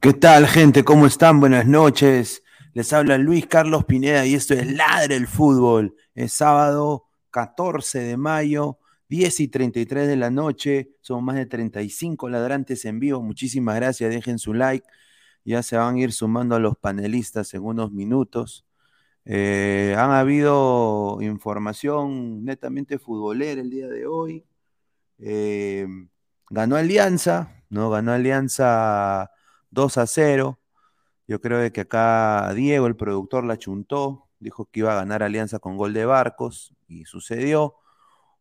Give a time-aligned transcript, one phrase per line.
[0.00, 0.84] ¿Qué tal, gente?
[0.84, 1.40] ¿Cómo están?
[1.40, 2.44] Buenas noches.
[2.72, 5.96] Les habla Luis Carlos Pineda y esto es Ladre el Fútbol.
[6.14, 8.78] Es sábado 14 de mayo,
[9.08, 10.90] 10 y 33 de la noche.
[11.00, 13.20] Somos más de 35 ladrantes en vivo.
[13.22, 14.10] Muchísimas gracias.
[14.10, 14.86] Dejen su like.
[15.44, 18.64] Ya se van a ir sumando a los panelistas en unos minutos.
[19.24, 24.46] Eh, han habido información netamente futbolera el día de hoy.
[25.18, 25.88] Eh,
[26.50, 27.90] ganó Alianza, ¿no?
[27.90, 29.32] Ganó Alianza
[29.70, 30.58] 2 a 0.
[31.26, 34.28] Yo creo que acá Diego, el productor, la chuntó.
[34.40, 37.76] dijo que iba a ganar Alianza con gol de Barcos y sucedió.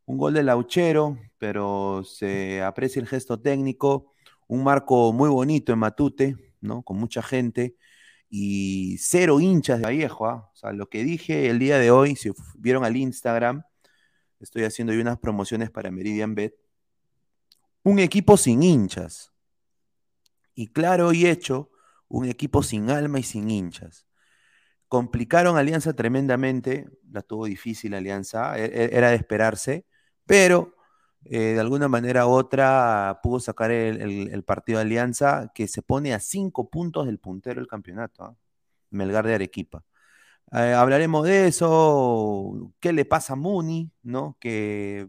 [0.06, 4.14] Un gol de Lauchero, pero se aprecia el gesto técnico.
[4.48, 6.84] Un marco muy bonito en Matute, ¿no?
[6.84, 7.76] Con mucha gente
[8.30, 10.28] y cero hinchas de Vallejo.
[10.28, 10.50] ¿ah?
[10.54, 13.64] O sea, lo que dije el día de hoy, si vieron al Instagram,
[14.40, 16.56] estoy haciendo unas promociones para Meridian Bet.
[17.84, 19.32] Un equipo sin hinchas.
[20.58, 21.70] Y claro y hecho,
[22.08, 24.08] un equipo sin alma y sin hinchas.
[24.88, 29.86] Complicaron Alianza tremendamente, la tuvo difícil Alianza, e, e, era de esperarse,
[30.26, 30.76] pero
[31.26, 36.14] eh, de alguna manera u otra pudo sacar el, partido de Alianza que se pone
[36.16, 38.36] a cinco puntos del puntero del campeonato, ¿ah?
[38.90, 39.86] Melgar de Arequipa.
[40.54, 44.38] Eh, hablaremos de eso, qué le pasa a Muni, ¿no?
[44.40, 45.08] Que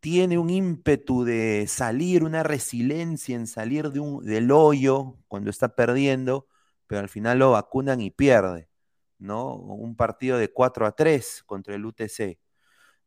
[0.00, 5.74] tiene un ímpetu de salir, una resiliencia en salir de un, del hoyo cuando está
[5.76, 6.48] perdiendo,
[6.86, 8.68] pero al final lo vacunan y pierde,
[9.18, 9.54] ¿no?
[9.54, 12.38] Un partido de 4 a 3 contra el UTC.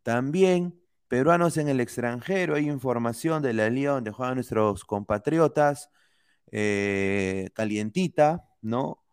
[0.04, 5.90] También peruanos en el extranjero, hay información de la liga donde juegan nuestros compatriotas,
[6.52, 9.04] eh, calientita, ¿no?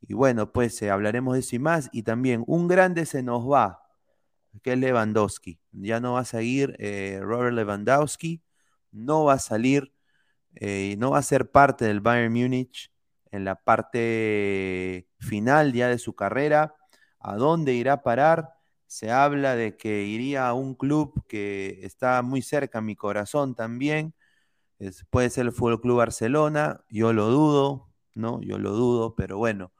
[0.00, 1.88] Y bueno, pues eh, hablaremos de eso y más.
[1.92, 3.85] Y también un grande se nos va,
[4.62, 5.60] que es Lewandowski.
[5.72, 8.42] Ya no va a seguir eh, Robert Lewandowski,
[8.92, 9.92] no va a salir,
[10.98, 12.90] no va a ser parte del Bayern Múnich
[13.30, 16.74] en la parte final ya de su carrera.
[17.20, 18.54] ¿A dónde irá a parar?
[18.86, 23.54] Se habla de que iría a un club que está muy cerca a mi corazón
[23.54, 24.14] también.
[25.10, 26.84] puede ser el Fútbol Club Barcelona.
[26.90, 28.40] Yo lo dudo, ¿no?
[28.42, 29.72] Yo lo dudo, pero bueno,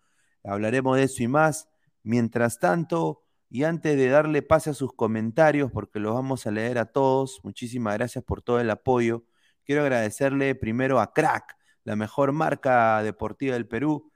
[0.45, 1.69] hablaremos de eso y más.
[2.03, 6.79] Mientras tanto, y antes de darle pase a sus comentarios, porque los vamos a leer
[6.79, 9.25] a todos, muchísimas gracias por todo el apoyo.
[9.65, 14.11] Quiero agradecerle primero a Crack, la mejor marca deportiva del Perú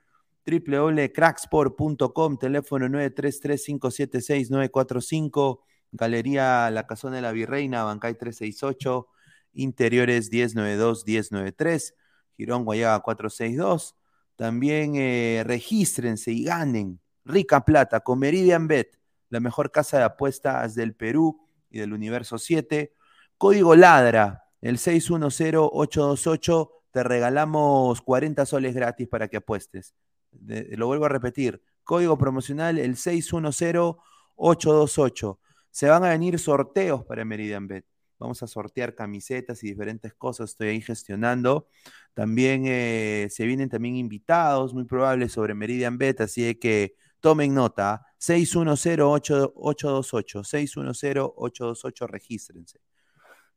[0.47, 5.61] www.cracksport.com, teléfono 933-576-945,
[5.93, 9.09] Galería La Casona de la Virreina, Bancay 368,
[9.55, 11.95] Interiores 1092-1093,
[12.37, 13.97] Girón Guayaga 462.
[14.37, 18.99] También eh, regístrense y ganen rica plata con Meridian Bet,
[19.31, 21.41] la mejor casa de apuestas del Perú
[21.71, 22.93] y del Universo 7.
[23.39, 29.95] Código LADRA, el 610-828, te regalamos 40 soles gratis para que apuestes
[30.33, 35.39] lo vuelvo a repetir, código promocional el 610-828.
[35.71, 37.87] Se van a venir sorteos para Meridian Bet.
[38.19, 41.69] Vamos a sortear camisetas y diferentes cosas, estoy ahí gestionando.
[42.13, 48.07] También eh, se vienen también invitados, muy probables, sobre Meridian Bet, así que tomen nota.
[48.19, 52.81] 610-828, 610-828, regístrense.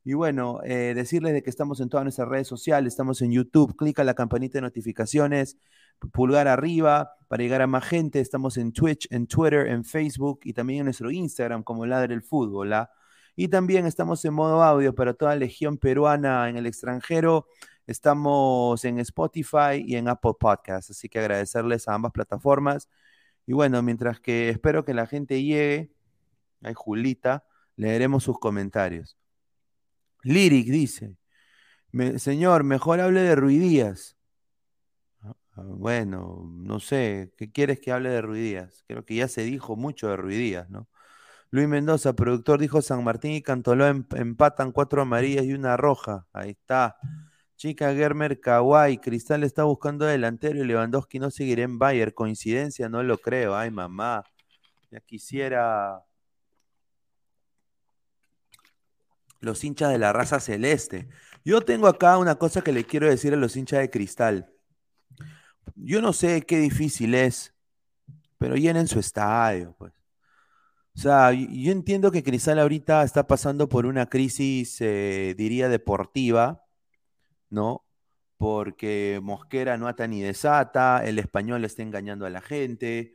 [0.06, 3.74] Y bueno, eh, decirles de que estamos en todas nuestras redes sociales, estamos en YouTube,
[3.74, 5.56] clica la campanita de notificaciones,
[6.12, 10.52] pulgar arriba para llegar a más gente, estamos en Twitch, en Twitter, en Facebook y
[10.52, 12.74] también en nuestro Instagram como Ladre el Fútbol.
[12.74, 12.90] ¿ah?
[13.34, 17.46] Y también estamos en modo audio para toda la legión peruana en el extranjero.
[17.86, 22.90] Estamos en Spotify y en Apple Podcasts, así que agradecerles a ambas plataformas.
[23.46, 25.92] Y bueno, mientras que espero que la gente llegue,
[26.62, 27.44] hay Julita,
[27.76, 29.16] leeremos sus comentarios.
[30.22, 31.16] Lyric dice,
[32.16, 34.16] señor, mejor hable de Ruidías.
[35.22, 38.84] Ah, ah, bueno, no sé, ¿qué quieres que hable de Ruidías?
[38.88, 40.88] Creo que ya se dijo mucho de Ruidías, ¿no?
[41.50, 46.26] Luis Mendoza, productor, dijo San Martín y Cantoló empatan cuatro amarillas y una roja.
[46.32, 46.96] Ahí está.
[47.56, 52.12] Chica Germer Kawai, Cristal está buscando delantero y Lewandowski no seguirá en Bayern.
[52.12, 53.56] Coincidencia, no lo creo.
[53.56, 54.24] Ay, mamá.
[54.90, 56.02] Ya quisiera
[59.40, 61.08] los hinchas de la raza celeste.
[61.44, 64.50] Yo tengo acá una cosa que le quiero decir a los hinchas de cristal.
[65.74, 67.54] Yo no sé qué difícil es,
[68.38, 69.92] pero llenen su estadio, pues.
[70.96, 76.63] O sea, yo entiendo que Cristal ahorita está pasando por una crisis, eh, diría, deportiva,
[77.54, 77.84] ¿no?
[78.36, 83.12] Porque Mosquera no ata ni desata, el español está engañando a la gente,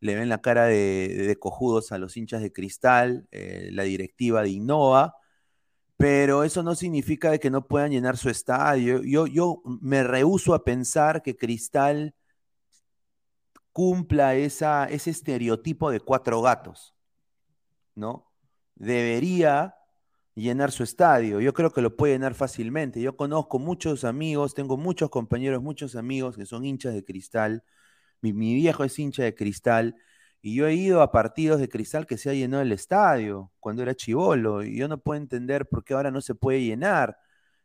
[0.00, 4.50] le ven la cara de, cojudos a los hinchas de Cristal, eh, la directiva de
[4.50, 5.16] Innova,
[5.96, 9.02] pero eso no significa de que no puedan llenar su estadio.
[9.02, 12.14] Yo, yo me rehuso a pensar que Cristal
[13.72, 16.94] cumpla ese estereotipo de cuatro gatos,
[17.94, 18.30] ¿no?
[18.76, 19.77] Debería
[20.38, 21.40] llenar su estadio.
[21.40, 23.00] Yo creo que lo puede llenar fácilmente.
[23.00, 27.64] Yo conozco muchos amigos, tengo muchos compañeros, muchos amigos que son hinchas de cristal.
[28.20, 29.96] Mi, viejo es hincha de cristal
[30.42, 33.82] y yo he ido a partidos de cristal que se ha llenado el estadio cuando
[33.82, 34.62] era chivolo.
[34.64, 37.18] Y yo no puedo entender por qué ahora no se puede llenar.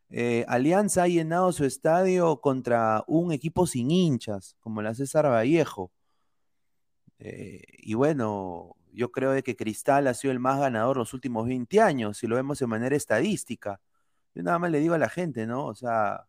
[0.10, 5.92] Eh, Alianza ha llenado su estadio contra un equipo sin hinchas, como la César Vallejo.
[7.20, 11.48] Eh, y bueno, yo creo de que Cristal ha sido el más ganador los últimos
[11.48, 13.82] 20 años, si lo vemos de manera estadística.
[14.36, 15.66] Yo nada más le digo a la gente, ¿no?
[15.66, 16.28] O sea,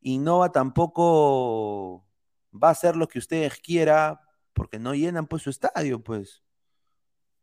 [0.00, 2.06] Innova tampoco
[2.52, 4.18] va a hacer lo que ustedes quieran
[4.52, 6.42] porque no llenan pues su estadio, pues.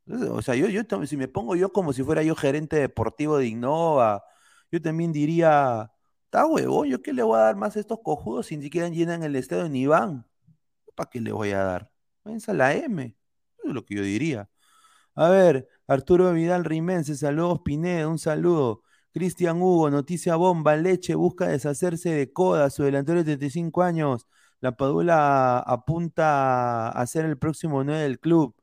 [0.08, 3.48] O sea, yo, yo si me pongo yo como si fuera yo gerente deportivo de
[3.48, 4.24] Innova,
[4.72, 5.92] yo también diría,
[6.26, 8.90] está huevo, ¿yo qué le voy a dar más a estos cojudos si ni siquiera
[8.90, 10.26] llenan el estadio ni van?
[10.96, 11.92] ¿Para qué le voy a dar?
[12.24, 13.16] Váyanse a la M.
[13.64, 14.50] Es lo que yo diría.
[15.16, 18.84] A ver, Arturo Vidal Rimense, saludos Pineda, un saludo.
[19.14, 24.28] Cristian Hugo, noticia bomba, Leche busca deshacerse de Coda, su delantero de 35 años.
[24.62, 28.56] La Padula apunta a ser el próximo 9 del club.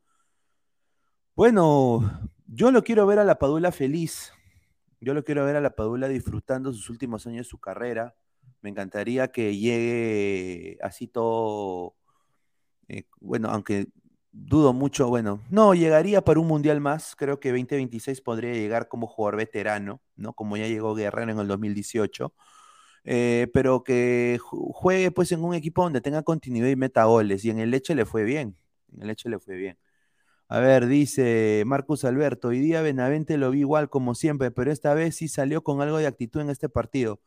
[1.34, 4.32] Bueno, yo lo quiero ver a la Padula feliz.
[5.00, 8.14] Yo lo quiero ver a la Padula disfrutando sus últimos años de su carrera.
[8.62, 11.94] Me encantaría que llegue así todo.
[12.88, 13.88] Eh, bueno, aunque
[14.32, 17.14] dudo mucho, bueno, no, llegaría para un mundial más.
[17.16, 20.32] Creo que 2026 podría llegar como jugador veterano, ¿no?
[20.34, 22.34] Como ya llegó Guerrero en el 2018.
[23.04, 27.44] Eh, pero que juegue pues en un equipo donde tenga continuidad y meta goles.
[27.44, 28.56] Y en el Leche le fue bien.
[28.92, 29.78] En el Leche le fue bien.
[30.48, 34.94] A ver, dice Marcus Alberto, hoy día Benavente lo vi igual como siempre, pero esta
[34.94, 37.20] vez sí salió con algo de actitud en este partido.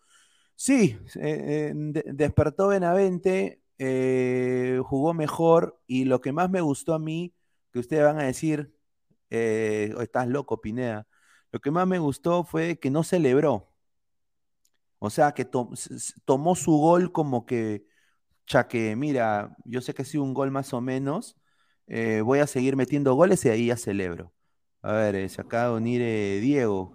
[0.55, 6.99] Sí, eh, eh, despertó Benavente, eh, jugó mejor y lo que más me gustó a
[6.99, 7.33] mí,
[7.73, 8.75] que ustedes van a decir,
[9.29, 11.07] estás loco, Pineda,
[11.51, 13.71] lo que más me gustó fue que no celebró.
[14.99, 15.45] O sea, que
[16.25, 17.85] tomó su gol como que,
[18.47, 21.37] ya que, mira, yo sé que ha sido un gol más o menos,
[21.87, 24.31] eh, voy a seguir metiendo goles y ahí ya celebro.
[24.83, 26.93] A ver, eh, se acaba de unir eh, Diego.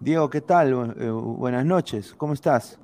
[0.00, 0.74] Diego, ¿qué tal?
[0.74, 2.78] buenas noches, ¿cómo estás?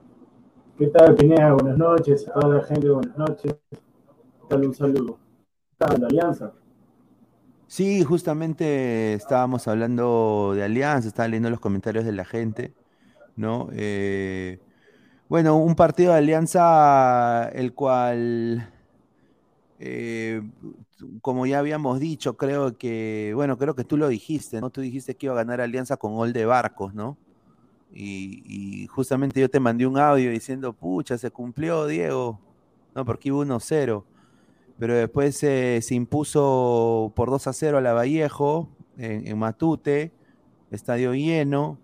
[0.77, 1.53] ¿Qué tal, Pineda?
[1.53, 3.55] Buenas noches, a la gente, buenas noches.
[4.51, 5.19] Un saludo.
[5.71, 6.53] ¿Estás de Alianza?
[7.69, 12.75] Sí, justamente estábamos hablando de Alianza, estaba leyendo los comentarios de la gente,
[13.37, 13.69] ¿no?
[15.29, 18.69] bueno, un partido de Alianza el cual
[21.21, 24.71] como ya habíamos dicho, creo que, bueno, creo que tú lo dijiste, ¿no?
[24.71, 27.17] Tú dijiste que iba a ganar Alianza con gol de Barcos, ¿no?
[27.95, 32.41] Y, justamente yo te mandé un audio diciendo, pucha, se cumplió, Diego,
[32.95, 33.05] ¿no?
[33.05, 34.05] Porque iba 1-0.
[34.79, 40.13] Pero después se impuso por 2 a 0 a la Vallejo en, Matute,
[40.71, 41.79] estadio lleno.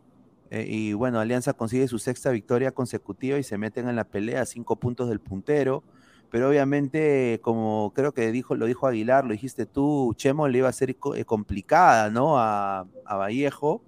[0.50, 4.42] Eh, y bueno, Alianza consigue su sexta victoria consecutiva y se meten en la pelea
[4.42, 5.84] a cinco puntos del puntero
[6.30, 10.68] pero obviamente, como creo que dijo, lo dijo Aguilar, lo dijiste tú, Chemo le iba
[10.68, 12.38] a ser eh, complicada, ¿no?
[12.38, 13.82] A, Vallejo.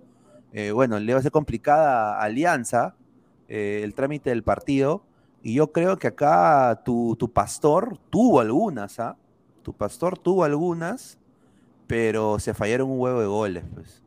[0.52, 2.94] Eh, bueno, le iba a ser complicada Alianza
[3.49, 5.02] eh, el trámite del partido.
[5.42, 9.16] Y yo creo que acá tu, pastor tuvo algunas, ¿ah?
[9.62, 11.18] Tu pastor tuvo algunas,
[11.87, 14.02] pero se fallaron un huevo de goles, pues.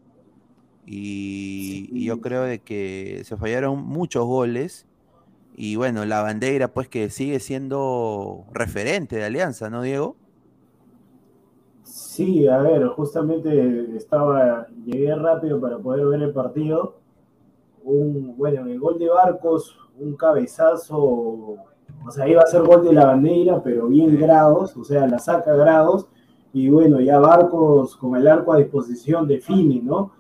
[0.85, 4.85] Y, y yo creo de que se fallaron muchos goles
[5.57, 10.17] y bueno, la bandera, pues que sigue siendo referente de Alianza, ¿no, Diego?
[11.85, 16.95] Sí, a ver, justamente estaba, llegué rápido para poder ver el partido.
[17.83, 22.83] Un, bueno, en el gol de Barcos, un cabezazo, o sea, iba a ser gol
[22.83, 26.07] de la bandera, pero bien grados, o sea, la saca grados.
[26.53, 30.11] Y bueno, ya Barcos con el arco a disposición define, ¿no?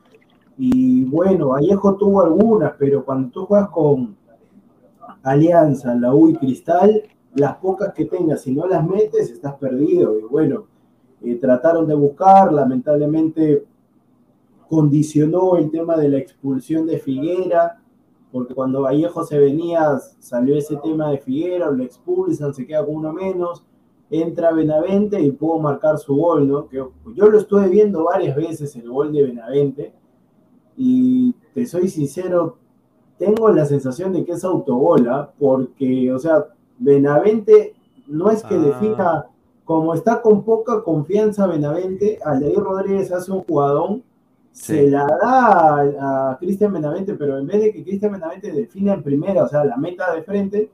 [0.57, 4.15] Y bueno, Vallejo tuvo algunas, pero cuando tú juegas con,
[5.23, 7.01] Alianza, la U y Cristal,
[7.33, 10.19] las pocas que tengas, si no las metes, estás perdido.
[10.19, 10.67] Y bueno,
[11.23, 13.65] eh, trataron de buscar, lamentablemente
[14.69, 17.79] condicionó el tema de la expulsión de Figuera,
[18.31, 22.95] porque cuando Vallejo se venía, salió ese tema de Figuera, lo expulsan, se queda con
[22.95, 23.63] uno menos,
[24.09, 26.67] entra Benavente y pudo marcar su gol, ¿no?
[26.67, 29.93] Que yo lo estuve viendo varias veces, el gol de Benavente,
[30.77, 32.57] y te soy sincero,
[33.17, 36.45] tengo la sensación de que es autobola, porque, o sea,
[36.77, 37.73] Benavente
[38.07, 39.29] no es que defina, ah.
[39.65, 44.03] Como está con poca confianza Benavente, Aldair Rodríguez hace un jugadón,
[44.51, 49.03] se la da a, Cristian Benavente, pero en vez de que Cristian Benavente defina en
[49.03, 50.71] primera, o sea, la meta de frente,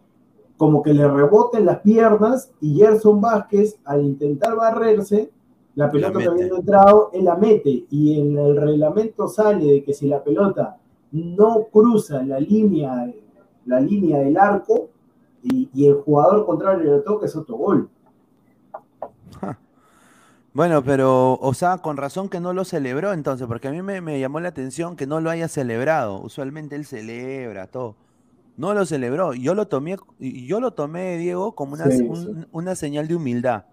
[0.58, 5.32] como que le reboten las piernas y Gerson Vázquez, al intentar barrerse,
[5.76, 7.86] la pelota que había entrado, él la mete.
[7.90, 10.78] Y en el reglamento sale de que si la pelota
[11.12, 13.12] no cruza la línea,
[13.66, 14.90] la línea del arco
[15.42, 17.90] y, el jugador contrario le toca es otro gol.
[20.54, 24.20] Bueno, pero, o sea, con razón que no lo celebró entonces, porque a mí me,
[24.20, 26.20] llamó la atención que no lo haya celebrado.
[26.22, 27.96] Usualmente él celebra todo.
[28.58, 29.34] No lo celebró.
[29.34, 31.86] Yo lo tomé, yo lo tomé, Diego, como una,
[32.52, 33.66] una señal de humildad.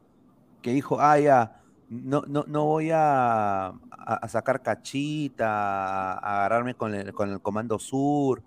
[0.62, 3.72] Que dijo, ah, ya, no, no, no voy a,
[4.28, 8.42] sacar cachita, a agarrarme con el, con el Comando Sur,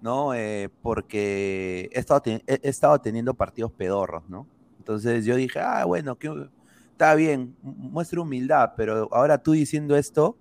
[0.00, 0.34] ¿no?
[0.34, 4.46] Eh, porque he estado, he, estado teniendo partidos pedorros, ¿no?
[4.78, 6.48] Entonces yo dije, ah, bueno, que,
[6.96, 10.34] está bien, muestra humildad, pero ahora tú diciendo esto,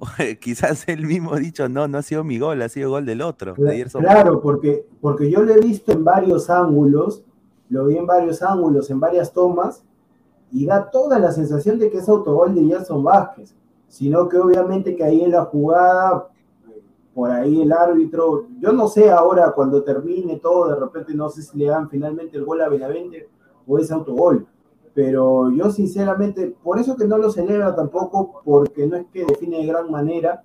[0.40, 3.20] quizás él mismo ha dicho, no, no ha sido mi gol, ha sido gol del
[3.20, 3.54] otro.
[3.98, 7.22] Claro, porque, porque yo lo he visto en varios ángulos,
[7.68, 9.84] lo vi en varios ángulos, en varias tomas,
[10.50, 13.54] y da toda la sensación de que es autogol de Jason Vázquez,
[13.86, 16.26] sino que obviamente que ahí en la jugada,
[17.12, 21.42] por ahí el árbitro, yo no sé ahora cuando termine todo, de repente no sé
[21.42, 23.28] si le dan finalmente el gol a Benavente
[23.66, 24.46] o es autogol,
[24.94, 29.58] pero yo sinceramente, por eso que no lo celebra tampoco, porque no es que define
[29.58, 30.42] de gran manera,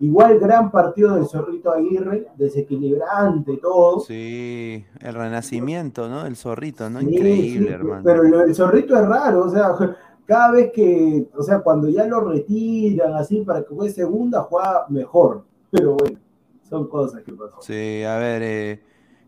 [0.00, 3.98] Igual gran partido del Zorrito Aguirre, desequilibrante, todo.
[3.98, 6.24] Sí, el renacimiento, ¿no?
[6.24, 7.00] El Zorrito, ¿no?
[7.00, 8.02] Increíble, hermano.
[8.04, 9.74] Pero el Zorrito es raro, o sea,
[10.26, 14.86] cada vez que, o sea, cuando ya lo retiran así para que juegue segunda, juega
[14.88, 15.42] mejor.
[15.70, 16.18] Pero bueno,
[16.62, 17.60] son cosas que pasan.
[17.60, 18.80] Sí, a ver, eh,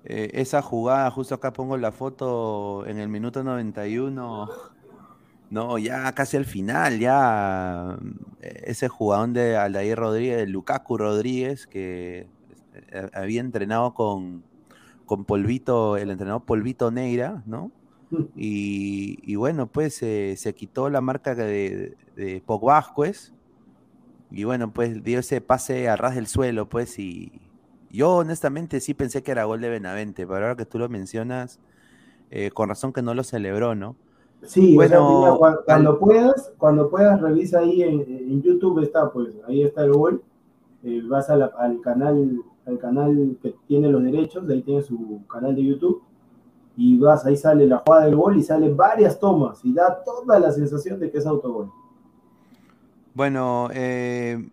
[0.05, 4.49] eh, esa jugada, justo acá pongo la foto en el minuto 91
[5.51, 7.99] no, ya casi al final, ya
[8.41, 12.29] eh, ese jugador de Aldair Rodríguez, Lukaku Rodríguez, que
[12.93, 14.45] eh, había entrenado con,
[15.07, 17.73] con Polvito, el entrenador Polvito Neira, ¿no?
[18.11, 18.25] Mm.
[18.37, 23.33] Y, bueno, pues se quitó la marca de, de Vázquez
[24.31, 27.33] y bueno, pues dio ese pase a ras del suelo, pues, y
[27.91, 31.59] yo honestamente sí pensé que era gol de Benavente, pero ahora que tú lo mencionas,
[32.31, 33.97] eh, con razón que no lo celebró, ¿no?
[34.43, 39.93] Sí, bueno, cuando, puedas, cuando puedas revisa ahí en, YouTube está, pues ahí está el
[39.93, 40.23] gol.
[40.83, 45.65] Eh, vas al canal, al canal que tiene los derechos, ahí tiene su canal de
[45.65, 46.03] YouTube
[46.77, 50.39] y vas, ahí sale la jugada del gol y salen varias tomas y da toda
[50.39, 51.71] la sensación de que es autogol.
[53.13, 54.49] Bueno, eh,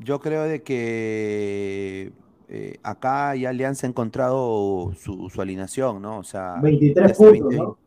[0.00, 2.12] yo creo de que
[2.52, 6.18] eh, acá ya Alianza ha encontrado su, alineación, ¿no?
[6.18, 7.78] O sea, 23 puntos, ¿no?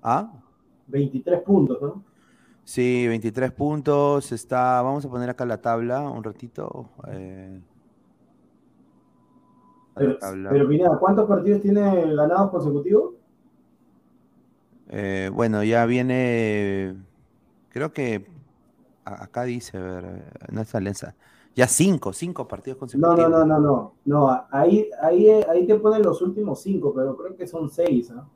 [0.00, 0.32] ¿Ah?
[0.86, 2.04] 23 puntos, ¿no?
[2.62, 4.30] Sí, 23 puntos.
[4.30, 6.90] Está, vamos a poner acá la tabla un ratito.
[7.08, 7.60] Eh,
[9.96, 13.14] pero, mira, ¿cuántos partidos tiene ganados consecutivos?
[14.90, 16.94] Eh, bueno, ya viene,
[17.70, 18.26] creo que
[19.04, 21.16] acá dice, a ver, no es alianza.
[21.54, 23.18] Ya cinco, cinco partidos consecutivos.
[23.18, 23.94] No, no, no, no, no.
[24.04, 28.30] No, ahí, ahí, ahí te ponen los últimos cinco, pero creo que son seis, ¿no?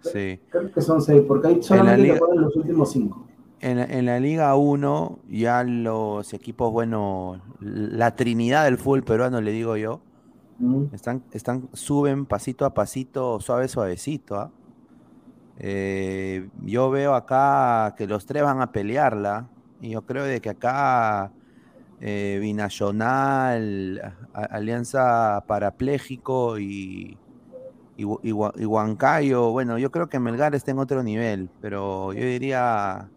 [0.00, 0.38] Sí.
[0.50, 3.26] Creo que son seis, porque ahí solamente ponen los últimos cinco.
[3.60, 9.78] En, la Liga 1, ya los equipos, bueno, la trinidad del fútbol peruano, le digo
[9.78, 10.00] yo,
[10.92, 14.36] están, están, suben pasito a pasito, suave, suavecito.
[14.36, 14.50] ¿ah?
[15.58, 19.48] Eh, yo veo acá que los tres van a pelearla,
[19.80, 21.32] y yo creo de que acá
[22.06, 27.16] eh, Binacional, Alianza Parapléjico y,
[27.96, 33.08] y, Huancayo, bueno, yo creo que Melgar está en otro nivel, pero yo diría,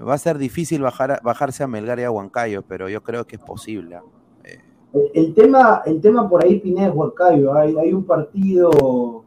[0.00, 3.36] va a ser difícil bajar, bajarse a Melgar y a Huancayo, pero yo creo que
[3.36, 3.96] es posible.
[3.96, 4.02] ¿ah?
[4.44, 7.52] Eh, el, tema, el tema por ahí, Pineda, es Huancayo.
[7.52, 9.21] Hay, hay un partido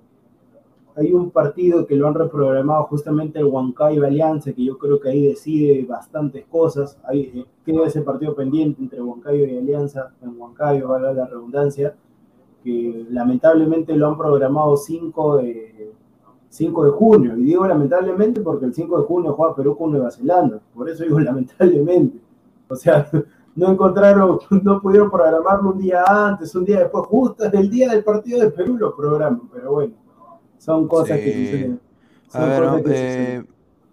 [0.96, 5.10] hay un partido que lo han reprogramado justamente el Huancayo Alianza, que yo creo que
[5.10, 6.98] ahí decide bastantes cosas.
[7.04, 11.96] Ahí eh, queda ese partido pendiente entre Huancayo y Alianza, en Huancayo, valga la redundancia
[12.64, 15.94] que lamentablemente lo han programado 5 de,
[16.50, 17.38] 5 de junio.
[17.38, 20.60] Y digo lamentablemente porque el 5 de junio juega Perú con Nueva Zelanda.
[20.74, 22.20] Por eso digo lamentablemente.
[22.68, 23.08] O sea,
[23.56, 28.04] no encontraron, no pudieron programarlo un día antes, un día después, justo el día del
[28.04, 29.48] partido de Perú lo programan.
[29.54, 29.94] Pero bueno,
[30.66, 31.80] son cosas que suceden.
[32.88, 33.44] Eh,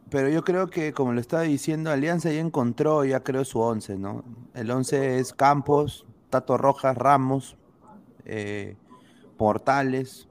[0.08, 3.98] pero yo creo que, como lo estaba diciendo, Alianza ya encontró, ya creo su 11,
[3.98, 4.24] ¿no?
[4.54, 7.56] El 11 es Campos, Tato Rojas, Ramos,
[8.24, 8.76] eh,
[9.36, 10.28] Portales,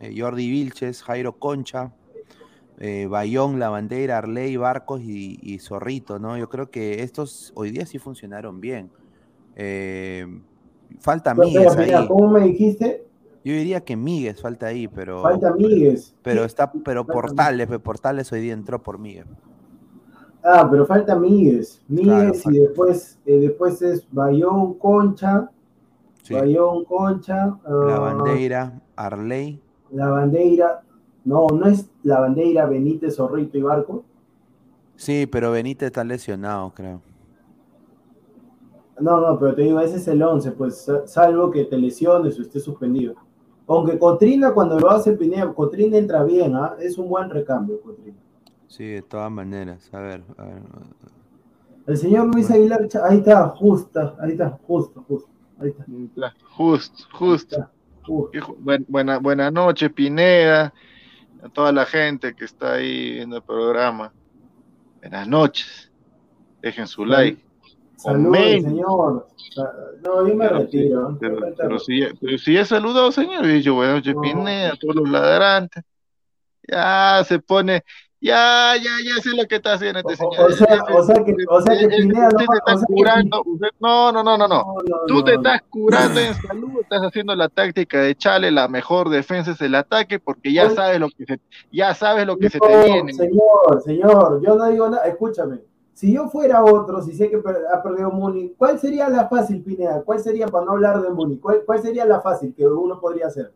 [0.00, 1.92] eh, Jordi Vilches, Jairo Concha,
[2.78, 6.38] eh, Bayón, La Bandera, Arley, Barcos y, Zorrito, ¿no?
[6.38, 8.90] Yo creo que estos hoy día sí funcionaron bien.
[11.00, 12.08] falta Míguez ahí.
[12.08, 13.09] ¿Cómo me dijiste?
[13.42, 15.22] Yo diría que Míguez falta ahí, pero.
[15.22, 16.14] Falta Míguez.
[16.22, 19.26] Pero está, pero Portales, Portales hoy día entró por Míguez.
[20.42, 21.82] Ah, pero falta Míguez.
[21.88, 25.50] Míguez y después, después es Bayón, Concha,
[26.30, 27.58] Bayón, Concha.
[27.66, 29.60] la ah, bandera, Arley.
[29.90, 30.82] La bandera,
[31.24, 34.04] no, no es la bandera Benítez, Zorrito y Barco.
[34.96, 37.00] Sí, pero Benítez está lesionado, creo.
[39.00, 42.42] No, no, pero te digo, ese es el 11, pues salvo que te lesiones o
[42.42, 43.14] esté suspendido.
[43.70, 46.74] Aunque Cotrina cuando lo hace Pineda, Cotrina entra bien, ¿ah?
[46.80, 48.16] es un buen recambio, Cotrina.
[48.66, 49.88] Sí, de todas maneras.
[49.92, 50.62] A ver, a ver.
[51.86, 55.30] El señor Luis Aguilar, ahí está, justo, ahí está, justo, justo,
[55.60, 56.34] ahí está.
[56.50, 57.54] Justo, justo.
[57.54, 57.70] está,
[58.02, 58.56] justo.
[58.88, 60.74] Buena, buena noche, Pineda,
[61.40, 64.12] a toda la gente que está ahí viendo el programa.
[65.00, 65.92] Buenas noches.
[66.60, 67.40] Dejen su like.
[68.02, 68.62] Saludos, Amén.
[68.62, 69.26] señor.
[70.02, 71.16] No, yo me Pero, retiro.
[71.20, 74.20] pero, pero si, pero si ya saludado, señor, y dicho buenas noches, No.
[74.22, 75.84] Pineda, a todos los ladrantes.
[76.66, 77.82] Ya se pone,
[78.20, 80.50] ya, ya, ya sé lo que está haciendo este señor.
[80.50, 82.78] o sea- o sea que- o sea que Pineda no usted va- te está o
[82.78, 84.64] sea que- curando, usted- no, no, no, no, no.
[84.88, 89.08] No, Tú te estás curando en salud, estás haciendo la táctica de Chale, la mejor
[89.10, 91.40] defensa es el ataque, porque ya sabes lo que se,
[91.72, 93.12] ya sabes lo que se te viene.
[93.12, 95.04] Señor, señor, yo no digo nada.
[95.06, 95.58] Escúchame.
[96.00, 97.36] Si yo fuera otro, si sé que
[97.70, 100.00] ha perdido Muni, ¿cuál sería la fácil, Pineda?
[100.02, 103.26] ¿Cuál sería, para no hablar de Muni, cuál, cuál sería la fácil que uno podría
[103.26, 103.52] hacer?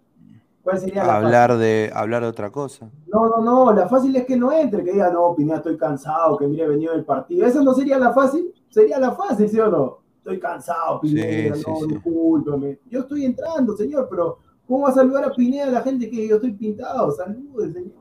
[0.63, 2.85] ¿Cuál sería la Hablar de, hablar de otra cosa.
[2.85, 3.01] fácil?
[3.07, 6.37] No, no, no, la fácil es que no entre, que diga, no, Pineda, estoy cansado,
[6.37, 7.47] que mire, he venido del partido.
[7.47, 8.53] ¿Esa no sería la fácil?
[8.69, 9.99] Sería la fácil, ¿sí o no?
[10.19, 11.87] Estoy cansado, Pineda, Sí, no, sí.
[11.95, 12.79] discúlpame.
[12.91, 16.37] Yo estoy entrando, señor, pero ¿cómo va a saludar a Pineda la gente que yo
[16.37, 17.11] estoy pintado?
[17.13, 17.93] Salude, señor.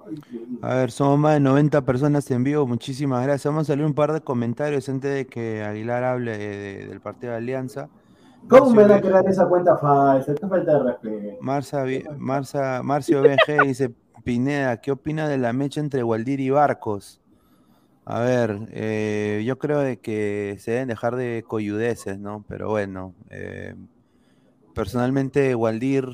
[0.61, 2.65] A ver, somos más de 90 personas en vivo.
[2.65, 3.51] Muchísimas gracias.
[3.51, 7.31] Vamos a leer un par de comentarios antes de que Aguilar hable de- del partido
[7.31, 7.89] de Alianza.
[8.47, 10.33] ¿Cómo Marcio me van a crear esa cuenta falsa?
[10.35, 11.37] Qué falta de respeto.
[11.41, 13.91] Marza Vi- Marza- Marcio BG dice,
[14.23, 17.19] Pineda, ¿qué opina de la mecha entre Waldir y Barcos?
[18.05, 22.43] A ver, eh, yo creo de que se deben dejar de coyudeces, ¿no?
[22.49, 23.75] Pero bueno, eh,
[24.73, 26.05] personalmente Waldir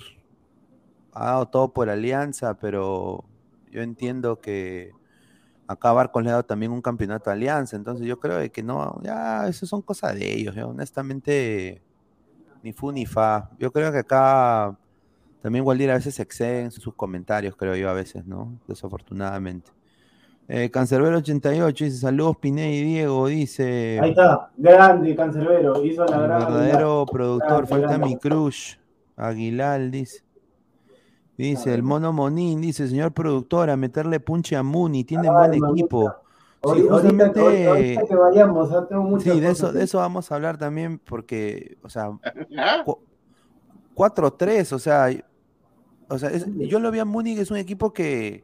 [1.14, 3.26] ha dado todo por Alianza, pero
[3.72, 4.92] yo entiendo que
[5.68, 9.00] acá Barcos le ha dado también un campeonato a Alianza, entonces yo creo que no,
[9.04, 11.82] ya, eso son cosas de ellos, honestamente,
[12.64, 13.50] ni fu ni fa.
[13.60, 14.78] Yo creo que acá
[15.42, 18.60] también Waldir a veces se excede en sus comentarios, creo yo, a veces, ¿no?
[18.68, 19.72] Desafortunadamente.
[20.48, 24.00] Eh, Cancerbero 88 dice, saludos Pineda y Diego, dice...
[24.02, 25.86] Ahí está, grande, Cancerbero.
[25.86, 26.40] Hizo la gran.
[26.40, 28.76] verdadero productor, falta mi crush.
[29.16, 30.24] Aguilar, dice.
[31.40, 36.10] Dice, el mono Monín, dice, señor productor, a meterle punche a Muni, tienen buen equipo.
[36.10, 36.16] Sí,
[36.62, 40.36] Ahorita, justamente, ahorita- ahorita que vayamos, ah, tengo sí, de eso, de eso vamos a
[40.36, 42.10] hablar también, porque, o sea,
[42.58, 42.82] ¿Ah?
[42.84, 43.00] cu-
[43.96, 45.08] 4-3, o sea,
[46.10, 48.44] o sea, es- yo lo vi a Muni, que es un equipo que,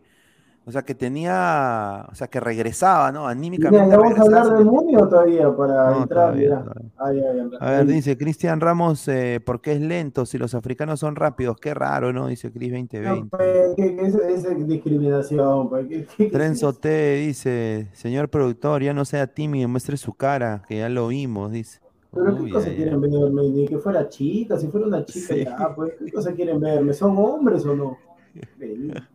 [0.67, 3.21] o sea, que tenía, o sea, que regresaba, ¿no?
[3.21, 4.57] Mira, Anímicamente ¿ya vamos a hablar regresaba.
[4.57, 6.07] de Muni o todavía para No, entrar?
[6.33, 6.63] todavía, Mira.
[6.97, 7.57] todavía.
[7.59, 11.57] A ver, dice Cristian Ramos, eh, ¿por qué es lento si los africanos son rápidos?
[11.61, 12.27] Qué raro, ¿no?
[12.27, 13.29] Dice Cris No, 2020.
[13.29, 15.69] pues, que- que es, discriminación.
[15.69, 20.77] Pues, que- Trenzo T dice, señor productor, ya no sea tímido, muestre su cara, que
[20.79, 21.79] ya lo vimos, dice.
[22.11, 25.43] Pero qué cosa quieren verme, ni que fuera chica, si fuera una chica Sí.
[25.43, 26.93] ya, pues, ¿qué cosa quieren verme?
[26.93, 27.97] ¿Son hombres o no?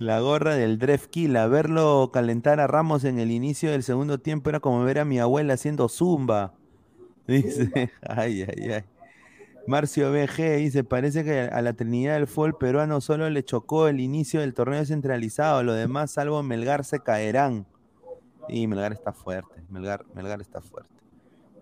[0.00, 4.58] La gorra del Drefkila, verlo calentar a Ramos en el inicio del segundo tiempo era
[4.58, 6.54] como ver a mi abuela haciendo zumba.
[7.26, 8.84] Dice, ay, ay, ay.
[9.66, 14.00] Marcio BG dice, parece que a la Trinidad del fútbol peruano solo le chocó el
[14.00, 17.66] inicio del torneo centralizado, lo demás, salvo Melgar, se caerán.
[18.48, 20.99] Y Melgar está fuerte, Melgar, Melgar está fuerte.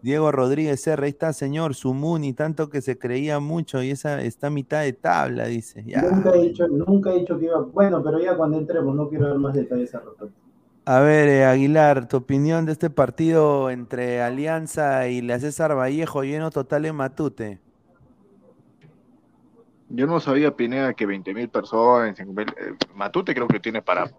[0.03, 4.47] Diego Rodríguez R, ahí está, señor, Sumuni, tanto que se creía mucho y esa está
[4.47, 5.83] a mitad de tabla, dice.
[5.87, 6.03] Ya.
[6.03, 7.61] Nunca he dicho, nunca he dicho que iba.
[7.61, 10.35] Bueno, pero ya cuando entremos, no quiero dar más detalles al respecto.
[10.85, 16.23] A ver, eh, Aguilar, tu opinión de este partido entre Alianza y la César Vallejo,
[16.23, 17.59] lleno total en Matute.
[19.91, 23.83] Yo no sabía, Pineda, que 20 mil personas, 5 mil, eh, Matute creo que tiene
[23.83, 24.11] para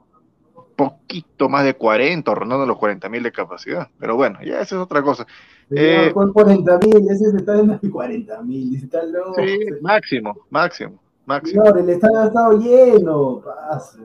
[0.75, 3.89] poquito más de 40, rondando los 40 mil de capacidad.
[3.99, 5.27] Pero bueno, ya esa es otra cosa.
[5.71, 9.35] Eh, con 40 mil, ese se está en 40 mil, está loco.
[9.37, 11.63] Sí, máximo, máximo, máximo.
[11.63, 13.41] Señor, el estadio ha estado lleno.
[13.41, 13.99] Paso.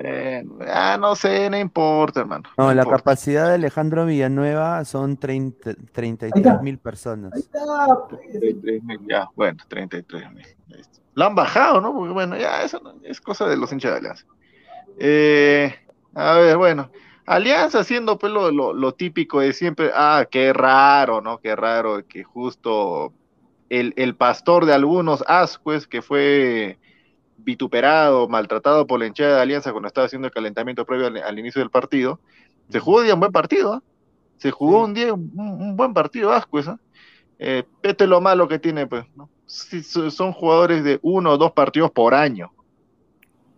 [0.00, 2.44] Eh, ah, no sé, no importa, hermano.
[2.58, 2.98] No, la importa.
[2.98, 6.62] capacidad de Alejandro Villanueva son 30 Ahí 33 está.
[6.62, 7.32] mil Ahí personas.
[7.36, 7.60] está.
[8.10, 8.20] pues.
[8.32, 10.46] 33 mil, ya, bueno, 33 mil.
[11.14, 11.94] Lo han bajado, ¿no?
[11.94, 14.24] Porque bueno, ya eso no- es cosa de los hinchas de Alianza.
[14.98, 15.72] Eh,
[16.14, 16.90] a ver, bueno,
[17.26, 21.38] Alianza haciendo pues lo, lo- lo típico de siempre, ah, qué raro, ¿no?
[21.40, 23.14] Qué raro que justo
[23.70, 26.78] el, el pastor de algunos ascues que fue
[27.38, 31.38] vituperado, maltratado por la hinchada de Alianza cuando estaba haciendo el calentamiento previo al, al
[31.38, 32.20] inicio del partido,
[32.70, 33.82] se jugó hoy día un buen partido, ¿ah?
[34.38, 36.80] Se jugó un día un, un buen partido Ascuez, ¿ah?
[37.38, 39.30] Eh, esto es lo malo que tiene, pues, ¿no?
[39.46, 42.52] Sí, son jugadores de uno o dos partidos por año.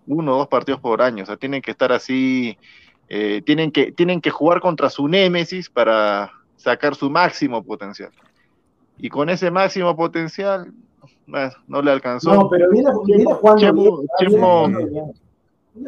[0.07, 1.25] Uno o dos partidos por año.
[1.25, 2.59] O sea, tienen que estar así,
[3.09, 8.11] eh, tienen, que, tienen que jugar contra su némesis para sacar su máximo potencial.
[8.99, 10.73] Y con ese máximo potencial,
[11.27, 12.33] bueno, no le alcanzó.
[12.35, 14.09] No, pero viene, viene jugando Chemo- bien.
[14.19, 15.12] Chemo- bien.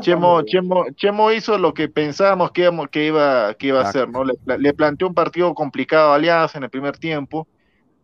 [0.02, 4.22] Chemo, Chemo, Chemo hizo lo que pensábamos que, iba, que iba a hacer, ¿no?
[4.22, 7.48] Le, pla- le planteó un partido complicado a Alianza en el primer tiempo.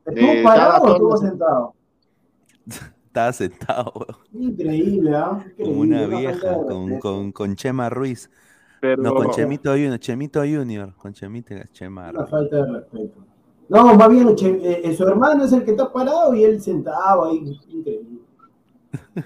[0.07, 1.74] ¿Estuvo Eh, parado o estuvo sentado?
[3.07, 3.92] Estaba sentado
[4.33, 5.44] Increíble, ¿ah?
[5.62, 6.57] como una vieja,
[7.00, 8.31] con, con Chema Ruiz.
[8.85, 13.20] Pero No, con Chemito Junior, Chemito Junior, con Chemito Chema Una falta de respeto.
[13.68, 17.25] No, más bien, che, eh, su hermano es el que está parado y él sentado
[17.25, 17.59] ahí.
[17.68, 18.18] Increíble.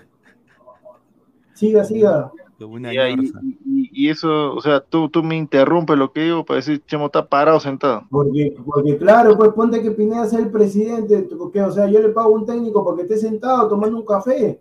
[1.54, 2.30] Siga, siga.
[2.60, 3.40] Una y, ahí- ñorza.
[3.42, 7.06] y- y eso, o sea, tú, tú me interrumpes lo que digo para decir Chemo
[7.06, 8.02] está parado sentado.
[8.10, 11.28] Porque, porque claro, pues ponte que Pineda sea el presidente,
[11.60, 14.60] o sea, yo le pago un técnico porque esté sentado tomando un café.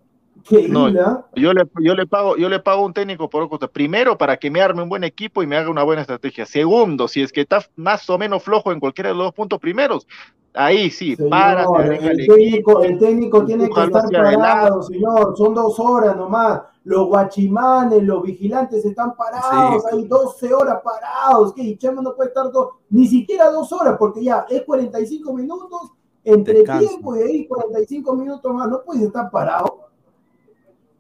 [0.70, 0.90] No.
[1.36, 3.68] Yo le, yo le pago, yo le pago a un técnico por costa.
[3.68, 6.46] Primero, para que me arme un buen equipo y me haga una buena estrategia.
[6.46, 9.60] Segundo, si es que está más o menos flojo en cualquiera de los dos puntos
[9.60, 10.08] primeros,
[10.54, 14.88] ahí sí, Señor, para, el, el técnico, el técnico tiene que estar parado, adelante.
[14.94, 15.34] señor.
[15.38, 16.62] Son dos horas nomás.
[16.84, 19.90] Los guachimanes, los vigilantes están parados, Sí.
[19.98, 21.54] hay 12 horas parados.
[21.54, 21.62] ¿Qué?
[21.64, 25.92] Y Chema no puede estar do- ni siquiera dos horas, porque ya es 45 minutos
[26.24, 26.88] entre Descanso.
[26.88, 28.70] tiempo y ahí 45 minutos más.
[28.70, 29.87] No puedes estar parado.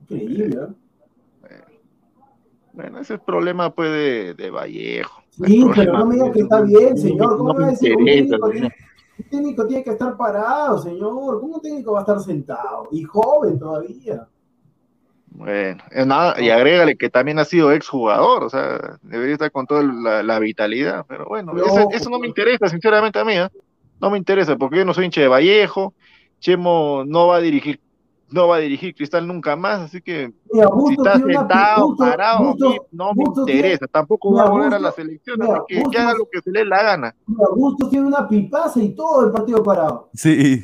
[0.09, 1.63] Increíble, ¿eh?
[2.73, 5.23] Bueno, ese es el problema pues de, de Vallejo.
[5.45, 7.37] Sí, pero no me diga que está bien, señor.
[7.37, 7.95] ¿Cómo va a decir?
[7.95, 8.69] Un técnico, tiene,
[9.17, 11.39] un técnico tiene que estar parado, señor.
[11.41, 12.87] ¿Cómo un técnico va a estar sentado?
[12.91, 14.27] Y joven todavía.
[15.29, 19.67] Bueno, eh, nada, y agrégale que también ha sido exjugador, o sea, debería estar con
[19.67, 23.33] toda la, la vitalidad, pero bueno, No, ese- eso no me interesa, sinceramente a mí,
[23.33, 23.49] ¿eh?
[23.99, 25.93] No me interesa, porque yo no soy hincha de Vallejo,
[26.39, 27.79] Chemo no va a dirigir,
[28.29, 32.53] no va a dirigir Cristal nunca más, así que Mira, si está una sentado, parado,
[32.55, 35.55] mí no me Bustos tiene- interesa, tampoco mira, va a volver a la selección, mira,
[35.69, 37.15] así que haga lo que se le dé la gana.
[37.55, 40.09] Bustos tiene una pipaza y todo el partido parado.
[40.13, 40.61] Sí.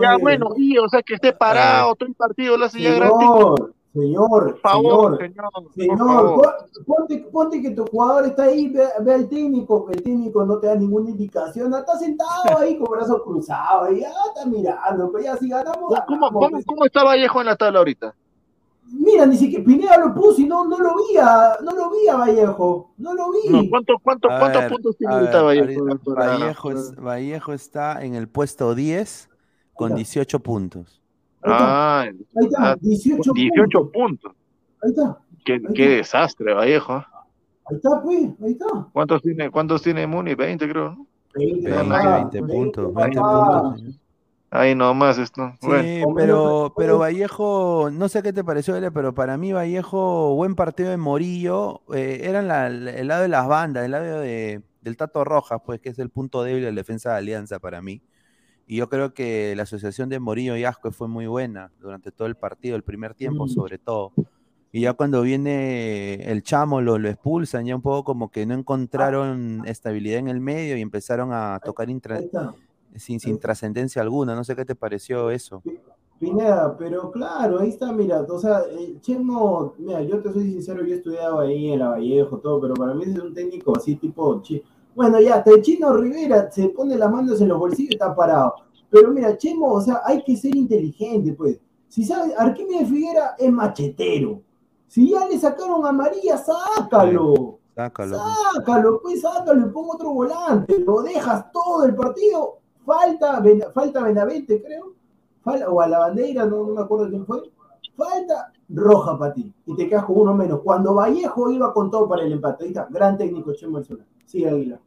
[0.00, 0.20] Ya pues.
[0.20, 3.28] bueno, y o sea que esté parado, todo el partido lo hace ya gratis,
[3.94, 5.72] Señor, favor, señor.
[5.72, 6.42] señor,
[6.84, 10.66] ponte, ponte que tu jugador está ahí, ve, ve al técnico, el técnico no te
[10.66, 15.36] da ninguna indicación, está sentado ahí con brazos cruzados, y ya está mirando, pues ya
[15.36, 16.64] si ganamos, ¿Cómo, ganamos, cómo, pues.
[16.66, 18.14] cómo está Vallejo en la tabla ahorita?
[18.92, 22.08] Mira, ni siquiera Pineda lo puso y no, no lo vi a, no lo vi
[22.08, 23.48] a Vallejo, no lo vi.
[23.48, 25.84] No, ¿cuánto, cuánto, A ¿Cuántos ver, puntos tiene ahorita ver, Vallejo?
[26.14, 29.30] Vallejo, es- Vallejo está en el puesto 10
[29.72, 29.96] con Ya.
[29.96, 31.00] 18 puntos.
[31.44, 33.92] Ahí está, Ah, ahí está, ah, 18, 18 puntos.
[33.92, 34.32] puntos.
[34.82, 36.18] Ahí está, Qué, Ahí qué está.
[36.18, 36.96] desastre, Vallejo.
[36.98, 37.04] ¿eh?
[37.66, 38.66] ahí está, pues, ahí está.
[38.92, 40.34] ¿Cuántos tiene, cuántos tiene Muni?
[40.34, 41.06] 20, creo, ¿no?
[41.34, 43.62] 20, 20, papá, 20 puntos, 20 20 papá.
[43.62, 43.80] puntos.
[43.80, 43.94] señor.
[44.50, 45.52] Ahí nomás esto.
[45.60, 50.34] Sí, Bueno, pero, pero Vallejo, no sé qué te pareció, Ele, pero para mí Vallejo,
[50.36, 54.20] buen partido de Morillo, eh, era en la- el lado de las bandas, el lado
[54.20, 57.58] de, del Tato Rojas, pues que es el punto débil de la defensa de Alianza
[57.58, 58.00] para mí.
[58.66, 62.26] Y yo creo que la asociación de Morillo y Asco fue muy buena durante todo
[62.28, 63.48] el partido, el primer tiempo Mm.
[63.48, 64.12] sobre todo.
[64.72, 68.54] Y ya cuando viene el chamo lo, lo expulsan, ya un poco como que no
[68.54, 72.20] encontraron estabilidad en el medio y empezaron a tocar intra-
[72.96, 74.34] sin, sin trascendencia alguna.
[74.34, 75.62] No sé qué te pareció eso.
[76.18, 80.84] Pineda, pero claro, ahí está, mira, o sea, el Chemo, mira, yo te soy sincero,
[80.84, 83.96] yo he estudiado ahí en la Vallejo, todo, pero para mí es un técnico así
[83.96, 84.62] tipo, chi-
[84.94, 88.14] bueno, ya, hasta el Chino Rivera se pone las manos en los bolsillos y está
[88.14, 88.54] parado,
[88.90, 93.50] pero mira, Chemo, o sea, hay que ser inteligente, pues, si sabes, Arquímedes Figuera es
[93.52, 94.40] machetero,
[94.88, 98.18] si ya le sacaron a María, sácalo, Sácalo.
[98.54, 104.02] sácalo, pues sácalo y pon otro volante, lo dejas todo el partido, falta, Ben- falta
[104.02, 104.92] Benavente, creo,
[105.44, 107.42] Fal- o a la bandera, no, no me acuerdo quién fue,
[107.96, 110.60] falta roja para ti, y te quedas con uno menos.
[110.62, 114.06] Cuando Vallejo iba con todo para el empate, ahí está, gran técnico Chemo Solar.
[114.24, 114.80] Sí, Águila.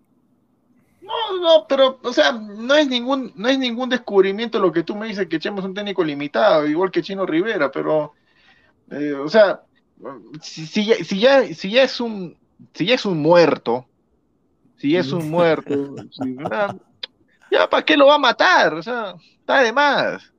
[1.01, 4.95] no, no, pero, o sea, no es ningún, no es ningún descubrimiento lo que tú
[4.95, 8.13] me dices que Chemo es un técnico limitado, igual que Chino Rivera, pero,
[8.91, 9.61] eh, o sea,
[10.41, 12.37] si, si ya, si ya, si ya es un,
[12.73, 13.85] si ya es un muerto,
[14.77, 16.75] si ya es un muerto, si- ah,
[17.51, 20.33] ya para qué lo va a matar, o sea, está de más.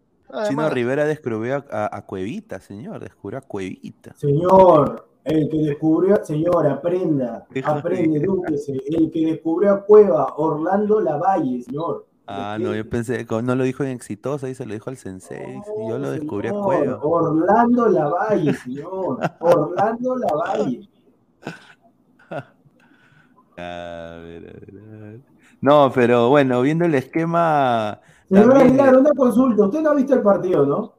[0.48, 0.70] Chino.
[0.70, 3.00] Rivera descubrió a, a- a Cuevita, señor.
[3.00, 4.14] Descubrió a Cuevita.
[4.16, 8.80] Señor, el que descubrió, señor, aprenda, aprende, edúquese.
[8.88, 12.06] El que descubrió a Cueva, Orlando Lavalle, señor.
[12.26, 15.60] Ah, no, yo pensé, no lo dijo en Exitosa, y se lo dijo al Sensei.
[15.88, 16.98] yo lo descubrí a Cueva.
[17.02, 19.18] Orlando Lavalle, señor.
[19.40, 20.88] Orlando Lavalle.
[23.60, 25.20] A ver, a ver, a ver.
[25.60, 28.00] No, pero bueno, viendo el esquema.
[28.28, 29.64] Señor también- Aguilar, una consulta.
[29.66, 30.92] Usted no ha visto el partido, ¿no?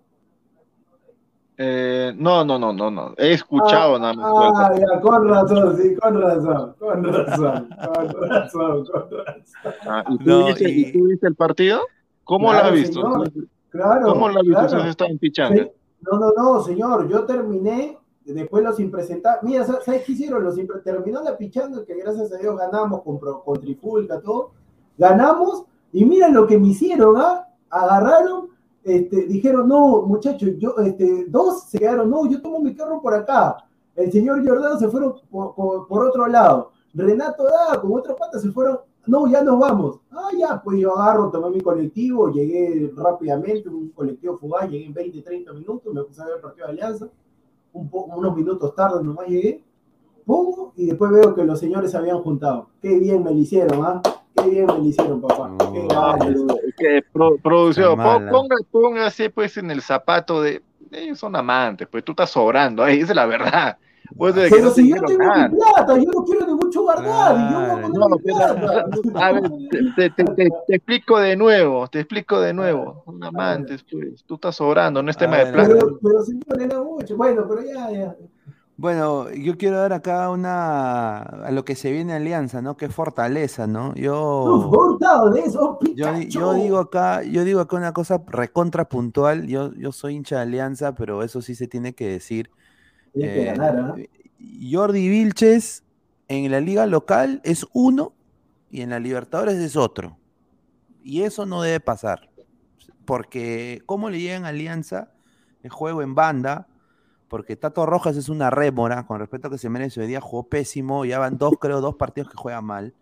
[1.61, 3.13] Eh, no, no, no, no, no.
[3.17, 4.31] He escuchado nada más.
[4.33, 9.43] Ah, ya, con razón, sí, con razón, con razón, con razón, con razón.
[9.85, 11.81] Ah, ¿y, tú No, viste, y- y tú viste el partido?
[12.23, 13.01] ¿Cómo Claro, lo has visto?
[13.01, 13.31] señor.
[13.71, 14.05] Claro.
[14.13, 14.67] ¿Cómo lo has visto?
[14.67, 14.83] claro.
[14.83, 15.63] Se está en pichanga.
[15.63, 15.69] Sí.
[16.09, 20.41] No, no, no, señor, yo terminé, después los impresentables, mira, ¿sabes qué hicieron?
[20.45, 24.51] Los terminó la pichando, que gracias a Dios ganamos con, con Trifulca, todo,
[24.97, 27.47] ganamos, y miren lo que me hicieron, ¿ah?
[27.69, 28.49] Agarraron,
[28.83, 33.13] este, dijeron, no, muchachos, yo, este, dos se quedaron, no, yo tomo mi carro por
[33.13, 33.57] acá,
[33.95, 38.79] el señor Jordano se fueron por, otro lado, Renato da con otra pata se fueron,
[39.05, 43.89] no, ya nos vamos, ah, ya, pues yo agarro, tomé mi colectivo, llegué rápidamente, un
[43.89, 47.09] colectivo fugaz, llegué en 20, 30 minutos, me puse a ver el partido de Alianza,
[47.73, 49.63] unos minutos tarde nomás llegué,
[50.25, 52.69] pongo y después veo que los señores se habían juntado.
[52.81, 54.01] Qué bien me lo hicieron, ¿ah?
[54.43, 55.51] Qué bien me lo hicieron, papá.
[56.77, 57.03] Qué
[57.41, 57.99] producción,
[58.71, 60.61] póngase pues en el zapato de.
[60.91, 63.77] Ellos son amantes, pues tú estás sobrando, ahí esa es la verdad.
[64.17, 67.35] Pues pero si yo tengo mi plata, yo no quiero de mucho guardar.
[67.35, 68.85] y yo no, no, mi plata.
[69.15, 73.03] A ver, te, te, te, te, explico de nuevo, te explico de nuevo.
[73.05, 74.23] Son amantes, pues.
[74.25, 75.69] Tú estás sobrando, no es tema de plata.
[75.73, 77.15] Pero, pero señor, era mucho.
[77.15, 78.15] Bueno, pero ya, ya.
[78.79, 82.77] Bueno, yo quiero dar acá una a lo que se viene Alianza, ¿no?
[82.77, 83.93] Qué fortaleza, ¿no?
[83.95, 84.71] Yo,
[85.95, 89.47] yo, yo, digo acá, yo digo acá una cosa recontra puntual.
[89.47, 92.51] Yo, yo soy hincha de Alianza, pero eso sí se tiene que decir.
[93.15, 93.53] Eh,
[94.71, 95.83] Jordi Vilches
[96.29, 98.13] en la liga local es uno
[98.71, 100.17] y en la Libertadores es otro.
[101.03, 102.29] Y eso no debe pasar.
[103.03, 105.11] Porque, ¿cómo le llegan a Alianza
[105.63, 106.68] el juego en banda?
[107.29, 110.01] Porque Tato Rojas es una rémora, con respecto a que se merece.
[110.01, 112.93] Hoy día jugó pésimo, ya van dos, creo, dos partidos que juega mal.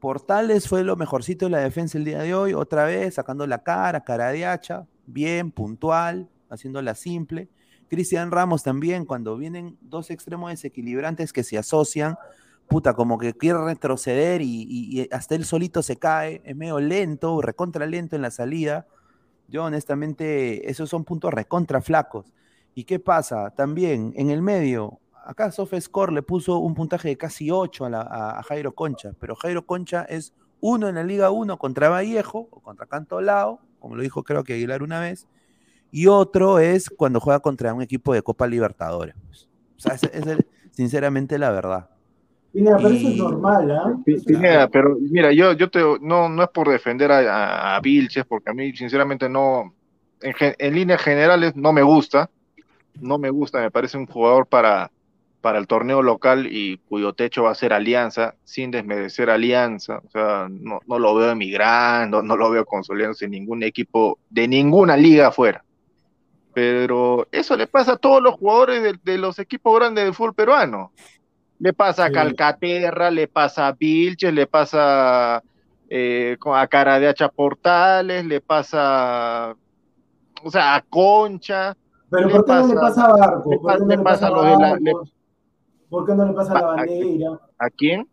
[0.00, 3.62] Portales fue lo mejorcito de la defensa el día de hoy, otra vez sacando la
[3.62, 7.48] cara, cara de hacha, bien, puntual, haciéndola simple.
[7.88, 12.16] Cristian Ramos también, cuando vienen dos extremos desequilibrantes que se asocian,
[12.68, 17.86] puta, como que quiere retroceder y, hasta él solito se cae, es medio lento, recontra
[17.86, 18.86] lento en la salida.
[19.48, 22.32] Yo honestamente, esos son puntos recontra flacos.
[22.78, 23.48] ¿Y qué pasa?
[23.52, 28.74] También en el medio, acá SofaScore le puso un puntaje de casi 8 a, Jairo
[28.74, 33.60] Concha, pero Jairo Concha es uno en la Liga 1 contra Vallejo o contra Cantolao,
[33.78, 35.26] como lo dijo creo que Aguilar una vez,
[35.90, 39.16] y otro es cuando juega contra un equipo de Copa Libertadores.
[39.78, 41.88] O sea, es, sinceramente la verdad.
[42.52, 43.98] Mira, pero eso es normal, ¿ah?
[44.06, 44.68] ¿eh?
[44.70, 48.76] pero mira, yo, yo te, no, no es por defender a, Vilches, porque a mí
[48.76, 49.74] sinceramente no,
[50.20, 52.28] en, en, líneas generales no me gusta,
[53.00, 54.90] no me gusta, me parece un jugador para,
[55.40, 60.10] para el torneo local y cuyo techo va a ser Alianza, sin desmerecer Alianza, o
[60.10, 64.96] sea, no, no lo veo emigrando, no lo veo consolidándose en ningún equipo de ninguna
[64.96, 65.62] liga afuera
[66.56, 70.90] pero eso le pasa a todos los jugadores de, los equipos grandes del fútbol peruano.
[71.58, 75.42] Le pasa a Calcaterra, le pasa a Vilches, le pasa
[75.90, 79.54] eh, a Cara de Hacha Portales, le pasa,
[80.42, 81.76] o sea, a Concha.
[82.10, 83.50] Pero ¿por qué no le pasa a Barco?
[83.60, 84.78] ¿Por qué no le pasa a
[85.88, 87.40] ¿Por qué no le pasa a la bandera?
[87.58, 88.08] ¿A quién?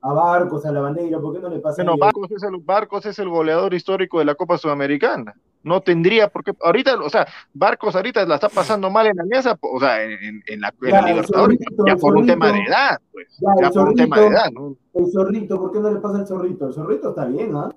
[0.00, 2.56] A Barcos, a la bandera, ¿por qué no le pasa bueno, a Barcos es, el,
[2.58, 7.08] Barcos es el goleador histórico de la Copa Sudamericana no tendría por qué, ahorita, o
[7.08, 11.04] sea, Barcos ahorita la está pasando mal en Alianza, o sea, en, en la, en
[11.06, 13.28] Libertadores, ya por un tema de edad, pues,
[13.60, 14.76] ya, por un tema de edad, ¿no?
[14.94, 16.66] El zorrito, ¿por qué no le pasa el zorrito?
[16.66, 17.70] El zorrito está bien, ¿ah?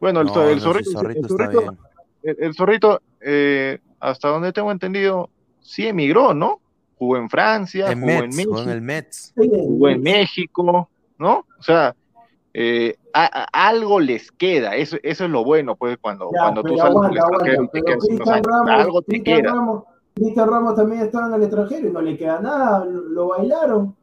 [0.00, 1.76] Bueno, el, el, zorrito, el, zorrito,
[2.22, 5.30] el, zorrito, eh, hasta donde tengo entendido,
[5.60, 6.60] sí emigró, ¿no?
[6.96, 11.46] Jugó en Francia, jugó en México, jugó en el Mets, jugó en México, ¿no?
[11.58, 11.94] O sea,
[12.54, 12.96] eh,
[13.52, 18.54] algo les queda, eso, eso es lo bueno, pues, cuando, cuando tú sales del extranjero
[18.66, 19.52] algo te queda.
[19.52, 19.84] Ramos,
[20.14, 23.94] Cristian Ramos también estaba en el extranjero y no le queda nada, lo bailaron.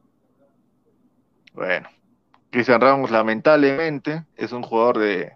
[1.54, 1.90] Bueno,
[2.50, 5.34] Cristian Ramos lamentablemente es un jugador de,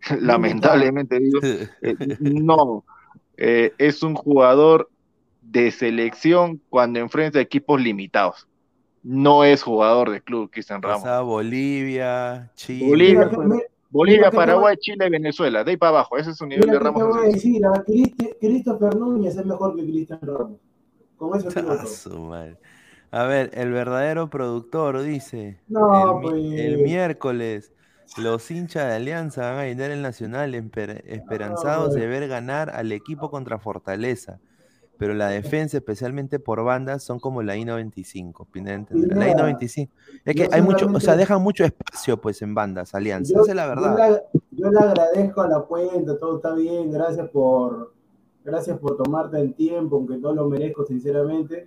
[0.20, 1.40] lamentablemente digo,
[1.82, 2.84] eh, no,
[3.40, 4.88] eh, es un jugador
[5.42, 8.46] de selección cuando enfrenta equipos limitados
[9.02, 11.02] no es jugador de club Cristian Ramos.
[11.26, 13.18] Bolivia, Chile.
[13.90, 15.64] Bolivia, Paraguay, Chile y Venezuela.
[15.64, 16.16] De ahí para abajo.
[16.16, 17.02] Ese es su nivel de Ramos.
[17.02, 17.82] Te voy a decir, a
[18.40, 20.60] Christopher Núñez es mejor que Cristian Ramos.
[21.16, 21.60] Con eso te
[22.30, 22.46] ah,
[23.10, 25.58] A ver, el verdadero productor dice.
[25.66, 26.60] No, el, pues...
[26.60, 27.72] el miércoles.
[28.16, 33.30] Los hinchas de Alianza van a llenar el Nacional esperanzados de ver ganar al equipo
[33.30, 34.40] contra Fortaleza
[35.00, 38.46] pero la defensa, especialmente por bandas, son como la I-95,
[39.14, 39.88] La I-95.
[40.26, 43.56] Es que hay mucho, o sea, dejan mucho espacio pues en bandas, alianzas, esa es
[43.56, 44.22] la verdad.
[44.50, 47.94] Yo le, agradezco a la cuenta, todo está bien, gracias por,
[48.44, 51.66] gracias por tomarte el tiempo, aunque no lo merezco sinceramente.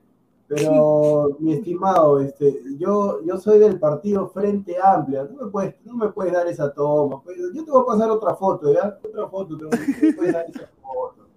[0.55, 5.95] Pero, mi estimado, este, yo, yo soy del partido Frente Amplia, no me puedes, no
[5.95, 7.21] me puedes dar esa toma.
[7.23, 8.99] Pues, yo te voy a pasar otra foto, ¿ya?
[9.03, 11.27] Otra foto, te, puedes dar esa foto.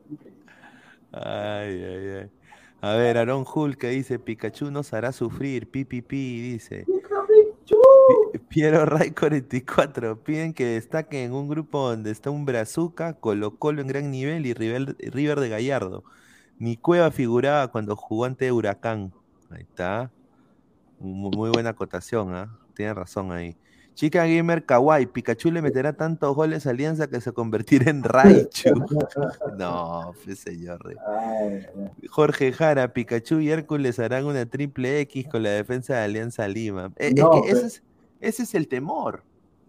[1.12, 2.30] Ay, ay, ay.
[2.82, 3.44] A ver, Aaron
[3.78, 6.84] que dice, Pikachu nos hará sufrir, pipipi, dice.
[6.86, 13.56] Pi- Piero Ray 44, piden que destaquen en un grupo donde está un Brazuca, Colo
[13.56, 16.04] Colo en gran nivel y River, River de Gallardo.
[16.58, 19.12] Mi cueva figuraba cuando jugó ante Huracán.
[19.50, 20.10] Ahí está.
[20.98, 22.58] Muy, muy buena acotación, ¿ah?
[22.74, 23.56] Tiene razón ahí.
[23.94, 28.68] Chica Gamer Kawaii, Pikachu le meterá tantos goles a Alianza que se convertirá en Raichu.
[29.58, 30.94] no, señor.
[32.10, 36.92] Jorge Jara, Pikachu y Hércules harán una triple X con la defensa de Alianza Lima.
[36.96, 37.82] Eh, es que pero- ese, es,
[38.20, 39.22] ese es el temor.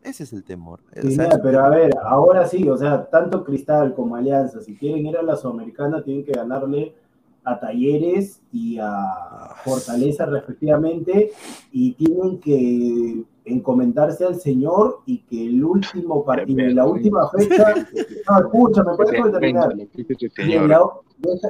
[0.03, 0.79] Ese es el temor.
[0.93, 4.15] Eh, o Sí, sea, mira, pero a ver, ahora sí, o sea, tanto Cristal como
[4.15, 6.95] Alianza, si quieren ir a la Sudamericana, tienen que ganarle
[7.43, 11.31] a Talleres y a Fortaleza respectivamente,
[11.71, 17.73] y tienen que encomendarse al Señor y que el último partido, en la última fecha,
[18.29, 19.73] no, escúchame, déjame terminar.
[19.75, 20.81] Y en, la,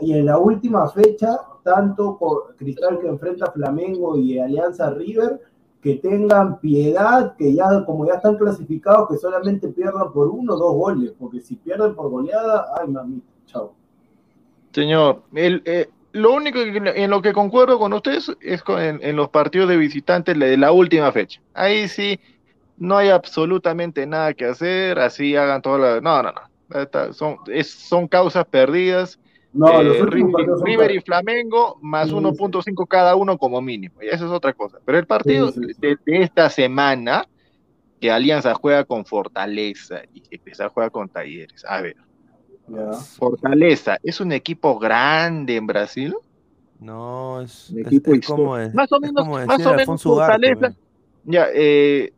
[0.01, 2.19] y en la última fecha, tanto
[2.57, 5.41] Cristal que enfrenta a Flamengo y Alianza River,
[5.81, 10.57] que tengan piedad, que ya como ya están clasificados, que solamente pierdan por uno o
[10.57, 13.73] dos goles, porque si pierden por goleada, ay mamita, chao.
[14.73, 19.69] Señor, el, eh, lo único en lo que concuerdo con ustedes es en, los partidos
[19.69, 21.41] de visitantes de la última fecha.
[21.53, 22.19] Ahí sí
[22.77, 26.01] no hay absolutamente nada que hacer, así hagan todo la...
[26.01, 27.13] No, no, no.
[27.13, 29.19] Son, son causas perdidas.
[29.57, 34.01] No, Eh, los últimos River, y Flamengo más Sí, 1.5 cada uno como mínimo.
[34.01, 34.77] Y eso es otra cosa.
[34.85, 35.81] Pero el partido Sí, sí, sí.
[35.81, 37.27] de, de esta semana,
[37.99, 41.65] que Alianza juega con Fortaleza y que Cristal juega con Talleres.
[41.67, 41.95] A ver.
[43.17, 46.15] Fortaleza, ¿es un equipo grande en Brasil?
[46.79, 50.73] no, es, Un es- equipo es como, es- Más o menos- más o menos Fortaleza.
[51.23, 52.13] Ya, eh,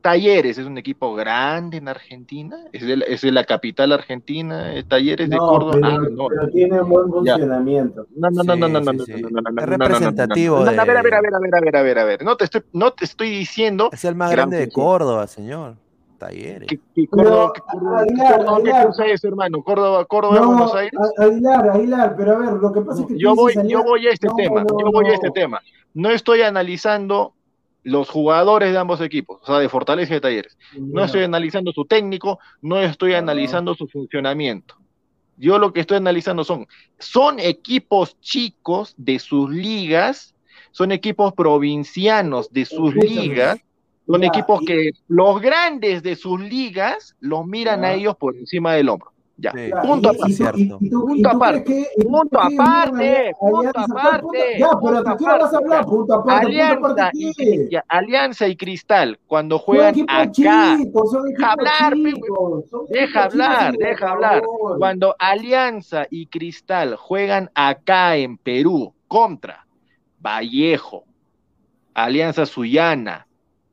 [0.00, 4.74] Talleres es un equipo grande en Argentina, es de la, es de la capital argentina,
[4.74, 5.72] eh, Talleres de No, Córdoba.
[5.74, 6.28] pero, Ah, no.
[6.28, 8.06] pero tiene buen funcionamiento.
[8.16, 9.12] No, no, no, no, Sí, no, no, sí, no, sí.
[9.12, 11.02] no, no, no, no, Es no, no, no, representativo no, no, no, A ver, a
[11.02, 12.22] de- ver, a ver, a ver, a ver, a ver, a ver.
[12.24, 14.72] No te estoy, no te estoy diciendo Es el más Gran grande de.
[14.72, 15.76] Córdoba, señor.
[16.18, 16.68] Talleres.
[16.68, 18.86] que, que Córdoba, Pero, Aguilar, ¿qué Aguilar.
[18.88, 19.62] cosa es, hermano?
[19.62, 20.92] Córdoba, Córdoba, No, Buenos Aires.
[21.18, 24.10] Aguilar, Aguilar, pero a ver, lo que pasa es que Yo voy, yo voy a
[24.10, 25.14] este No, tema, no, yo voy a no.
[25.14, 25.60] este tema.
[25.94, 27.32] No estoy analizando
[27.82, 30.58] los jugadores de ambos equipos, o sea, de Fortaleza y de Talleres.
[30.78, 34.76] No estoy analizando su técnico, no estoy analizando su funcionamiento.
[35.36, 36.66] Yo lo que estoy analizando son,
[36.98, 40.34] son equipos chicos de sus ligas,
[40.70, 43.58] son equipos provincianos de sus ligas,
[44.06, 48.90] son equipos que los grandes de sus ligas los miran a ellos por encima del
[48.90, 49.09] hombro.
[49.42, 50.78] Ya, Sí, punto aparte.
[50.90, 51.86] Punto aparte.
[51.96, 55.80] tú Punto aparte, Alianza- punto aparte, Ya, pero punto ¿de qué vas a hablar?
[55.80, 55.86] ya.
[55.90, 57.68] Punto aparte, punto Alianza aparte, y, ¿qué?
[57.70, 61.94] ya, Alianza y Cristal, cuando juegan acá, equipos hablar,
[62.90, 64.42] deja hablar, deja hablar.
[64.78, 69.66] Cuando Alianza y Cristal juegan acá en Perú contra
[70.20, 71.04] Vallejo,
[71.94, 73.26] Alianza Sullana,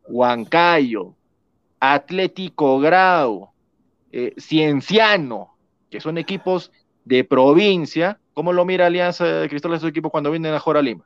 [0.08, 1.14] Huancayo,
[1.80, 3.50] Atlético Grau,
[4.12, 5.57] eh, Cienciano,
[5.90, 6.72] que son equipos
[7.06, 10.78] de provincia, ¿cómo lo mira Alianza de Cristal a esos equipos cuando vienen a jugar
[10.78, 11.06] a Lima?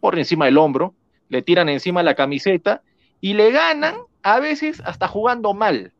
[0.00, 0.94] Por encima del hombro,
[1.28, 2.82] le tiran encima la camiseta
[3.20, 5.92] y le ganan a veces hasta jugando mal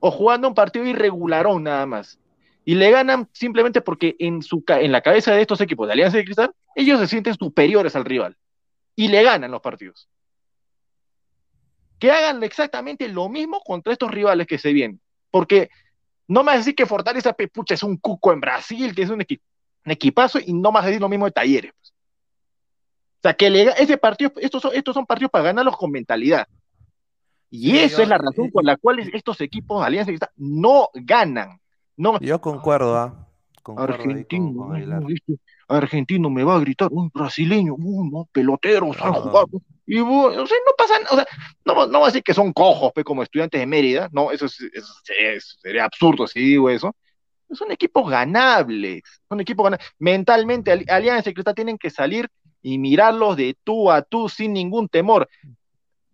[0.00, 2.18] o jugando un partido irregularón nada más.
[2.64, 6.18] Y le ganan simplemente porque en, su, en la cabeza de estos equipos de Alianza
[6.18, 8.36] de Cristal, ellos se sienten superiores al rival.
[8.94, 10.08] Y le ganan los partidos.
[11.98, 15.00] Que hagan exactamente lo mismo contra estos rivales que se vienen.
[15.30, 15.70] Porque
[16.28, 19.40] no a decir que Fortaleza Pepucha es un cuco en Brasil, que es un, equi-
[19.84, 21.72] un equipazo, y no a decir lo mismo de Talleres.
[21.76, 21.90] pues.
[21.90, 26.46] O sea, que le, ese partido, estos son, estos son partidos para ganarlos con mentalidad.
[27.50, 30.88] Y Sí, esa yo- es la razón por la cual estos equipos de Alianza no
[30.94, 31.58] ganan.
[31.96, 33.27] No, Yo concuerdo, ¿ah?
[33.76, 35.08] Con- argentino, con no,
[35.68, 38.28] argentino me va a gritar, un brasileño, uh, no,
[38.98, 39.12] Ah.
[39.12, 39.48] jugado.
[39.86, 41.26] Y bueno, o sea, no pasa nada, o sea,
[41.64, 44.46] no, no voy a decir que son cojos, pe, como estudiantes de Mérida, no, eso,
[44.46, 46.94] es- eso es- sería absurdo si digo eso.
[47.50, 49.86] Son equipos ganables, son equipos ganables.
[49.98, 52.28] Mentalmente, Ali- Alianza y Cristal tienen que salir
[52.60, 55.26] y mirarlos de tú a tú sin ningún temor.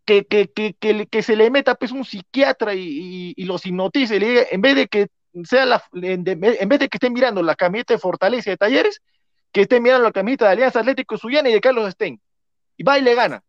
[0.05, 3.44] Que, que, que, que, le- que se le meta pues un psiquiatra y, y- y
[3.46, 5.09] los hipnotice, y le diga, en vez de que
[5.45, 9.03] sea en, vez de que estén mirando la camiseta de Fortaleza y de Talleres,
[9.53, 12.20] que estén mirando la camiseta de Alianza Atlético Suyana y de Carlos Stein.
[12.76, 13.43] Y va y le gana.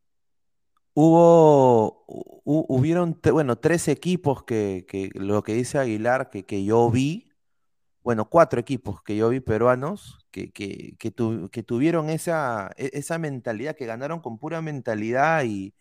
[0.93, 2.05] Hubo,
[2.45, 7.29] hu- hubieron, bueno, tres equipos que, lo que dice Aguilar, que, que yo vi,
[8.03, 12.91] bueno, cuatro equipos que yo vi peruanos, que, que, que, tu- que tuvieron esa, e-
[12.93, 15.73] esa mentalidad, que ganaron con pura mentalidad y,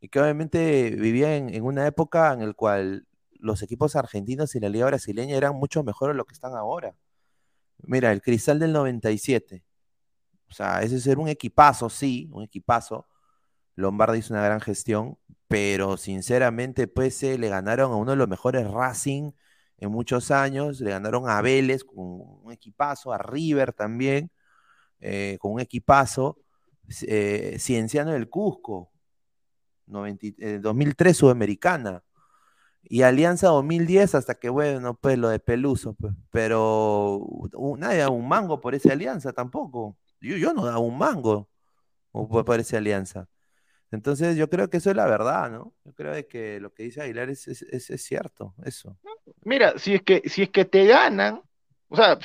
[0.00, 3.06] y que obviamente vivían en, en una época en la cual
[3.44, 6.94] los equipos argentinos y la liga brasileña eran mucho mejores de lo que están ahora.
[7.78, 9.64] Mira, el Cristal del 97,
[10.48, 13.06] O sea, ese ser un equipazo, sí, un equipazo.
[13.76, 15.18] Lombardi hizo una gran gestión,
[15.48, 19.32] pero sinceramente, pues le ganaron a uno de los mejores Racing
[19.78, 24.30] en muchos años, le ganaron a Vélez con un equipazo, a River también,
[25.00, 26.38] eh, con un equipazo,
[27.06, 28.90] eh, Cienciano del Cusco,
[29.86, 32.02] 2003 eh, Sudamericana,
[32.84, 37.26] y Alianza 2010 hasta que, bueno, pues lo de Peluso, pues, pero
[37.78, 39.96] nadie da un mango por esa alianza tampoco.
[40.20, 41.48] Yo, yo no da un mango
[42.12, 43.28] por esa alianza.
[43.90, 45.72] Entonces yo creo que eso es la verdad, ¿no?
[45.84, 48.98] Yo creo que lo que dice Aguilar es, es, cierto, eso.
[49.44, 51.42] Mira, si es que, si es que te ganan,
[51.88, 52.18] o sea,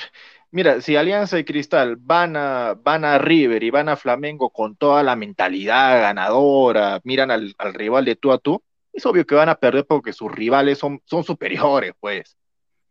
[0.50, 4.76] mira, si Alianza y Cristal van a, van a River y van a Flamengo con
[4.76, 9.48] toda la mentalidad ganadora, miran al, rival de tú a tú, es obvio que van
[9.48, 12.36] a perder porque sus rivales son, son superiores, pues.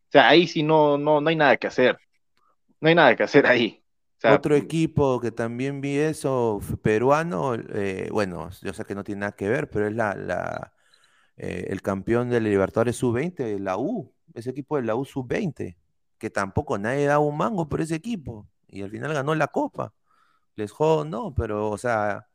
[0.10, 1.98] O sea, ahí sí no, no, no hay nada que hacer.
[2.82, 3.84] No hay nada que hacer ahí.
[4.24, 9.32] Otro equipo que también vi eso, peruano, eh, bueno, yo sé que no tiene nada
[9.32, 10.74] que ver, pero es la, la
[11.38, 15.78] eh, el campeón de Libertadores Sub-20, la U, ese equipo de la U Sub-20,
[16.18, 19.94] que tampoco nadie da un mango por ese equipo, y al final ganó la Copa.
[20.56, 22.29] Les jodó, no, pero, o sea,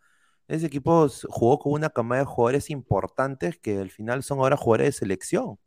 [0.49, 4.89] ese equipo jugó con una camada de jugadores importantes que al final son ahora jugadores
[4.89, 5.59] de selección,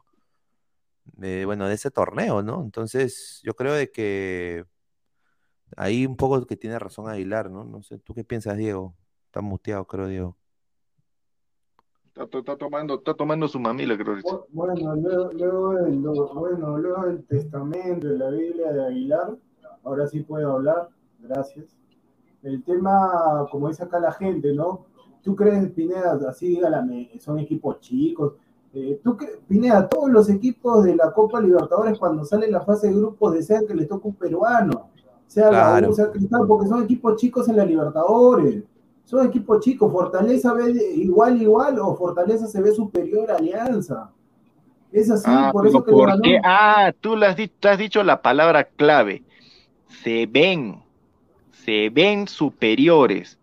[1.15, 2.61] bueno, de ese torneo, ¿no?
[2.61, 4.65] Entonces, yo creo de que
[5.75, 7.65] Ahí un poco que tiene razón Aguilar, ¿no?
[7.65, 8.95] No sé, ¿tú qué piensas, Diego?
[9.25, 10.38] Está muteado, creo, Diego.
[12.15, 14.47] Está, tomando, está tomando su mamila, creo.
[14.49, 19.38] Bueno, luego, luego, bueno, luego el testamento de la Biblia de Aguilar,
[19.84, 21.78] ahora sí puedo hablar, gracias.
[22.43, 24.85] El tema, como dice acá la gente, ¿no?
[25.23, 28.33] ¿Tú crees, Pineda, así dígame, son equipos chicos?
[28.73, 32.88] Eh, ¿Tú crees, Pineda, todos los equipos de la Copa Libertadores cuando sale la fase
[32.88, 34.89] de grupos desean que les toque un peruano?
[35.27, 38.63] sea la U, sea Cristal, porque son equipos chicos en la Libertadores.
[39.03, 39.91] Son equipos chicos.
[39.91, 44.11] Fortaleza ve igual, igual, o Fortaleza se ve superior a Alianza.
[44.91, 46.39] Es así, ah, por eso que ¿por qué?
[46.43, 49.23] Ah, tú has, dicho, has dicho la palabra clave.
[50.03, 50.81] Se ven,
[51.68, 53.38] se ven superiores.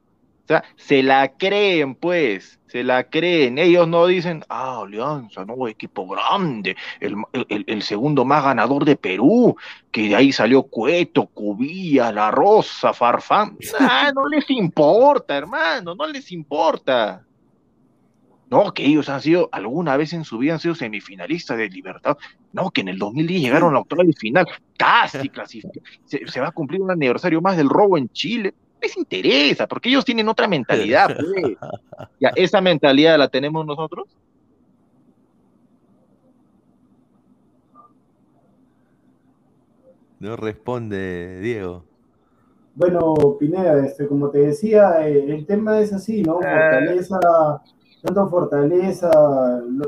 [0.44, 3.58] O sea, se la creen, pues se la creen.
[3.58, 9.56] Ellos no dicen, ah, Alianza, no, equipo grande, el, segundo más ganador de Perú,
[9.90, 13.58] que de ahí salió Cueto, Cubilla, La Rosa, Farfán.
[14.14, 17.22] no les importa, hermano, no les importa.
[18.54, 22.16] No, que ellos han sido, alguna vez en su vida han sido semifinalistas de Libertad.
[22.52, 24.46] No, que en el 2010 llegaron a la octava final,
[24.76, 25.82] casi clasificaron.
[26.04, 30.04] se va a cumplir un aniversario más del robo en Chile les interesa, porque ellos
[30.04, 31.16] tienen otra mentalidad.
[31.16, 31.56] Pues.
[32.20, 34.08] Ya, ¿Esa mentalidad la tenemos nosotros?
[40.20, 41.84] No responde Diego.
[42.74, 46.40] Bueno, Pineda, este, como te decía, eh, el tema es así, ¿no?
[46.44, 46.70] Ah.
[46.72, 47.18] Fortaleza,
[48.04, 49.10] tanto Fortaleza,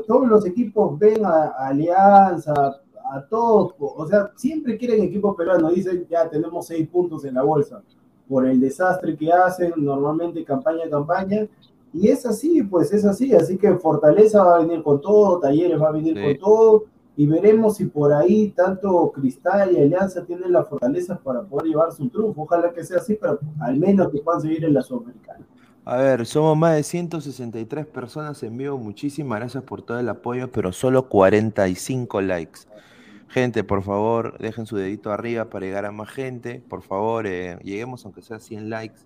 [0.07, 6.07] todos los equipos ven a, Alianza, a todos, o sea, siempre quieren equipos peruanos, dicen
[6.09, 7.83] ya tenemos seis puntos en la bolsa
[8.27, 11.47] por el desastre que hacen normalmente campaña a campaña.
[11.93, 13.33] Y es así, pues es así.
[13.33, 16.83] Así que Fortaleza va a venir con todo, Talleres va a venir con todo.
[17.15, 21.91] Y veremos si por ahí tanto Cristal y Alianza tienen la fortaleza para poder llevar
[21.91, 22.41] su triunfo.
[22.41, 25.45] Ojalá que sea así, pero al menos que puedan seguir en la Sudamericana.
[25.89, 28.77] A ver, somos más de 163 personas en vivo.
[28.77, 32.59] Muchísimas gracias por todo el apoyo, pero solo 45 likes.
[33.29, 36.61] Gente, por favor, dejen su dedito arriba para llegar a más gente.
[36.67, 38.99] Por favor, eh, lleguemos aunque sea 100 likes,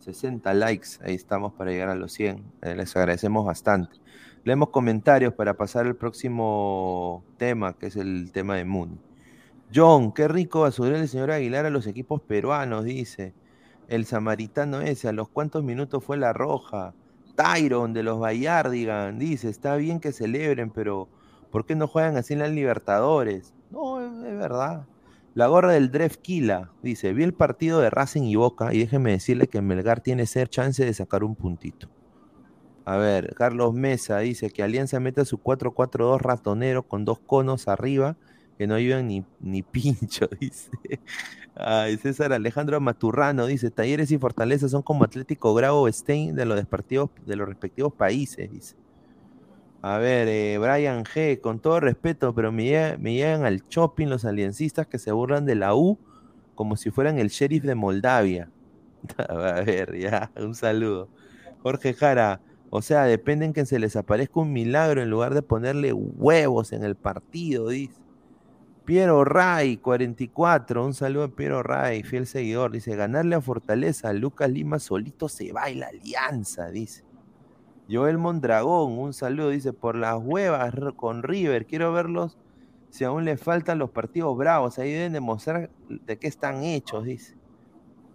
[0.00, 0.88] 60 likes.
[1.00, 2.44] Ahí estamos para llegar a los 100.
[2.60, 3.96] Eh, les agradecemos bastante.
[4.44, 9.00] Leemos comentarios para pasar al próximo tema, que es el tema de Moon.
[9.74, 13.32] John, qué rico a subir el señor Aguilar a los equipos peruanos, dice.
[13.88, 16.94] El samaritano ese, ¿a los cuántos minutos fue la roja?
[17.34, 21.08] Tyron de los Bayardigan, dice, está bien que celebren, pero
[21.50, 23.54] ¿por qué no juegan así en las Libertadores?
[23.70, 24.86] No, es, verdad.
[25.34, 29.46] La gorra del Drefkila dice, vi el partido de Racing y Boca y déjeme decirle
[29.46, 31.88] que Melgar tiene ser chance de sacar un puntito.
[32.84, 38.16] A ver, Carlos Mesa dice que Alianza meta su 4-4-2 ratonero con dos conos arriba
[38.58, 40.70] que no ayudan ni, ni pincho, dice.
[41.60, 46.56] Ay, César Alejandro Maturrano dice, Talleres y Fortaleza son como Atlético Grau Stein de los,
[46.56, 48.76] de los respectivos países, dice.
[49.82, 54.86] A ver, eh, Brian G, con todo respeto, pero me, llegan, al shopping los aliancistas
[54.86, 55.98] que se burlan de la U
[56.54, 58.50] como si fueran el sheriff de Moldavia.
[59.28, 61.08] A ver, ya, un saludo.
[61.62, 62.40] Jorge Jara,
[62.70, 66.84] o sea, dependen que se les aparezca un milagro en lugar de ponerle huevos en
[66.84, 68.07] el partido, dice.
[68.88, 70.82] Piero Ray, 44.
[70.82, 72.72] Un saludo a Piero Ray, fiel seguidor.
[72.72, 77.04] Dice: ganarle a Fortaleza, Lucas Lima solito se va y la alianza, dice.
[77.90, 82.38] Joel Mondragón, un saludo, dice, por las huevas con River, quiero verlos
[82.88, 87.36] si aún le faltan los partidos bravos, ahí deben demostrar de qué están hechos, dice.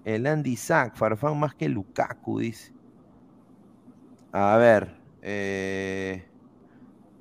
[0.05, 2.73] El Andy Sack, Farfán más que Lukaku, dice.
[4.31, 6.25] A ver, eh,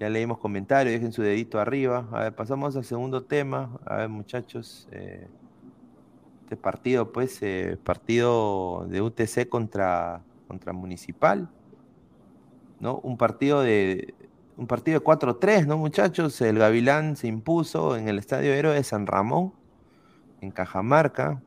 [0.03, 2.09] ya leímos comentarios, dejen su dedito arriba.
[2.11, 3.79] A ver, pasamos al segundo tema.
[3.87, 5.29] A ver, muchachos, eh,
[6.43, 11.49] este partido, pues, eh, partido de UTC contra, contra Municipal.
[12.81, 12.99] ¿no?
[13.05, 14.13] Un partido de
[14.57, 16.41] un partido de 4-3, ¿no, muchachos?
[16.41, 19.53] El Gavilán se impuso en el Estadio Héroe de San Ramón,
[20.41, 21.41] en Cajamarca.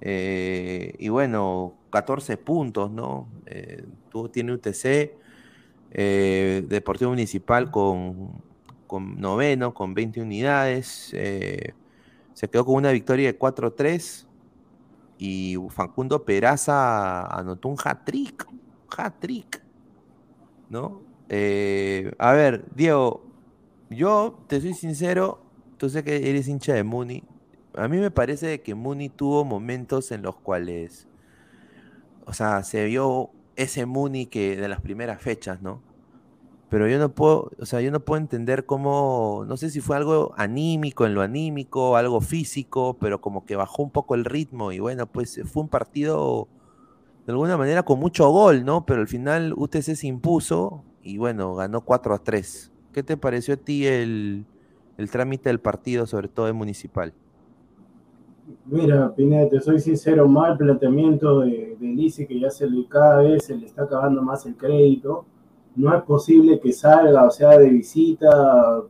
[0.00, 3.28] Eh, y bueno, 14 puntos, ¿no?
[3.46, 3.84] Eh,
[4.32, 5.14] tiene UTC,
[5.92, 8.42] eh, Deportivo Municipal con,
[8.86, 10.86] con, noveno, con 20 unidades.
[12.34, 14.26] se quedó con una victoria de 4-3.
[15.18, 18.46] Y Facundo Peraza anotó un hat-trick.
[18.96, 19.62] Hat-trick.
[20.70, 21.02] ¿no?
[21.28, 23.22] Eh, a ver, Diego,
[23.90, 25.42] yo te soy sincero,
[25.76, 27.24] tú sé que eres hincha de Muni.
[27.74, 31.06] A mí me parece que Muni tuvo momentos en los cuales,
[32.24, 35.82] o sea, se vio ese Muni que de las primeras fechas, ¿no?
[36.70, 39.96] Pero yo no puedo, o sea, yo no puedo entender cómo, no sé si fue
[39.96, 44.70] algo anímico en lo anímico, algo físico, pero como que bajó un poco el ritmo
[44.70, 46.46] y bueno, pues fue un partido
[47.26, 48.86] de alguna manera con mucho gol, ¿no?
[48.86, 52.70] Pero al final UTC se impuso y bueno, ganó 4 a 3.
[52.92, 54.46] ¿Qué te pareció a ti el,
[55.10, 57.12] trámite del partido, sobre todo en Municipal?
[58.66, 63.44] Mira, Pineda, te soy sincero, mal planteamiento de, de que ya se le, cada vez
[63.44, 65.24] se le está acabando más el crédito.
[65.76, 68.82] No es posible que salga, o sea, de visita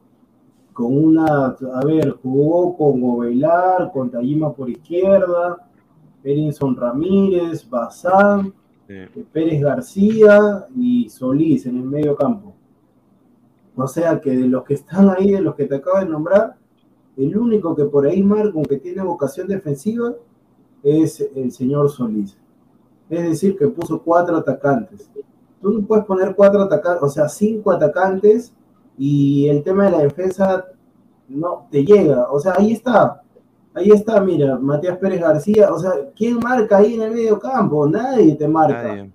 [0.72, 5.68] con una, a ver, jugó con Gobelar, con Tayima por izquierda,
[6.22, 8.52] Perinson Ramírez, Bazán,
[8.88, 12.54] eh, Pérez García y Solís en el medio campo.
[13.76, 16.56] O sea que de los que están ahí, de los que te acabo de nombrar,
[17.24, 20.14] el único que por ahí marca, que tiene vocación defensiva,
[20.82, 22.36] es el señor Solís.
[23.08, 25.10] Es decir, que puso cuatro atacantes.
[25.60, 28.54] Tú no puedes poner cuatro atacantes, o sea, cinco atacantes
[28.96, 30.64] y el tema de la defensa
[31.28, 32.30] no te llega.
[32.30, 33.22] O sea, ahí está.
[33.72, 37.86] Ahí está, mira, Matías Pérez García, o sea, ¿quién marca ahí en el medio campo?
[37.86, 39.08] Nadie te marca.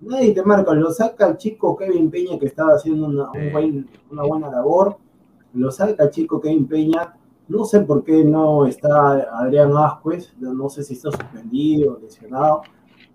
[0.00, 3.30] Nadie, te marca, lo saca el chico Kevin Peña que estaba haciendo una,
[4.10, 4.98] una buena labor,
[5.54, 7.14] lo saca el chico Kevin Peña,
[7.48, 12.62] no sé por qué no está Adrián Ascuez, no sé si está suspendido, lesionado,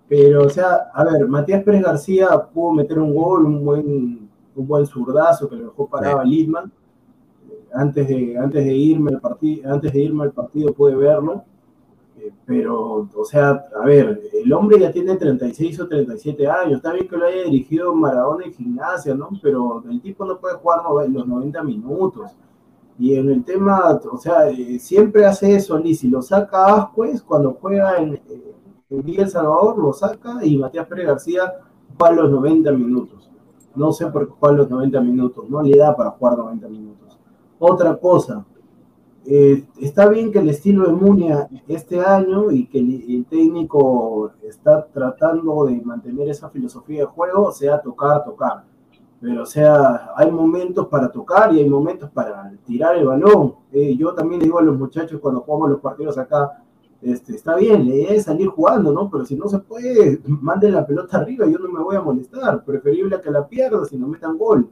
[0.07, 4.67] pero o sea, a ver, Matías Pérez García pudo meter un gol, un buen, un
[4.67, 6.71] buen zurdazo que lo dejó parado a Lidman,
[7.73, 11.43] antes de, antes de irme al partido, antes de irme al partido pude verlo,
[12.17, 16.91] eh, pero, o sea, a ver, el hombre ya tiene 36 o 37 años, está
[16.93, 19.29] bien que lo haya dirigido Maradona en gimnasia, ¿no?
[19.41, 22.31] Pero el tipo no puede jugar los 90 minutos.
[22.99, 27.57] Y en el tema, o sea, eh, siempre hace eso, si lo saca Ascuez cuando
[27.59, 28.55] juega en, eh,
[28.89, 31.53] en El Salvador, lo saca y Matías Pérez García
[31.97, 33.31] juega los 90 minutos.
[33.73, 37.17] No sé por qué los 90 minutos, no le da para jugar 90 minutos.
[37.57, 38.45] Otra cosa,
[39.25, 44.85] eh, está bien que el estilo de Munia este año y que el, técnico está
[44.87, 48.63] tratando de mantener esa filosofía de juego, sea tocar, tocar.
[49.21, 53.55] Pero, o sea, hay momentos para tocar y hay momentos para tirar el balón.
[53.71, 56.63] Eh, yo también le digo a los muchachos cuando jugamos los partidos acá,
[57.01, 59.09] este, está bien, le es salir jugando, ¿no?
[59.09, 62.63] Pero si no se puede, manden la pelota arriba, yo no me voy a molestar.
[62.63, 64.69] Preferible que la pierda si no metan gol.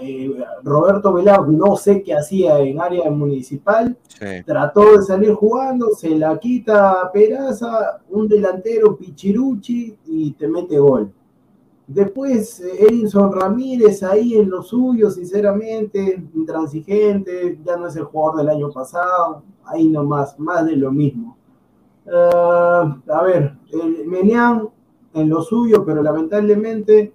[0.00, 3.96] Eh, Roberto Velar no sé qué hacía en área municipal,
[4.46, 11.12] trató de salir jugando, se la quita Peraza, un delantero Pichiruchi y te mete gol.
[11.86, 18.48] Después Erinson Ramírez ahí en lo suyo, sinceramente, intransigente, ya no es el jugador del
[18.50, 21.36] año pasado, ahí nomás, más de lo mismo.
[22.10, 24.06] Ah, a ver, el
[25.14, 27.12] en lo suyo, pero lamentablemente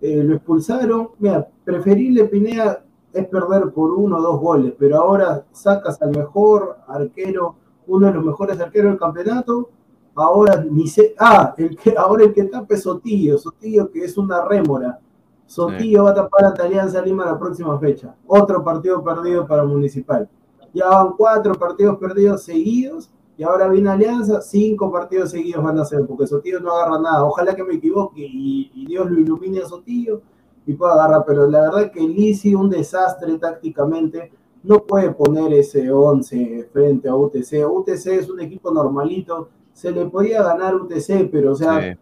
[0.00, 1.10] eh, lo expulsaron.
[1.18, 6.78] Mira, preferible Pinea es perder por uno o dos goles, pero ahora sacas al mejor
[6.86, 7.56] arquero,
[7.86, 9.70] uno de los mejores arqueros del campeonato.
[10.14, 10.84] Ahora ni
[11.18, 14.98] ah, el que, ahora el que tapa es Sotillo, Sotillo que es una rémora.
[15.46, 18.14] Sotillo va a tapar a Alianza Lima la próxima fecha.
[18.26, 20.28] Otro partido perdido para Municipal.
[20.72, 25.84] Ya van cuatro partidos perdidos seguidos y ahora viene Alianza, cinco partidos seguidos van a
[25.84, 27.24] ser, porque Sotillo no agarra nada.
[27.24, 30.20] Ojalá que me equivoque y, Dios lo ilumine a Sotillo
[30.66, 34.30] y pueda agarrar, pero la verdad que Lisi un desastre tácticamente.
[34.62, 37.66] no puede poner ese 11 frente a UTC.
[37.66, 39.48] UTC es un equipo normalito,
[39.80, 41.98] se le podía ganar UTC, pero o sea, Sí.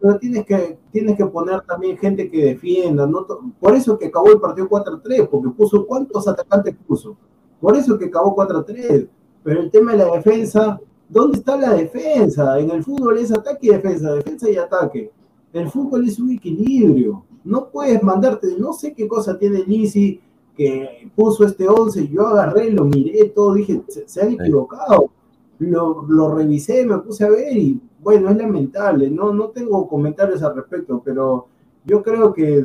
[0.00, 3.04] pero tienes que, tienes que poner también gente que defienda.
[3.04, 3.26] ¿no?
[3.58, 7.16] Por eso que acabó el partido 4-3, porque puso cuántos atacantes puso.
[7.60, 9.08] Por eso que acabó 4-3.
[9.42, 12.60] Pero el tema de la defensa, ¿dónde está la defensa?
[12.60, 15.10] En el fútbol es ataque y defensa, defensa y ataque.
[15.52, 17.24] El fútbol es un equilibrio.
[17.42, 20.20] No puedes mandarte, no sé qué cosa tiene Lisi
[20.56, 25.10] que puso este 11, yo agarré, lo miré todo, dije, se, se han equivocado.
[25.58, 30.42] Lo, lo revisé, me puse a ver y bueno, es lamentable, no, no tengo comentarios
[30.42, 31.48] al respecto, pero
[31.84, 32.64] yo creo que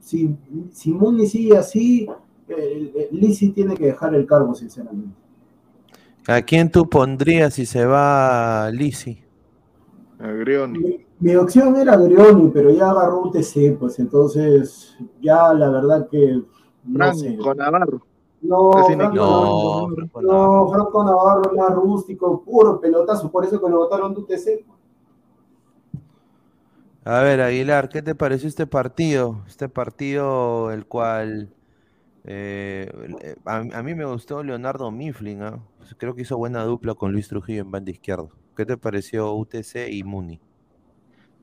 [0.00, 0.36] si,
[0.70, 2.06] si Muni sigue así,
[2.48, 5.16] eh, eh, Lisi tiene que dejar el cargo, sinceramente.
[6.28, 9.18] ¿A quién tú pondrías si se va Lisi?
[10.18, 10.78] Agrioni.
[10.78, 16.42] Mi, mi opción era Grioni, pero ya agarró UTC, pues entonces ya la verdad que
[16.84, 17.28] no sé.
[17.34, 18.06] Franco Navarro.
[18.48, 20.70] No, Franco No, Navarro, Franco no, Navarro.
[20.70, 24.64] Franco Navarro es más rústico, puro pelotazo, por eso que lo votaron de UTC.
[27.04, 29.44] A ver, Aguilar, ¿qué te pareció este partido?
[29.46, 31.54] Este partido, el cual
[32.24, 32.90] eh,
[33.22, 35.60] eh, a, a mí me gustó Leonardo Mifflin, ¿ah?
[35.78, 38.30] Pues Creo que hizo buena dupla con Luis Trujillo en banda izquierdo.
[38.56, 40.40] ¿Qué te pareció UTC y Muni?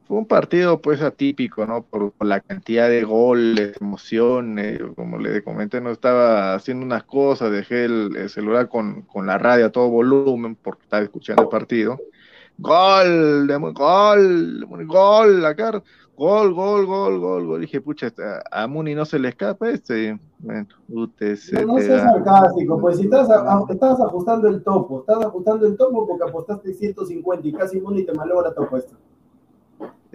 [0.06, 1.84] Fue un partido pues atípico, ¿no?
[1.84, 7.52] Por, por la cantidad de goles, emociones, como le comenté, no estaba haciendo unas cosas,
[7.52, 11.50] dejé el, el celular con, con la radio a todo volumen porque estaba escuchando el
[11.50, 12.00] partido.
[12.58, 15.82] Gol, de, gol, de- gol, acá,
[16.16, 17.62] gol, gol, gol, gol, gol.
[17.62, 18.14] Dije, pucha,
[18.52, 20.20] a, a Muni no se le escapa este.
[20.40, 21.54] Bueno, UTC.
[21.54, 25.66] No, no te seas sarcástico, pues si estás, a- estás ajustando el topo, estás ajustando
[25.66, 28.96] el topo porque apostaste 150 y casi Muni te malogra tu apuesta.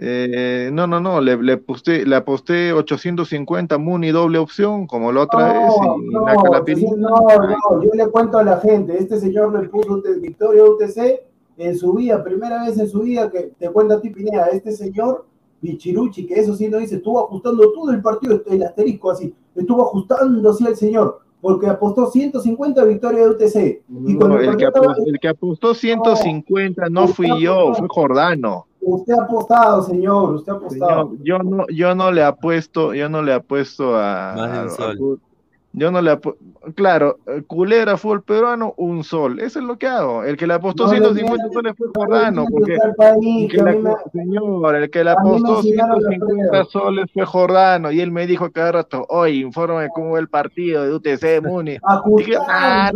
[0.01, 5.23] Eh, no, no, no, le, le, aposté, le aposté 850 Muni doble opción, como la
[5.23, 9.19] otra vez, No, y no, la no, no, yo le cuento a la gente, este
[9.19, 11.21] señor le puso Victoria UTC
[11.57, 14.71] en su vida, primera vez en su vida que te cuenta a ti Pineda, este
[14.71, 15.25] señor
[15.59, 19.81] Pichiruchi, que eso sí no dice, estuvo ajustando todo el partido, el asterisco así, estuvo
[19.81, 23.81] ajustando así el señor, porque apostó 150 victorias de UTC.
[24.07, 27.79] Y No, el que partido estaba- apostó, el que apostó 150 no fui yo, apostó.
[27.79, 28.65] fue Jordano.
[28.81, 31.09] Usted ha apostado, señor, usted ha apostado.
[31.09, 34.67] Señor, yo no, yo no le apuesto, yo no le apuesto a, Más de un
[34.67, 35.19] a- sol.
[35.23, 35.28] a-
[35.71, 36.41] yo no le apuesto,
[36.75, 40.23] claro, eh, culera fútbol peruano, un sol, eso es lo que hago.
[40.23, 43.49] El que le apostó No le 150 mientas, soles fue no Jordano, porque país, el
[43.49, 46.71] que que a le- mí me- señor, el que le apostó enseñaron los 150 precios.
[46.71, 50.83] soles fue Jordano, y él me dijo cada rato, oye, infórmame cómo va el partido
[50.85, 51.77] de UTC Muni.
[52.17, 52.91] Dije, ah,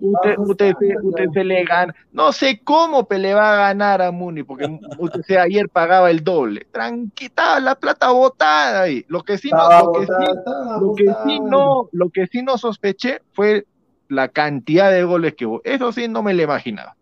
[0.00, 1.94] UT- UTC, le gana.
[2.12, 4.66] No sé cómo le va a ganar a Muni, porque
[4.98, 6.66] UTC ayer pagaba el doble.
[6.72, 9.04] Tranquila, la plata botada ahí.
[9.08, 10.12] Lo que sí no, lo que sí,
[10.80, 13.66] lo que sí no, lo que sí no sospeché fue
[14.08, 15.60] la cantidad de goles que hubo.
[15.64, 16.96] Eso sí no me lo imaginaba.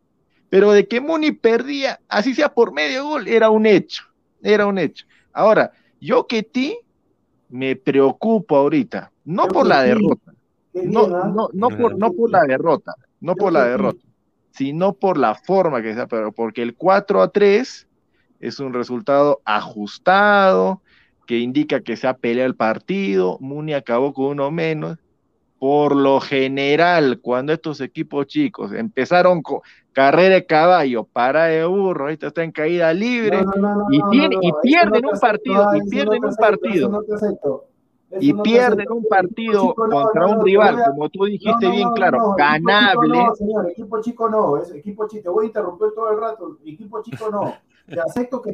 [0.49, 4.05] Pero de que Muni perdía, así sea por medio gol, era un hecho.
[4.43, 5.07] Era un hecho.
[5.33, 6.79] Ahora, yo que ti
[7.49, 10.33] me preocupo ahorita, no Yo por la derrota
[10.85, 14.05] no, no, no por, no por la derrota, no Yo por la derrota,
[14.51, 17.89] sino por la forma que sea, pero porque el 4 a 3
[18.41, 20.83] es un resultado ajustado,
[21.27, 24.99] que indica que se ha peleado el partido, Muni acabó con uno menos.
[25.59, 29.61] Por lo general, cuando estos equipos chicos empezaron con
[29.93, 33.87] carrera de caballo, para de burro, ahorita está en caída libre, No, no, no, no,
[33.91, 37.05] y tiene- pierden un partido, y pierden un partido.
[38.21, 43.19] y pierden un partido contra un rival, como tú dijiste bien claro, ganable.
[43.19, 46.11] Equipo chico no, señor, equipo chico no, es equipo chico, te voy a interrumpir todo
[46.13, 47.55] el rato, equipo chico no.
[47.87, 48.53] Te acepto que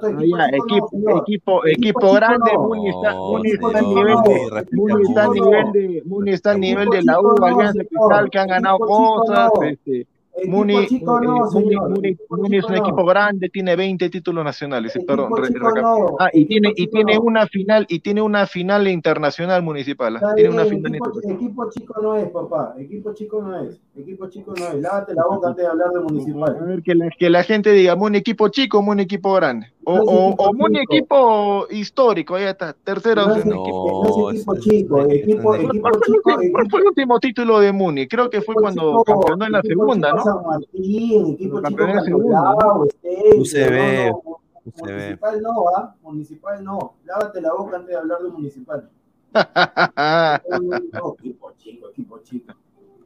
[0.00, 2.58] todo Ah, equipo equipo, no, equipo, Equipo equipo chico grande, no.
[2.58, 6.80] Muni está, Muni al nivel de, Muni está al nivel de, Muni está al Equipo
[6.80, 7.84] nivel de la U, Alianza.
[7.84, 10.06] Cristal, que han ganado cosas, este,
[10.46, 11.90] Muni, chico no, Muni, señor.
[11.90, 12.78] Muni, es un no.
[12.78, 15.48] equipo grande, tiene 20 títulos nacionales, perdón, re-
[15.80, 16.16] no.
[16.18, 17.20] Ah, y tiene, y tiene no.
[17.22, 21.36] una final, y tiene una final internacional municipal, tiene una final equipo, internacional.
[21.36, 22.74] equipo chico no es, papá.
[22.78, 23.80] Equipo chico no es.
[23.96, 24.74] Equipo chico no es.
[24.82, 26.58] Lávate la boca antes de hablar de A municipal.
[26.66, 29.68] ver, que la, que la gente diga, Muni equipo chico, Muni equipo grande.
[29.86, 32.72] O, o, equipo o Muni equipo histórico, ya está.
[32.72, 33.56] Tercera No es, opción.
[33.56, 35.00] No, es equipo chico.
[35.02, 36.40] es- Equipo, es- ¿Cuál, equipo chico.
[36.52, 38.08] cuál fue el último título de Muni?
[38.08, 40.23] Creo que fue cuando campeonó en la segunda, ¿no?
[40.24, 44.88] San Martín, equipo chico Cantolao, Estelio, UCB, no, no, UCB.
[44.90, 45.94] Municipal no, ¿ah?
[46.02, 46.94] Municipal no.
[47.04, 48.88] Lávate la boca antes de hablar de municipal.
[50.92, 52.54] No, equipo chico, equipo chico.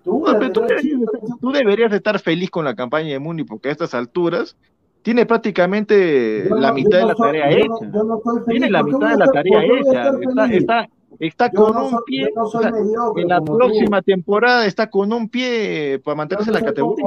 [0.04, 1.10] Tú, No, la pero tú, verdad, deberías,
[1.40, 4.56] tú deberías estar feliz con la campaña de Muni porque a estas alturas
[5.02, 7.66] tiene prácticamente yo la mitad yo de la soy- tarea yo hecha.
[7.86, 8.46] no- yo no soy feliz.
[8.46, 10.48] Tiene la ¿Por qué mitad de la tarea hecha.
[10.56, 10.88] está,
[11.20, 13.52] Está Yo con no un soy- pie, no o soy sea, mediocre en la como
[13.52, 13.58] tú.
[13.58, 17.06] próxima temporada está con un pie para mantenerse en la categoría.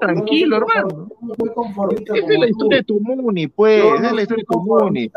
[0.00, 1.08] Tranquilo, hermano.
[1.42, 2.14] es como la tú.
[2.46, 5.10] historia de tu Muni, pues, Yo esa no es la historia de tu Muni.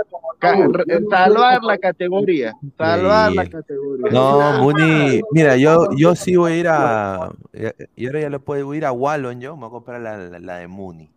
[1.10, 3.50] salvar la categoría, salvar la Sí.
[3.50, 4.12] categoría.
[4.12, 7.30] No, Muni, mira, yo, yo sí voy a ir a.
[7.96, 10.40] Y ahora ya lo puedo ir a Wallon, yo me voy a comprar la, la,
[10.40, 11.10] la de Muni.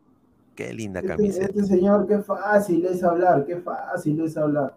[0.54, 1.46] Qué linda Este, camiseta.
[1.46, 4.74] este señor, qué fácil es hablar, qué fácil es hablar.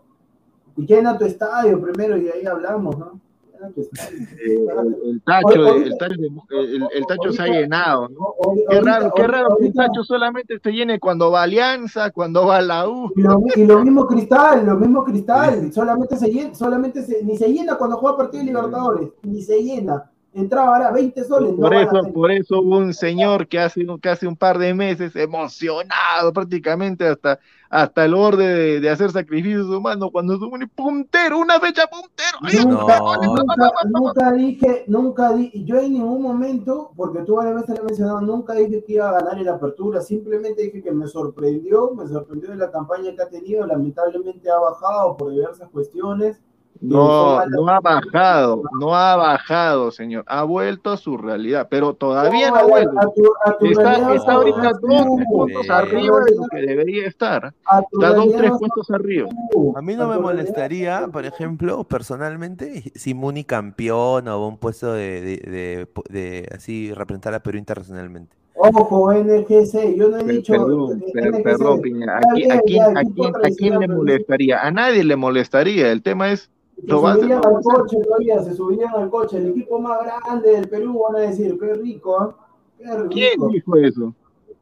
[0.86, 3.20] Llena tu estadio primero y ahí hablamos, ¿no?
[3.62, 4.58] Eh,
[5.04, 6.16] el, tacho, el tacho,
[6.50, 8.34] el, el tacho se ha llenado, ¿no?
[8.70, 12.62] Qué raro, qué raro que el tacho solamente se llene cuando va Alianza, cuando va
[12.62, 13.12] la U.
[13.18, 17.38] Y lo, y lo mismo Cristal, lo mismo Cristal, solamente se llena, solamente se, ni
[17.38, 20.10] se llena cuando juega partido de Libertadores, ni se llena.
[20.34, 21.54] Entraba ahora 20 soles.
[21.56, 24.74] Por no eso, por eso hubo un señor que hace, que hace un par de
[24.74, 27.40] meses, emocionado prácticamente hasta,
[27.70, 32.38] hasta el borde de, de hacer sacrificios humanos, cuando tuvo un puntero, una fecha puntero.
[32.42, 33.16] ¡Ay, Nunca, No.
[33.22, 37.84] nunca, nunca dije, nunca di, yo en ningún momento, porque tú varias veces lo has
[37.86, 41.92] mencionado, nunca dije que iba a ganar en la apertura, simplemente dije que me sorprendió,
[41.92, 46.42] me sorprendió de la campaña que ha tenido, lamentablemente ha bajado por diversas cuestiones.
[46.82, 50.24] No, no ha bajado, no ha bajado, señor.
[50.28, 52.92] Ha vuelto a su realidad, pero todavía no ha a, vuelto.
[53.00, 53.96] a tu, a tu Está,
[54.34, 57.54] ahorita dos, tú, puntos arriba de lo que debería estar.
[57.92, 59.30] Está dos, tres vas puestos arriba.
[59.76, 65.22] A mí no me molestaría, por ejemplo, personalmente, si Muni campeón o un puesto de,
[65.22, 68.36] de, de- de así representar a Perú internacionalmente.
[68.56, 70.54] Ojo, NGC, yo no he Per- dicho.
[70.54, 72.18] Perdón, per- NGC, perdón, Piña.
[72.18, 74.60] ¿A quién, a quién- ya, a equipo quién- a quién tradicional, le molestaría?
[74.66, 75.92] A nadie le molestaría.
[75.92, 76.50] El tema es,
[76.84, 79.38] lo va a al coche todavía, se subirían al coche.
[79.38, 82.36] El equipo más grande del Perú, van a decir, qué rico, ¿ah?
[82.78, 84.14] Qué ¿Quién rico, dijo eso?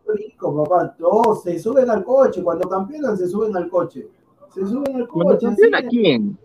[0.06, 0.96] qué rico, papá.
[0.98, 4.08] Todos se suben al coche, cuando campeonan se suben al coche.
[4.54, 6.38] Se suben al ¿Cuando coche, campeona quién?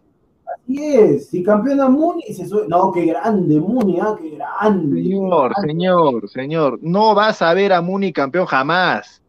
[0.46, 1.28] así es.
[1.28, 2.66] Si campeona Muni, se sube.
[2.68, 5.02] No, qué grande, Muni, ah, qué grande.
[5.02, 5.72] qué Señor, grande.
[5.72, 6.78] señor, señor.
[6.82, 9.21] No vas a ver a Muni campeón jamás.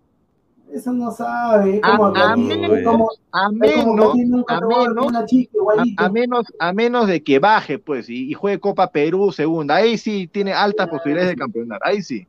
[0.74, 1.76] Eso no sabe.
[1.78, 3.54] Es A, como, a es menos- A es como que
[4.24, 6.04] menos, a nunca menos, una chica a, igualito.
[6.04, 9.76] a menos, a menos de que baje, pues, y, y juegue Copa Perú segunda.
[9.76, 11.80] Ahí sí tiene altas posibilidades de campeonar.
[11.84, 12.26] Ahí sí.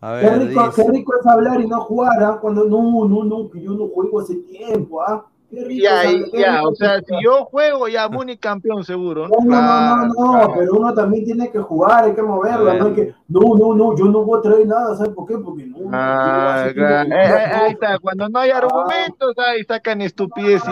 [0.00, 2.38] A Qué rico, qué rico es hablar y no jugar, ¿ah?
[2.40, 5.24] Cuando no, no, no, que yo no juego hace tiempo, ¿ah?
[5.50, 9.36] Ya, ya, o sea, si yo juego, ya Muni campeón seguro, ¿no?
[9.44, 12.92] No, no, no, pero uno también tiene que jugar, hay que moverlo, A no hay
[12.94, 15.38] que, no, no, no, yo no voy a traer nada, ¿sabes por qué?
[15.38, 20.62] Porque no, no, Ah, Eh, eh, ahí está, cuando no hay argumentos, ahí sacan estupidez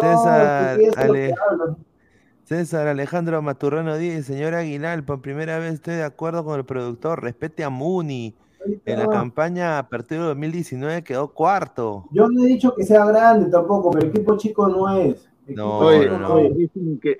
[0.00, 0.78] César.
[2.44, 7.22] César Alejandro Maturrano dice, señor Aguilar, por primera vez estoy de acuerdo con el productor,
[7.22, 8.34] respete a Muni.
[8.84, 12.04] En la campaña a partir de 2019 quedó cuarto.
[12.10, 15.28] Yo no he dicho que sea grande tampoco, pero equipo chico no es.
[15.46, 16.34] Equipo No, Oye, chico no, no.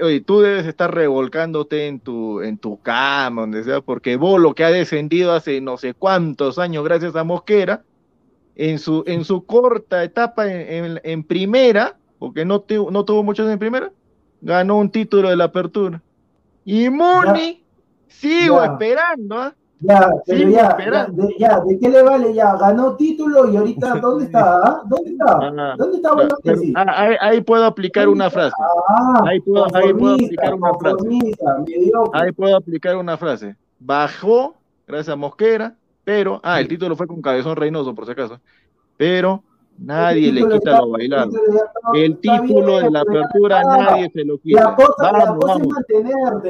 [0.05, 4.65] oye, tú debes estar revolcándote en tu, en tu cama, donde sea, porque Bolo, que
[4.65, 7.83] ha descendido hace no sé cuántos años gracias a Mosquera,
[8.55, 13.23] en su, en su corta etapa en, en- en primera, porque no, tu- no tuvo
[13.23, 13.93] muchos en primera,
[14.41, 16.03] ganó un título de la apertura.
[16.65, 17.65] Y Muni,
[18.09, 18.73] sigo Ya.
[18.73, 19.55] esperando, ¿ah?
[19.81, 20.77] Ya, pero ya,
[21.13, 22.35] de, ya, ¿de qué le vale?
[22.35, 24.57] Ya, ganó título y ahorita, ¿dónde está?
[24.65, 24.83] ah?
[24.87, 25.39] ¿Dónde está?
[25.41, 28.55] Ah, ¿Dónde está Bueno pero- ah, ahí, ahí puedo aplicar una frase.
[28.89, 31.09] Ah, ahí puedo- ahí puedo aplicar una frase.
[32.13, 33.57] Ahí puedo aplicar una frase.
[33.79, 34.55] Bajó,
[34.87, 38.41] gracias a Mosquera, pero, ah, el título fue con Cabezón Reynoso, por si acaso,
[38.97, 39.45] pero
[39.79, 41.31] nadie le quita lo bailado.
[41.95, 44.75] el título de la apertura nadie se lo quita.
[44.77, 45.75] Vamos, cosa es vamos.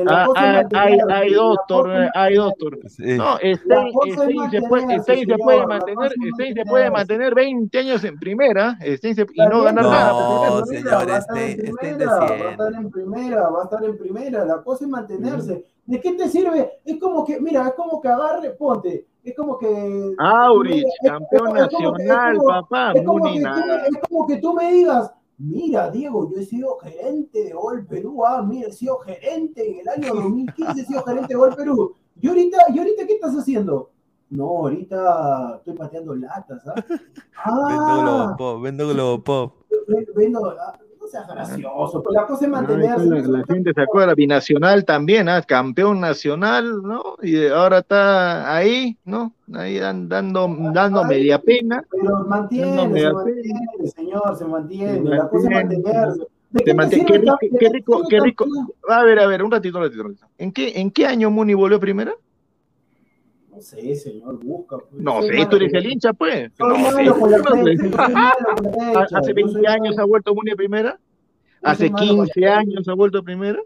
[0.08, 2.98] Ah, es hay, hay, dos torneos, hay dos torneos.
[2.98, 5.28] No, Stein, Stein se puede, Stein
[5.68, 10.12] mantener, Stein se puede mantener 20 años en primera, Stein y no ganar No, nada.
[10.12, 13.84] no, señor, va a estar en primera, va a estar en primera, va a estar
[13.84, 15.64] en primera, la cosa es mantenerse.
[15.86, 16.80] ¿De qué te sirve?
[16.84, 20.14] Es como que, mira, es como que agarre, ponte, es como que...
[20.18, 23.66] Aurich, es- campeón es como que- es nacional, como- papá, es como, que tú, nada.
[23.66, 27.86] me- es como que tú me digas, mira, Diego, yo he sido gerente de Gol
[27.86, 31.54] Perú, ah, mira, he sido gerente en el año 2015, he sido gerente de Gol
[31.54, 31.94] Perú.
[32.20, 33.90] ¿Y ahorita, ¿y ahorita qué estás haciendo?
[34.30, 36.74] No, ahorita estoy pateando latas, ¿ah?
[37.68, 39.52] Vendo Ah, Globo Pop, vendo Globo Pop.
[40.14, 40.78] vendo, ah,
[41.08, 43.06] no seas gracioso, pues la cosa es mantenerse.
[43.06, 45.42] la, la gente se acuerda, binacional también, ¿ah?
[45.42, 47.16] campeón nacional, ¿no?
[47.22, 49.32] Y ahora está ahí, ¿no?
[49.54, 51.82] Ahí dan- dando, dando media pena.
[51.90, 54.94] Pero mantiene, se mantiene, señor, se mantiene.
[55.02, 56.20] Se la cosa es mantenerse.
[56.50, 58.46] ¿De Se qué te mantiene- qué rico, qué rico, qué rico.
[58.88, 60.02] A ver, a ver, un ratito, un ratito.
[60.02, 60.26] un ratito.
[60.38, 62.12] ¿En qué, ¿En qué año Muni volvió primera?
[63.58, 64.78] No sé, señor, busca.
[64.78, 65.02] pues.
[65.02, 66.50] No sé, tú eres el hincha, pues.
[66.60, 67.08] No no sé.
[69.14, 70.98] Hace yo 20 soy años ha vuelto Muni primera.
[71.62, 73.62] Hace malo 15 para- años ha vuelto primero.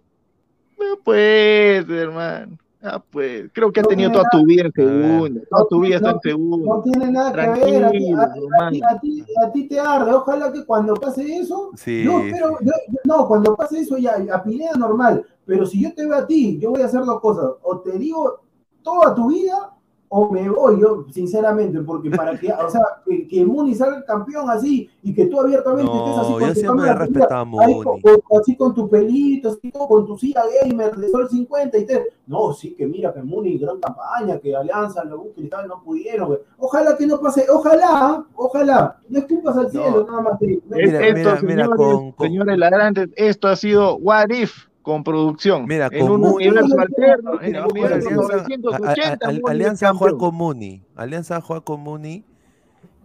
[0.79, 2.57] No pues, hermano.
[2.85, 5.41] Ah, pues, creo que ha No tenido tiene toda tu vida en A segunda.
[5.51, 6.83] Toda tu vida está en No segunda.
[6.83, 7.37] tiene nada que
[7.71, 7.85] ver.
[7.85, 10.11] A ti, a- Tranquilo, a ti- a ti- a ti te arde.
[10.13, 11.71] Ojalá que cuando pase eso.
[11.77, 12.03] Sí.
[12.05, 12.73] Yo espero, yo-
[13.05, 15.25] no, cuando pase eso ya, a Pineda normal.
[15.45, 17.51] Pero si yo te veo a ti, yo voy a hacer dos cosas.
[17.63, 18.41] O te digo
[18.83, 19.71] toda tu vida,
[20.15, 24.51] o me voy yo, sinceramente, porque para que, o sea, que, que Muni salga campeón
[24.51, 27.41] así y que tú abiertamente No, estés así yo contestando siempre he la pelea, respetado
[27.41, 27.83] a Muni.
[27.83, 31.87] con- con- así con tu pelito, así con tu silla gamer de Sol 50 y
[31.87, 36.27] te, no, sí que mira que Muni, gran campaña, que Alianza, Lagún Cristal no pudieron,
[36.29, 36.41] güey.
[36.59, 41.19] ojalá que no pase, ojalá, ojalá, no escupas al cielo, nada más que, Mira, esto,
[41.19, 45.65] mira, mira, señores, con- con- señores ladrantes, esto ha sido What If con producción.
[45.67, 49.51] Mira, en con un Muni- alterno, en Mira, el Alianza, 980, a- a- Muni es
[49.51, 50.19] Alianza juega campeón.
[50.19, 50.83] con Muni.
[50.97, 52.25] Alianza juega con Muni.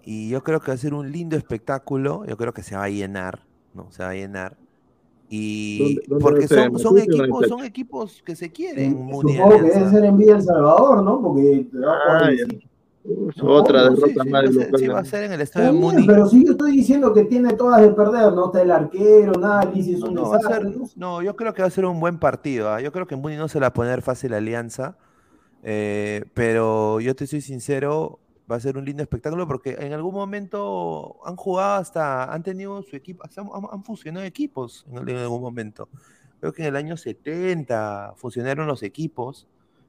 [0.03, 2.25] Y yo creo que va a ser un lindo espectáculo.
[2.25, 3.41] Yo creo que se va a llenar.
[3.73, 3.91] ¿no?
[3.91, 4.57] Se va a llenar.
[5.29, 8.49] Y ¿Dónde- dónde va porque a son, ¿En son en equipos, son equipos que se
[8.51, 11.21] quieren, Muni y supongo que debe ser en Villa El Salvador, ¿no?
[11.21, 11.77] Porque te
[13.41, 14.79] otra No, sí, derrota sí, más va a del ser- local.
[14.79, 16.07] sí, va a ser en el estadio Está de Muni.
[16.07, 19.87] pero si yo estoy diciendo que tiene todas de perder, no está el arquero, es
[19.99, 20.73] No, un no, desastre.
[20.73, 21.21] ser- ¿no?
[21.21, 22.69] yo creo que va a ser un buen partido.
[22.71, 22.81] ¿ah?
[22.81, 24.97] Yo creo que Muni no se la va a poner fácil a Alianza.
[25.63, 30.13] eh, pero yo te soy sincero, va a ser un lindo espectáculo porque en algún
[30.13, 35.17] momento han jugado hasta, han tenido su equipo, hasta han, han fusionado equipos en, en
[35.17, 35.89] algún momento.
[36.39, 39.47] Creo que en el año 70 fusionaron los equipos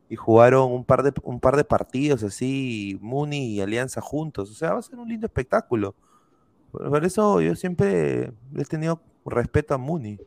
[0.08, 4.50] y jugaron un par de, un par de partidos así, Muni y Alianza juntos.
[4.50, 5.94] O sea, va a ser un lindo espectáculo.
[6.72, 10.18] Por eso yo siempre he tenido respeto a Muni.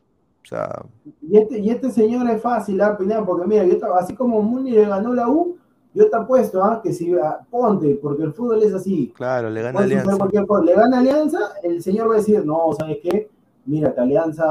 [0.42, 0.84] O sea,
[1.20, 3.24] Y este, y este señor es fácil, ¿ah, Pineda?
[3.24, 5.56] Porque mira, yo así como Muni le ganó la U,
[5.94, 6.80] yo te apuesto, ¿ah?
[6.82, 9.12] Que si ah, ponte, porque el fútbol es así.
[9.14, 10.18] claro, le gana Alianza.
[10.64, 13.28] Le gana Alianza, el señor va a decir, no, ¿sabes qué?
[13.64, 14.44] Mira, que Alianza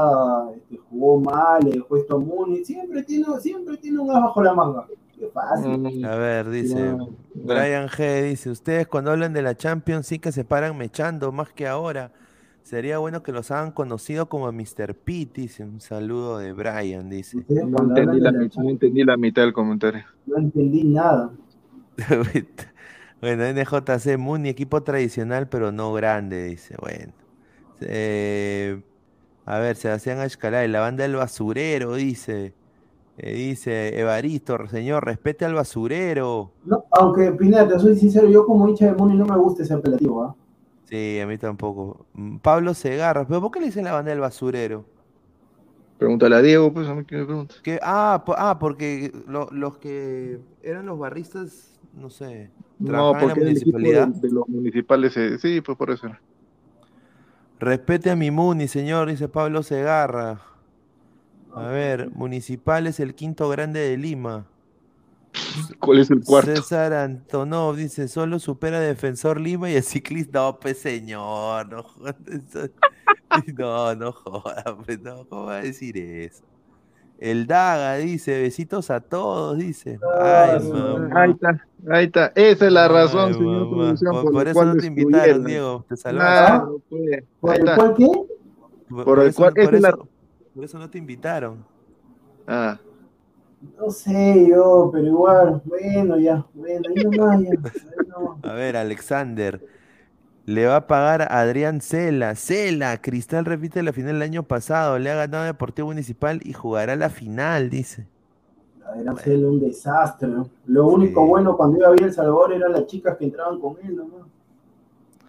[0.54, 2.64] este, jugó mal, le dejó esto a Muni.
[2.64, 4.86] Siempre tiene, siempre tiene un as bajo la manga.
[5.22, 5.78] Qué fácil.
[5.78, 8.22] Mm, A ver, dice no, Brian G.
[8.24, 12.10] Dice: Ustedes cuando hablan de la Champions sí que se paran mechando más que ahora.
[12.64, 14.94] Sería bueno que los hagan conocido como Mr.
[14.96, 15.42] Pete.
[15.42, 17.08] Dice un saludo de Brian.
[17.08, 20.04] Dice: No entendí, la, mitad- no entendí la mitad del comentario.
[20.26, 21.30] No entendí nada.
[23.20, 26.44] bueno, NJC Muni, equipo tradicional, pero no grande.
[26.44, 27.12] Dice: Bueno,
[27.80, 28.82] Eh,
[29.44, 31.94] a ver, Sebastián Ashkalay, la banda del basurero.
[31.94, 32.54] Dice:
[33.18, 36.50] eh, Dice Evaristo, señor, respete al basurero.
[36.64, 39.74] No, aunque, Pineda, te soy sincero, yo como hincha de Muni no me gusta ese
[39.74, 40.34] apelativo, ¿ah?
[40.84, 42.06] Sí, a mí tampoco.
[42.14, 44.84] Mm, Pablo Segarra, ¿pero por qué le dicen la banda del basurero?
[45.98, 47.54] Pregúntale a Diego, pues a mí que me pregunta.
[47.82, 53.40] Ah, po- ah, porque lo- los que eran los barristas, no sé, No, en porque
[53.40, 54.08] la municipalidad.
[54.08, 56.08] de, de los municipales, eh, sí, pues por eso.
[57.60, 60.40] Respete a mi Muni, señor, dice Pablo Segarra.
[61.54, 64.46] A ver, Municipal es el quinto grande de Lima.
[65.78, 66.54] ¿Cuál es el cuarto?
[66.56, 70.40] César Antonov dice, solo supera a Defensor Lima y el ciclista.
[70.40, 72.16] No, pues señor, no jodas.
[73.56, 76.44] No, no joda, pues no, ¿cómo va a decir eso?
[77.18, 79.98] El Daga dice, besitos a todos, dice.
[80.20, 81.08] Ay, mamá.
[81.22, 82.32] Ahí está, ahí está.
[82.34, 85.44] Esa es la razón, Ay, señor producción, Por, por, por la eso no te invitaron.
[85.44, 85.84] Diego.
[85.88, 86.66] Te Nah, salvaste.
[86.66, 87.24] no puede.
[87.40, 88.06] ¿Por el cual qué?
[88.90, 90.08] Por, por el cual- por esa es la- eso-
[90.54, 91.66] por eso no te invitaron.
[92.46, 92.78] Ah,
[93.78, 97.50] No sé yo, pero igual, bueno, ya, bueno, ahí nomás, ya.
[97.50, 98.38] ahí nomás.
[98.42, 99.64] A ver, Alexander.
[100.46, 102.34] Le va a pagar a Adrián Cela.
[102.36, 104.98] Cela, Cristal repite la final del año pasado.
[104.98, 108.08] Le ha ganado a Deportivo Municipal y jugará la final, dice.
[108.94, 110.28] Era hacerle un desastre.
[110.28, 110.48] ¿no?
[110.66, 111.26] Lo único Sí.
[111.26, 114.28] bueno cuando iba a ver El Salvador eran las chicas que entraban con él, nomás.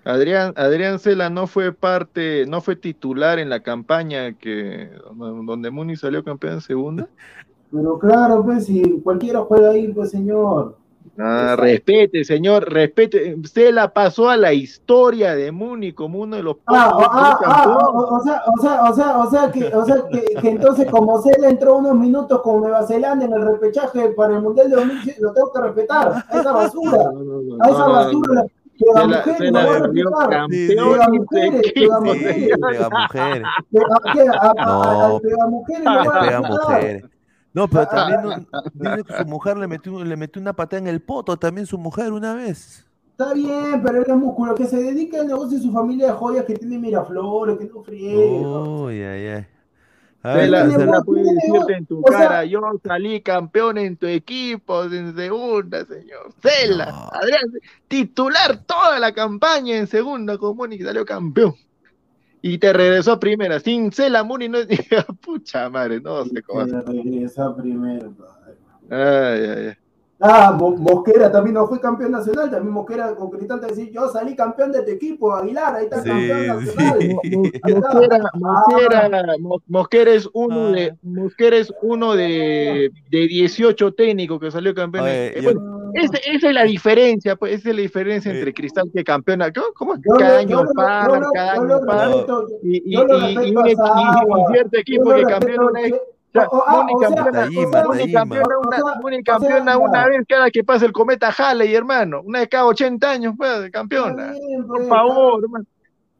[0.05, 5.95] Adrián, Adrián Cela no fue parte, no fue titular en la campaña que donde Muni
[5.95, 7.07] salió campeón en segunda.
[7.71, 10.77] Pero claro, pues, si cualquiera juega ahí, pues, señor.
[11.17, 13.35] Ah, respete, señor, respete.
[13.51, 17.69] Cela pasó a la historia de Muni como uno de los Ah, ah, ah, ah,
[17.69, 20.89] o, o sea, o sea, o sea, o sea, que, o sea que, que entonces
[20.89, 24.75] como Cela entró unos minutos con Nueva Zelanda en el repechaje para el Mundial de
[24.75, 26.25] 2017, lo tengo que respetar.
[26.29, 26.99] A esa basura,
[27.59, 28.45] a esa no,
[28.79, 29.23] la
[30.29, 32.35] campeón Pega mujeres, se pega quita, mujeres.
[32.35, 33.43] Sí, pega mujeres.
[33.71, 34.53] Que a- que a- a-
[35.05, 35.19] a- No.
[35.19, 35.83] pega mujeres
[37.67, 38.35] pero también no-
[38.73, 41.77] dice que su mujer le metió, le metió una patada en el poto también su
[41.77, 42.85] mujer una vez.
[43.11, 46.45] Está bien, pero es músculo, que se dedica al negocio de su familia de joyas,
[46.45, 48.39] que tiene Miraflores, que no friegue.
[48.43, 49.45] Uy, ay, ay.
[50.25, 52.45] A ver, Cela, tiene César- Cela voz, puede tiene decirte en tu o sea- cara,
[52.45, 56.33] yo salí campeón en tu equipo en segunda, señor.
[56.41, 57.09] Cela, No.
[57.11, 57.41] Adrián,
[57.89, 61.53] titular toda la campaña en segunda con Muni salió campeón.
[62.45, 63.59] y te regresó a primera.
[63.61, 64.57] Sin Cela Muni no
[65.21, 66.65] pucha madre, no sé cómo.
[66.65, 68.05] Te regresa a primera.
[68.89, 68.97] Ay,
[69.45, 69.73] ay, ay.
[70.19, 74.07] Ah, Mo- Mosquera también no fue campeón nacional, también Mosquera con Cristal te decía, yo
[74.07, 76.99] salí campeón de tu equipo, Aguilar, ahí está Sí, campeón nacional.
[77.01, 77.15] sí.
[77.73, 80.71] Mosquera, Ah, Mosquera, Mo- Mosquera es uno Ah.
[80.71, 85.03] de Mosquera es uno de, de 18 técnicos que salió campeón.
[85.05, 88.53] Oye, Eh, yo- bueno, esa, esa es la diferencia, pues, esa es la diferencia entre
[88.53, 89.51] Cristal que campeona.
[89.51, 89.67] ¿Cómo?
[89.75, 89.95] cómo?
[89.95, 90.63] Yo Cada año
[91.33, 92.27] cada año
[92.61, 93.05] Y, un
[94.53, 96.01] cierto equipo que campeona una que- vez.
[99.23, 102.21] Campeona, una, vez cada que pasa el cometa Halley, hermano.
[102.23, 104.33] Una vez cada 80 años, pues, campeona.
[104.67, 105.65] Por pues, favor, hermano.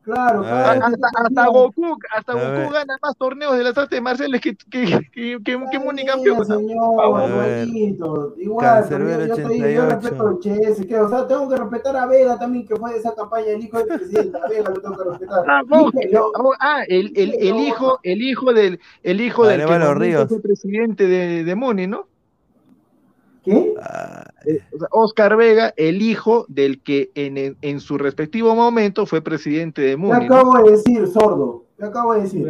[0.03, 0.79] Claro, A cada ver.
[0.79, 1.47] vez que Hasta, hasta.
[1.47, 5.79] Goku, hasta Goku gana más torneos de las artes marciales que, que, que, que, que
[5.79, 6.45] Muni campeón.
[6.45, 6.99] señor.
[7.03, 7.27] Igual,
[7.97, 8.61] yo, digo,
[9.27, 9.89] yo 88.
[9.89, 12.99] respeto al Chelsea, que, o sea, tengo que respetar a Vega también, que fue de
[12.99, 15.43] esa campaña, el hijo del presidente, a Vega lo tengo que respetar.
[15.47, 15.61] Ah,
[16.11, 20.27] yo, oh, ah, el, el, el hijo, el hijo del, el hijo del que Ríos.
[20.29, 22.07] fue presidente de, de Muni, ¿no?
[23.43, 23.73] ¿Qué?
[23.81, 24.25] Ah,
[24.71, 29.21] O sea, Oscar Vega, el hijo del que en, en, en su respectivo momento fue
[29.21, 30.27] presidente de ¿Qué Muni.
[30.27, 30.35] ¿no?
[30.35, 31.65] acabo de decir, sordo?
[31.77, 32.49] ¿Qué acabo de decir?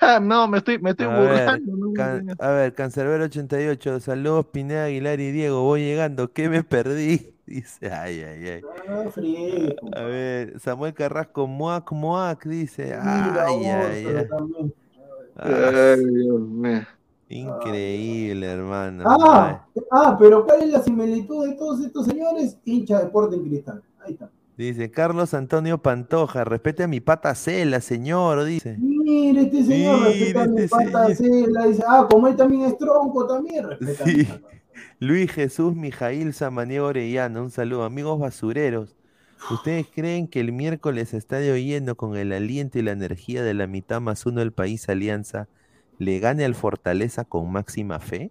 [0.00, 1.76] Ah, no, me estoy, me estoy a ver, burlando.
[1.76, 1.92] ¿no?
[1.94, 7.34] can- a ver, Cancerbero 88, saludos Pineda, Aguilar y Diego, voy llegando, ¿qué me perdí?
[7.46, 8.60] Dice, ay, ay, ay.
[8.88, 9.04] Ah,
[9.96, 14.26] A ver, Samuel Carrasco, Moac, Moac, dice, Mira, ay, ay, ay.
[14.28, 14.74] también.
[15.36, 16.86] Ah, Ay, Dios mío.
[17.30, 19.04] Increíble, hermano.
[19.06, 22.58] Ah, ah, pero ¿cuál es la similitud de todos estos señores?
[22.64, 23.82] Hincha de Sporting Cristal.
[24.04, 24.30] Ahí está.
[24.56, 28.76] Dice, Carlos Antonio Pantoja, respete a mi pata Cela, señor, dice.
[28.78, 32.76] Mire, este señor respeta a mi este pata Cela, dice, ah, como él también es
[32.76, 34.24] tronco, también respeta a mi Sí.
[34.24, 34.48] pata.
[34.98, 37.84] Luis Jesús Mijail Samaniego Orellana, un saludo.
[37.84, 38.96] Amigos basureros,
[39.50, 43.66] ¿ustedes creen que el miércoles estadio lleno con el aliento y la energía de la
[43.66, 45.48] mitad más uno del país Alianza
[46.00, 48.30] le gane al Fortaleza con máxima fe?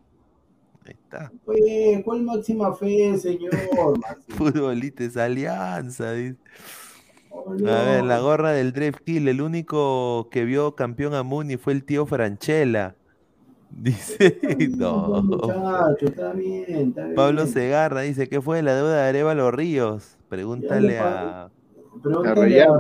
[0.86, 1.32] Ahí está.
[1.46, 3.54] Pues, ¿cuál máxima fe, señor?
[4.00, 4.26] Máxima.
[4.36, 6.14] Futbolita es Alianza.
[6.14, 6.36] dice.
[7.30, 11.58] Oh, A ver, la gorra del Draft Kill, el único que vio campeón a Muni
[11.58, 12.96] fue el tío Franchella.
[13.70, 14.40] Dice,
[14.78, 15.22] no.
[15.22, 17.16] Muchacho, está bien, está bien.
[17.16, 20.18] Pablo Segarra dice, ¿qué fue de la deuda de Arevalo Ríos?
[20.28, 21.52] Pregúntale a
[22.02, 22.72] Pregúntale a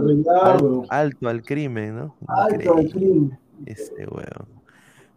[0.90, 2.16] alto al crimen, ¿no?
[2.28, 3.38] Alto al crimen.
[3.68, 4.59] ese huevón.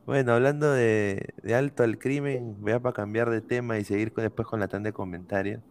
[0.05, 4.12] Bueno, hablando de, de alto al crimen, voy a para cambiar de tema y seguir
[4.12, 5.62] con- después con la tanda de comentarios.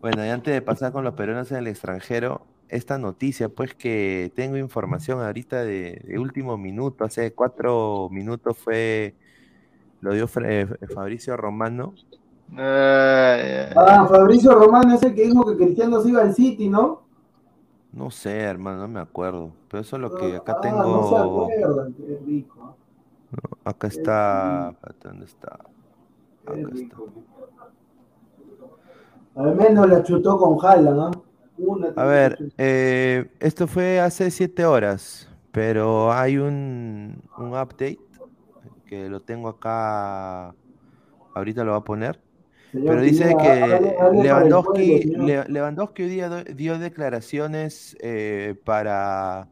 [0.00, 4.32] Bueno, y antes de pasar con los peruanos en el extranjero, esta noticia, pues que
[4.36, 9.16] tengo información ahorita de, de último minuto, hace cuatro minutos fue,
[10.00, 11.94] lo dio eh, Fabricio Romano.
[12.56, 17.02] Ah, Fabricio Romano es el que dijo que Cristiano se iba al City, ¿no?
[17.92, 20.78] No sé, hermano, no me acuerdo, pero eso es lo que acá Ah, tengo.
[20.84, 22.59] No se acuerdan, qué rico.
[23.64, 24.74] Acá está.
[25.02, 25.58] ¿Dónde está?
[26.46, 26.96] Acá está.
[29.36, 31.10] Al menos la chutó con Haaland, ¿no?
[31.58, 37.98] Una A ver, eh, esto fue hace siete horas, pero hay un, un update
[38.86, 40.54] que lo tengo acá.
[41.34, 42.20] Ahorita lo voy a poner.
[42.72, 49.48] Señor Pero dice que Lewandowski, pueblo, Lewandowski hoy día dio declaraciones eh, para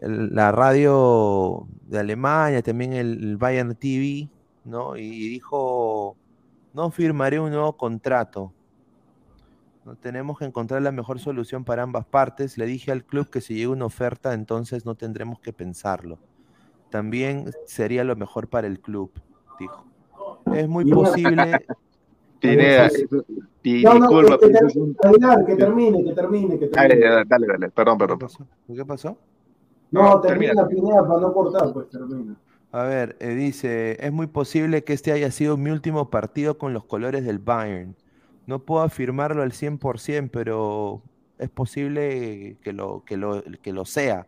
[0.00, 4.28] el- la radio de Alemania, también el, el Bayern TV,
[4.64, 4.96] ¿no?
[4.96, 6.16] Y dijo,
[6.72, 8.52] no firmaré un nuevo contrato.
[9.84, 12.56] No tenemos que encontrar la mejor solución para ambas partes.
[12.56, 16.18] Le dije al club que si llega una oferta, entonces no tendremos que pensarlo.
[16.90, 19.10] También sería lo mejor para el club,
[19.58, 19.84] dijo.
[20.54, 21.66] Es muy posible,
[22.40, 27.10] Pineda, No, no, disculpa, que, que termine, que termine, que termine, que Dale, termine.
[27.10, 28.18] dale, dale, dale, perdón, ¿qué perdón.
[28.20, 28.46] pasó?
[28.74, 29.18] ¿Qué pasó?
[29.94, 32.34] No, No, termina Pineda para no cortar, pues termina.
[32.72, 36.72] A ver, eh, dice, es muy posible que este haya sido mi último partido con
[36.72, 37.96] los colores del Bayern.
[38.46, 41.02] No puedo afirmarlo al 100%, pero
[41.38, 44.26] es posible que lo, que lo, que lo sea.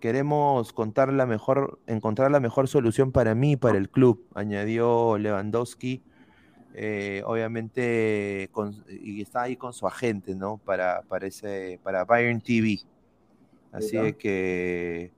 [0.00, 5.18] Queremos contar la mejor, encontrar la mejor solución para mí y para el club, añadió
[5.18, 6.02] Lewandowski.
[6.74, 10.58] eh, obviamente, con- y está ahí con su agente, ¿no?
[10.58, 12.80] Para, para, ese, para Bayern TV.
[13.74, 15.10] Así de que,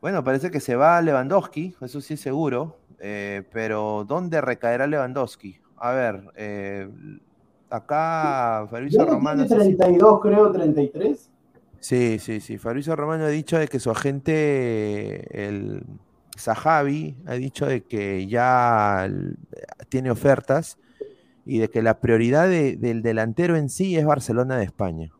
[0.00, 5.60] bueno, parece que se va Lewandowski, eso sí es seguro, eh, pero ¿dónde recaerá Lewandowski?
[5.76, 6.88] A ver, eh,
[7.70, 9.46] acá Fabrizio no Romano...
[9.46, 11.30] tiene 32, creo, 33.
[11.78, 12.58] Sí, sí, sí.
[12.58, 15.84] Fabrizio Romano ha dicho de que su agente, el
[16.36, 19.08] Sahabi, ha dicho de que ya
[19.88, 20.78] tiene ofertas
[21.44, 25.12] y de que la prioridad de- del delantero en sí es Barcelona de España.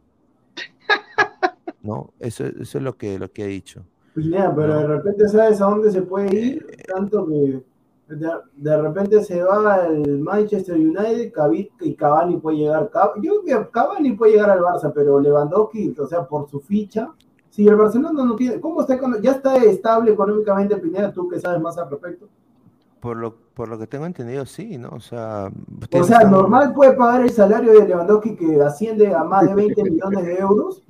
[1.87, 2.11] ¿No?
[2.19, 3.83] Eso, eso es lo que, lo que ha dicho.
[4.15, 4.81] Pineda, pero No.
[4.81, 7.63] de repente sabes a dónde se puede ir, Eh, tanto que
[8.09, 11.33] de, de repente se va al Manchester United
[11.81, 12.91] y Cavani puede llegar.
[13.23, 17.11] Yo creo que Cavani puede llegar al Barça, pero Lewandowski, o sea, por su ficha,
[17.51, 18.99] si el Barcelona no tiene, ¿cómo está?
[19.21, 22.29] Ya está estable económicamente, Pineda, tú que sabes más al respecto.
[23.01, 24.89] Por lo, por lo que tengo entendido, sí, ¿no?
[24.91, 25.51] O sea,
[25.93, 29.55] O sea, están- normal puede pagar el salario de Lewandowski que asciende a más de
[29.77, 30.83] 20 millones de euros.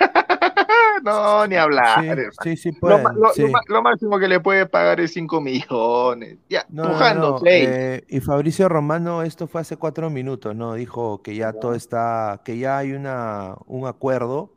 [1.02, 2.04] No, ni hablar.
[2.42, 5.12] Sí, sí, sí Lo, pueden, lo- lo ma- lo máximo que le puede pagar es
[5.12, 6.38] 5 millones.
[6.48, 10.74] Ya, No, pujando no, eh, y Fabricio Romano, esto fue hace cuatro minutos, ¿no?
[10.74, 14.52] Dijo que ya todo está, que ya hay una, un acuerdo,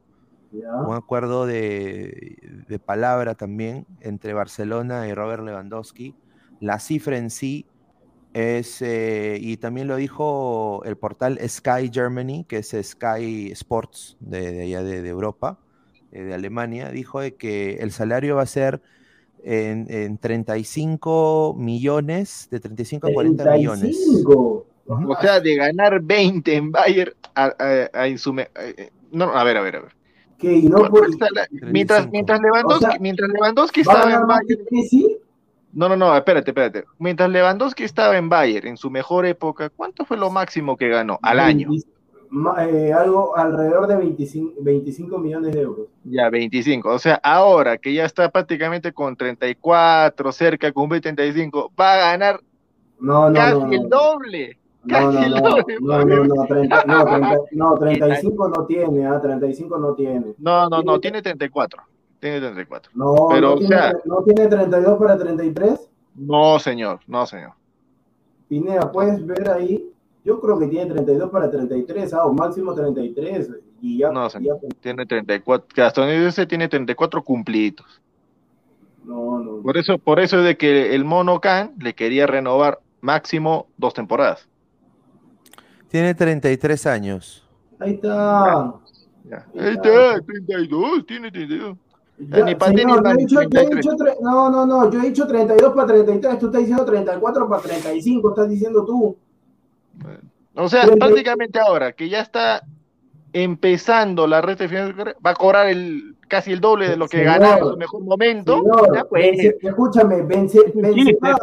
[0.52, 0.74] Ya.
[0.76, 2.38] un acuerdo de,
[2.68, 6.14] de palabra también entre Barcelona y Robert Lewandowski.
[6.60, 7.65] La cifra en sí
[8.34, 14.51] es, eh, y también lo dijo el portal Sky Germany, que es Sky Sports de,
[14.51, 15.60] de allá de, de Europa,
[16.11, 18.81] eh, de Alemania, dijo de que el salario va a ser
[19.43, 23.81] en, en 35 millones, de 35 a 40 millones.
[23.97, 24.65] 35.
[24.85, 29.57] O sea, de ganar 20 en Bayern a, a- a Insume- eh, No, a ver,
[29.57, 29.91] a ver, a ver.
[30.38, 32.11] Que no ¿Cuánto puede- está la- mientras, 35.
[32.11, 34.61] mientras Lewandowski, O sea, mientras Lewandowski ¿Va a estaba en Bayern.
[34.72, 35.18] Messi?
[35.74, 36.84] No, no, no, espérate, espérate.
[37.00, 41.18] Mientras Lewandowski estaba en Bayern en su mejor época, ¿cuánto fue lo máximo que ganó
[41.22, 41.70] al año?
[41.70, 41.88] 20
[42.30, 45.88] ma- eh, algo alrededor de 25, 25 millones de euros.
[46.04, 46.90] Ya, 25.
[46.90, 51.98] O sea, ahora que ya está prácticamente con 34, cerca de cumplir 35, va a
[51.98, 52.40] ganar
[53.00, 53.72] No, no, casi no.
[53.72, 53.88] el no.
[53.90, 54.58] doble.
[54.86, 55.78] No, Casi no, el no, doble.
[55.80, 60.34] no, no, no, 30, no, 30, no, 35 no tiene, ah, 35 no tiene.
[60.40, 61.82] No, no, no, tiene 34.
[62.24, 62.91] Tiene 34.
[62.95, 65.90] No, Pero, no, o tiene, sea- no tiene 32 para 33.
[66.16, 67.52] No, señor, no, señor.
[68.48, 69.90] Pineda, puedes ver ahí.
[70.24, 73.50] Yo creo que tiene 32 para 33, ah, o máximo 33.
[73.82, 74.58] Y ya, No, ya- señor.
[74.80, 75.68] Tiene 34.
[75.76, 78.02] que Hasta donde yo sé, tiene 34 cumplidos.
[79.04, 79.62] no, no.
[79.62, 83.94] Por eso, por eso es de que el Mono Khan le quería renovar máximo dos
[83.94, 84.48] temporadas.
[85.90, 87.45] Tiene 33 años.
[87.80, 88.76] Ahí está.
[89.26, 89.45] Ya.
[89.60, 91.78] Ahí está, 32, tiene 32.
[92.18, 93.81] Ya, ni pa' ti ni señor, pa' yo he ni dicho- yo he 33.
[93.81, 97.61] dicho no, no, no, yo he dicho 32 para 33, tú estás diciendo 34 para
[97.61, 99.15] 35, estás diciendo tú.
[100.56, 102.61] O sea, Treinta- prácticamente ahora que ya está
[103.34, 107.18] empezando la red de final va a cobrar el casi el doble de lo que
[107.18, 108.57] Señor, ganaba en su mejor momento.
[108.57, 109.40] Señor, Ya, pues.
[109.61, 111.38] Escúchame, Benzema,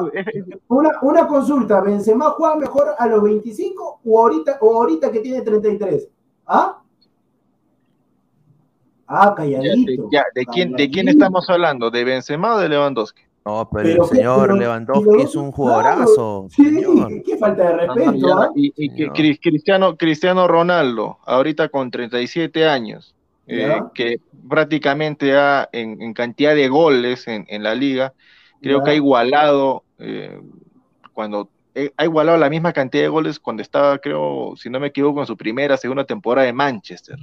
[0.69, 5.43] una, una consulta, ¿Benzema juega mejor a los 25 o ahorita, o ahorita que tiene
[5.43, 6.09] 33?
[6.47, 6.79] ¿Ah?
[9.13, 10.09] Ah, ya, de, calladito.
[10.13, 11.11] ya, ¿de quién, ¿de quién calladito.
[11.25, 11.91] estamos hablando?
[11.91, 13.23] ¿De Benzema o de Lewandowski?
[13.45, 16.83] No, pero, Pero el señor pero- Lewandowski pero- es un jugadorazo, Sí,
[17.27, 18.51] qué falta de No, no, respeto, ya, ¿ah?
[18.55, 23.15] y, y que Cristiano, Cristiano Ronaldo, ahorita con 37 años,
[23.47, 28.13] eh, que prácticamente ha en, en cantidad de goles en, en la liga,
[28.63, 28.85] creo Ya.
[28.85, 30.39] que ha igualado eh,
[31.13, 34.89] cuando eh, ha igualado la misma cantidad de goles cuando estaba, creo, si no me
[34.89, 37.17] equivoco, en su primera, segunda temporada de Manchester.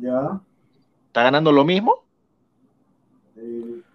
[0.00, 0.40] Ya.
[1.16, 2.04] ¿Está ganando lo mismo?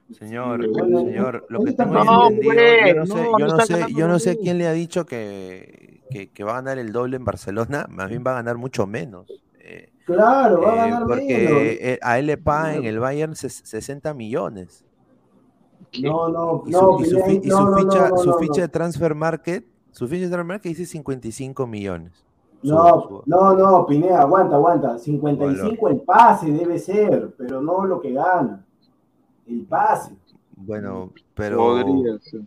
[0.09, 3.85] Señor, señor, lo que tengo No, entendido, pues, yo no sé, no, yo no sé,
[3.93, 7.23] yo no quién le ha dicho que, que, que va a ganar el doble en
[7.23, 9.27] Barcelona, más bien va a ganar mucho menos.
[9.59, 11.09] Eh, Claro, va a eh, ganar menos.
[11.09, 14.83] porque eh, a él le pagan en el Bayern ses- 60 millones.
[15.91, 16.01] ¿Qué?
[16.01, 18.61] No, no, Y no, su, y su y su no, ficha, no, su no, ficha
[18.61, 18.61] no.
[18.61, 22.25] de transfer market, su ficha de transfer market dice 55 millones.
[22.63, 24.97] No, no, no, Pineda, aguanta, aguanta.
[24.99, 28.63] 55 el pase debe ser, pero no lo que gana.
[29.47, 30.15] El pase.
[30.55, 32.41] bueno, pero Podría ser.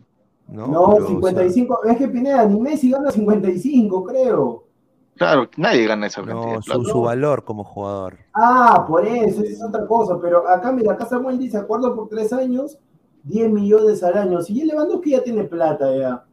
[0.47, 1.83] no, No, pero, o sea, 55.
[1.85, 4.63] Es que Pineda, ni Messi gana 55, creo.
[5.17, 6.89] Claro, nadie gana esa cantidad no, de su, plata.
[6.91, 8.17] su valor como jugador.
[8.33, 10.19] Ah, por eso, esa es otra cosa.
[10.21, 12.77] Pero acá, mira, acá Samuel dice, acuerdo por tres años,
[13.23, 14.41] 10 millones al año.
[14.41, 16.25] Si ya Lewandowski ya tiene plata ya.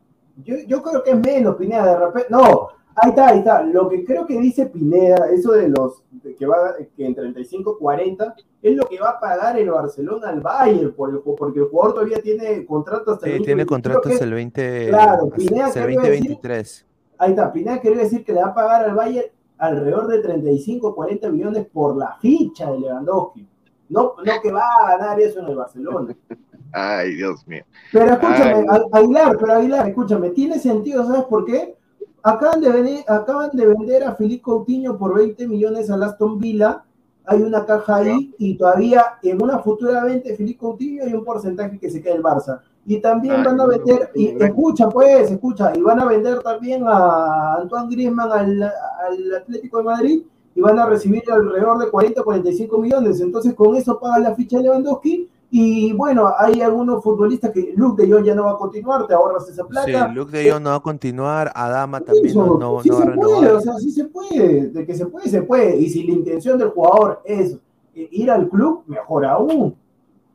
[0.45, 2.29] Yo, yo creo que es menos, Pineda, de repente.
[2.31, 3.63] No, ahí está, ahí está.
[3.63, 7.79] Lo que creo que dice Pineda, eso de los de que va que en 35,
[7.79, 11.67] 40, es lo que va a pagar el Barcelona al Bayern, por el- porque el
[11.67, 14.89] jugador todavía tiene contrato hasta Sí, el tiene 20, contrato creo que- hasta el 20,
[14.89, 16.21] Claro, Pineda, hasta el ¿qué iba a decir?
[16.23, 16.87] 2023.
[17.19, 19.27] Ahí está, Pineda quería decir que le va a pagar al Bayern
[19.59, 23.47] alrededor de 35, 40 millones por la ficha de Lewandowski.
[23.89, 26.15] No, no que va a ganar eso en el Barcelona.
[26.73, 27.63] Ay, Dios mío.
[27.93, 28.81] Pero escúchame, Ay.
[28.93, 31.77] Aguilar, pero Aguilar, escúchame, tiene sentido, ¿sabes por qué?
[32.23, 36.85] Acaban de, venir, acaban de vender a Filipe Coutinho por 20 millones al Aston Villa.
[37.25, 41.25] Hay una caja ahí y todavía en una futura venta de Filipe Coutinho hay un
[41.25, 42.61] porcentaje que se queda el Barça.
[42.85, 46.05] Y también Ay, van a no, vender, no, y escucha pues, escucha, y van a
[46.05, 50.23] vender también a Antoine Griezmann al, al Atlético de Madrid
[50.55, 53.21] y van a recibir alrededor de 40 45 millones.
[53.21, 55.29] Entonces, con eso pagan la ficha de Lewandowski.
[55.55, 59.13] Y bueno, hay algunos futbolistas que Luke de Jong ya no va a continuar, te
[59.13, 60.09] ahorras esa plata.
[60.09, 62.95] Sí, Luke de Jong no va a continuar, Adama también Eso, no, no, sí no
[62.97, 63.53] va a se puede, renovar.
[63.57, 65.77] o sea, sí se puede, de que se puede, se puede.
[65.77, 67.59] Y si la intención del jugador es
[67.95, 69.77] eh, ir al club, mejor aún.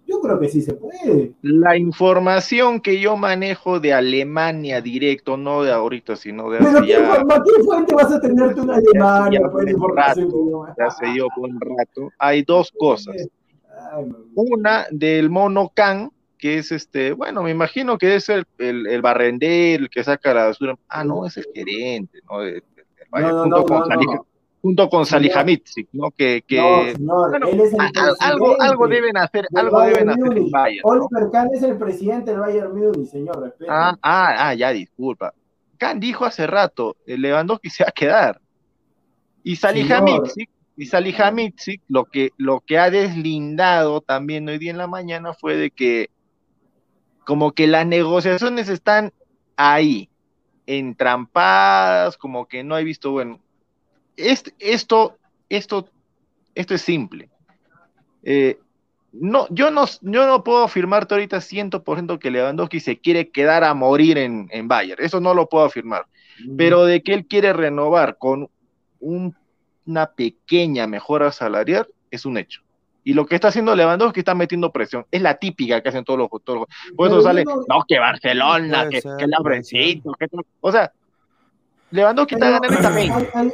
[0.06, 1.34] Yo creo que sí se puede.
[1.42, 6.82] La información que yo manejo de Alemania directo, no de ahorita, sino de Pero hace
[6.86, 7.26] ¿qué, ya,
[7.66, 9.40] fuente vas a tener tú en Alemania?
[9.42, 13.16] ya pues, de un rato, yo- de hace yo un rato, hay dos cosas.
[14.36, 19.02] Una del mono Can, que es este, bueno, me imagino que es el, el, el
[19.02, 20.76] barrendero, el que saca la basura.
[20.88, 22.40] Ah, no, es el gerente, ¿no?
[23.10, 24.28] Junto, no, con no.
[24.62, 25.06] junto con
[25.94, 26.12] ¿no?
[26.12, 27.80] Que, que bueno, él es el
[28.20, 30.42] algo, algo deben hacer, algo deben hacer.
[30.52, 30.82] Bayern.
[30.84, 33.56] Oliver Kahn es el presidente del Bayern Múnich, señor.
[33.70, 35.34] Ah, ah, ah, ya, disculpa.
[35.78, 38.42] Khan dijo hace rato, el Lewandowski se va a quedar.
[39.44, 44.88] Y Salihamidzic, y Salihamidzic, lo que, lo que ha deslindado también hoy día en la
[44.88, 46.10] mañana fue de que
[47.26, 49.12] como que las negociaciones están
[49.58, 50.10] ahí,
[50.68, 53.40] entrampadas, como que no he visto, bueno,
[54.16, 55.18] est- esto,
[55.50, 55.90] esto,
[56.56, 57.30] esto es simple.
[58.24, 58.60] Eh,
[59.14, 63.74] no, yo no, yo no puedo afirmarte ahorita 100% que Lewandowski se quiere quedar a
[63.74, 66.06] morir en, en Bayern, eso no lo puedo afirmar,
[66.58, 68.50] pero de que él quiere renovar con
[69.00, 69.36] un-
[69.88, 72.62] una pequeña mejora salarial es un hecho.
[73.04, 75.06] Y lo que está haciendo Lewandowski está metiendo presión.
[75.10, 78.90] Es la típica que hacen todos los los- Por eso sale, no- no, que Barcelona,
[78.90, 79.34] que, ser, que el
[80.20, 80.92] que todo- O sea,
[81.90, 82.92] Lewandowski está ganando esta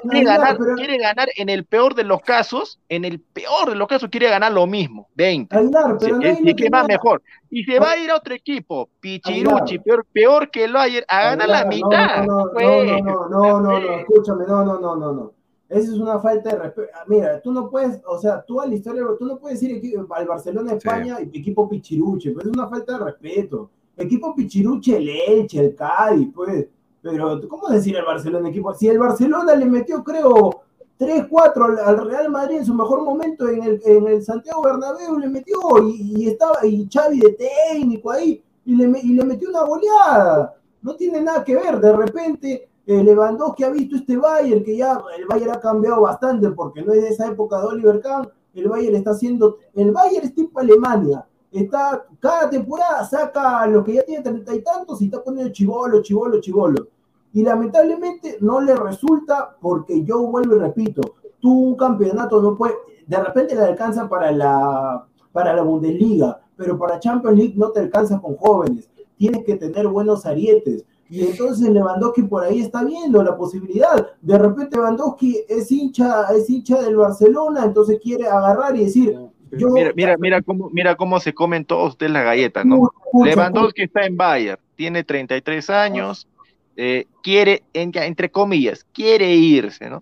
[0.09, 3.75] Quiere ganar, pero- quiere ganar en el peor de los casos, en el peor de
[3.75, 5.55] los casos quiere ganar lo mismo, 20.
[5.55, 7.21] Aguilar, Si pero es, es que va mejor.
[7.51, 11.23] Y se va a ir a otro equipo, Pichiruchi, peor, peor que el Bayern, a
[11.25, 12.23] ganar la mitad.
[12.25, 12.65] No, no, pues.
[12.65, 15.31] no, no, no, no, no, escúchame, no, no, no, no, no.
[15.73, 16.89] Esa es una falta de respeto.
[16.95, 19.75] Ah, Mira, tú no puedes, o sea, tú a la historia, tú no puedes decir
[19.81, 20.87] equi- al Barcelona de Sí.
[20.87, 23.69] España y equipo Pichiruche, pues es una falta de respeto.
[23.97, 26.67] Equipo Pichiruche, el Elche, el Cádiz, pues.
[27.01, 28.73] Pero, ¿cómo decir el Barcelona equipo?
[28.73, 30.61] Si el Barcelona le metió, creo,
[30.97, 34.61] 3, 4 al, al Real Madrid en su mejor momento en el, en el Santiago
[34.63, 37.37] Bernabéu, le metió y, y estaba, y Xavi de
[37.73, 40.55] técnico ahí, y le, y le metió una goleada.
[40.81, 45.01] No tiene nada que ver, de repente eh, Lewandowski ha visto este Bayern, que ya
[45.17, 48.67] el Bayern ha cambiado bastante porque no es de esa época de Oliver Kahn, el
[48.67, 53.93] Bayern está haciendo, el Bayern es tipo Alemania, está, cada temporada saca a los que
[53.93, 56.87] ya tienen treinta y tantos y está poniendo chivolo, chivolo, chivolo.
[57.31, 61.01] Y lamentablemente no le resulta porque yo vuelvo y repito,
[61.39, 62.75] tú un campeonato no puede,
[63.07, 67.79] de repente le alcanza para la, para la Bundesliga, pero para Champions League no te
[67.79, 70.85] alcanza con jóvenes, tienes que tener buenos arietes.
[71.13, 74.07] Y entonces Lewandowski por ahí está viendo la posibilidad.
[74.19, 79.15] De repente Lewandowski es hincha, es hincha del Barcelona, entonces quiere agarrar y decir,
[79.51, 82.77] yo Mira, mira, mira cómo, mira cómo se comen todos ustedes las galletas, ¿no?
[82.77, 86.27] Escucha, escucha, Lewandowski está en Bayern, tiene 33 años,
[86.75, 90.01] eh, quiere, en- entre comillas, quiere irse, ¿no?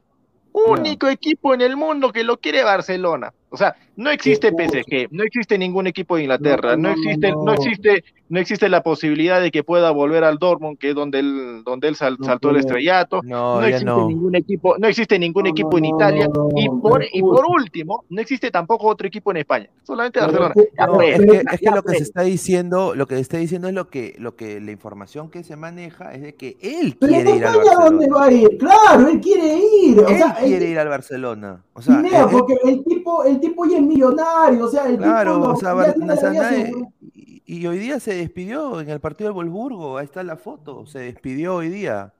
[0.53, 3.33] Único equipo en el mundo que lo quiere Barcelona.
[3.53, 4.49] O sea, no existe.
[4.51, 7.43] PSG, no existe ningún equipo de Inglaterra, No, no, no, existe, no.
[7.43, 7.53] no.
[7.53, 11.61] existe, no existe la posibilidad de que pueda volver al Dortmund, que es donde él,
[11.65, 13.19] donde él sal- No saltó el estrellato.
[13.23, 14.07] No, existe no.
[14.07, 17.19] ningún equipo, no existe ningún No, equipo no, en Italia no, y por pero y
[17.21, 20.53] por último, no existe tampoco otro equipo en España, solamente Pero Barcelona.
[20.55, 23.37] Es pero- que, es que ya lo que se está diciendo, lo que se está
[23.37, 26.95] diciendo es lo que, lo que la información que se maneja es de que él
[26.97, 28.15] Pero quiere en ir al España, ¿dónde Barcelona.
[28.17, 28.57] va a ir?
[28.57, 29.99] Claro, él quiere ir.
[29.99, 31.63] O Él sea, él- quiere ir al Barcelona.
[31.73, 35.35] O sea, él- porque el tipo, el tipo ya es millonario, o sea, el claro,
[35.35, 36.57] tipo no, o sea,
[37.13, 40.85] y, y hoy día se despidió en el partido del Wolfsburgo, ahí está la foto,
[40.85, 42.13] se despidió hoy día.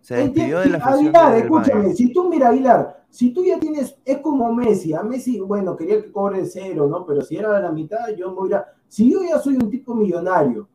[0.00, 1.96] Se despidió de la afición Aguilar, del escúchame, Bayern.
[1.96, 6.00] si tú mira Aguilar, si tú ya tienes, es como Messi, a Messi, bueno, quería
[6.00, 7.04] que cobre cero, ¿no?
[7.04, 10.68] Pero si era la mitad, yo me hubiera, si yo ya soy un tipo millonario,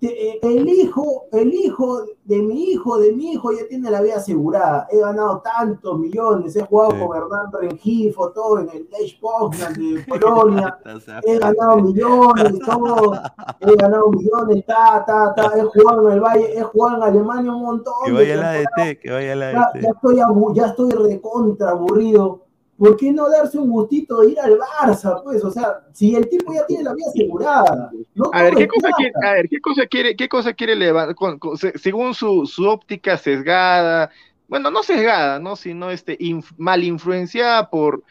[0.00, 4.86] el hijo, el hijo de mi hijo, de mi hijo ya tiene la vida asegurada,
[4.90, 6.98] he ganado tantos millones, he jugado Sí.
[7.00, 10.78] con Hernán Rengifo, todo en el Lech Poznan de Polonia,
[11.24, 13.12] he ganado millones, todo,
[13.60, 17.52] he ganado millones, ta, ta, ta, he jugado en el Valle, he jugado en Alemania
[17.52, 17.94] un montón.
[18.04, 18.52] que vaya la.
[18.52, 19.88] DT, que vaya la Ya, ya DT.
[19.94, 22.43] estoy, abu- ya estoy recontra aburrido.
[22.76, 25.22] ¿Por qué no darse un gustito de ir al Barça?
[25.22, 27.90] Pues, o sea, si el tipo ya tiene la vida asegurada.
[28.14, 31.14] No A ver, ¿qué cosa quiere, a ver, ¿qué cosa quiere, qué cosa quiere Leva-
[31.14, 34.10] con- con- se- según su, su óptica sesgada,
[34.48, 35.54] bueno, no sesgada, ¿no?
[35.54, 38.02] Sino este, inf- mal influenciada por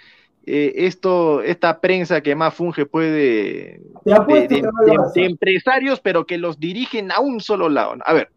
[0.45, 3.81] eh, esto, esta prensa que más funge puede de,
[4.27, 4.69] de- de-
[5.13, 7.95] de empresarios, pero que los dirigen a un solo lado.
[8.05, 8.29] A ver,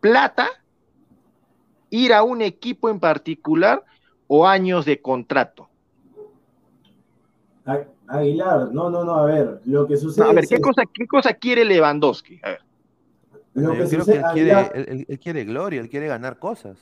[0.00, 0.48] plata,
[1.90, 3.82] ir a un equipo en particular
[4.26, 5.68] o años de contrato?
[8.06, 10.28] Aguilar, no, no, no, a ver, lo que sucede.
[10.28, 12.38] a ver, ¿qué, cosa, ¿qué cosa quiere Lewandowski?
[12.42, 12.60] A ver.
[13.54, 16.76] Lo que creo que él, quiere, él, quiere, gloria, él quiere ganar cosas.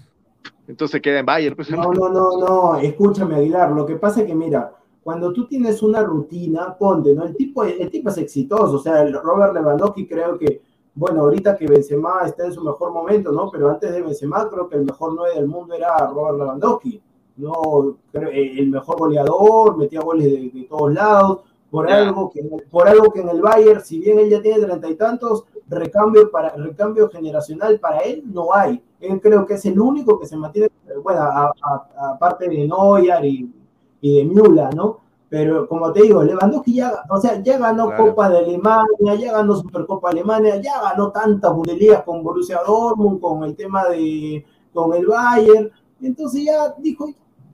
[0.66, 1.54] Entonces queda en Bayern.
[1.54, 3.70] Pues, no, no, no, no, escúchame, Aguilar.
[3.72, 7.24] Lo que pasa es que, mira, cuando tú tienes una rutina, ponte, ¿no?
[7.24, 10.62] El tipo, el tipo es exitoso, o sea, el Robert Lewandowski creo que,
[10.94, 13.50] bueno, ahorita que Benzema está en su mejor momento, ¿no?
[13.50, 17.02] Pero antes de Benzema creo que el mejor 9 del mundo era Robert Lewandowski,
[17.36, 17.96] ¿no?
[18.12, 21.40] Eh, el mejor goleador, metía goles de, todos lados,
[21.70, 24.88] por algo, que, por algo que en el Bayern, si bien él ya tiene treinta
[24.88, 28.82] y tantos, recambio, para, recambio generacional para él no hay.
[29.00, 30.68] Él creo que es el único que se mantiene,
[31.02, 31.22] bueno,
[31.96, 33.50] aparte de Neuer y
[34.02, 34.98] y de Miula, ¿no?
[35.30, 39.56] Pero como te digo, Lewandowski ya, o sea, ya ganó Copa de Alemania, ya ganó
[39.56, 44.44] Supercopa Alemania, ya ganó tantas Bundesliga con Borussia Dortmund, con el tema de,
[44.74, 45.70] con el Bayern.
[46.02, 47.08] Entonces ya dijo,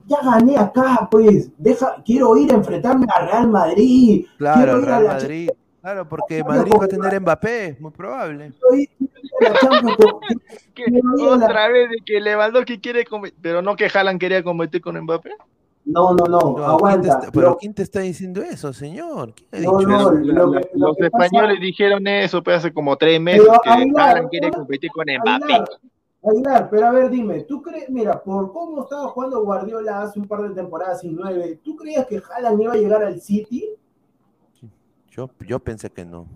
[0.09, 4.25] ya gané acá, pues, deja, quiero ir a enfrentarme a Real Madrid.
[4.37, 5.49] Claro, Real Madrid.
[5.81, 8.51] Claro, porque Madrid va a tener Mbappé, muy probable.
[11.19, 13.05] Otra vez de que Lewandowski quiere
[13.41, 15.31] pero no que Haaland quería competir con Mbappé.
[15.85, 17.21] No, no, no, aguanta.
[17.33, 19.33] pero ¿quién te está diciendo eso, señor?
[19.53, 20.11] no, no,
[20.73, 25.63] los españoles dijeron eso pues, hace como tres meses que Aguilar, quiere competir con Mbappé.
[26.21, 30.27] Aguilar, pero a ver, dime, ¿tú crees, mira, por cómo estaba jugando Guardiola hace un
[30.27, 33.69] par de temporadas y nueve, ¿tú creías que Haaland iba a llegar al City?
[35.09, 36.27] Yo, yo pensé que no.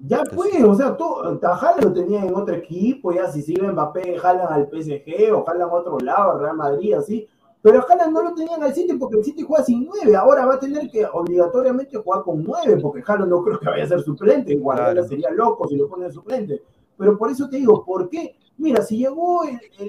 [0.00, 1.04] Ya pues, o sea, tú,
[1.42, 5.70] Haaland lo tenía en otro equipo, ya si sigue Mbappé, Haaland al PSG o Haaland
[5.70, 7.28] a otro lado, Real Madrid, así
[7.60, 10.14] pero Haaland no lo tenían al City porque el City juega sin nueve.
[10.16, 13.84] Ahora va a tener que obligatoriamente jugar con nueve, porque Haaland no creo que vaya
[13.84, 14.54] a ser suplente.
[14.56, 16.62] Guardiola sería loco si lo pone suplente.
[16.96, 18.36] Pero por eso te digo, ¿por qué?
[18.58, 19.42] Mira, si llegó,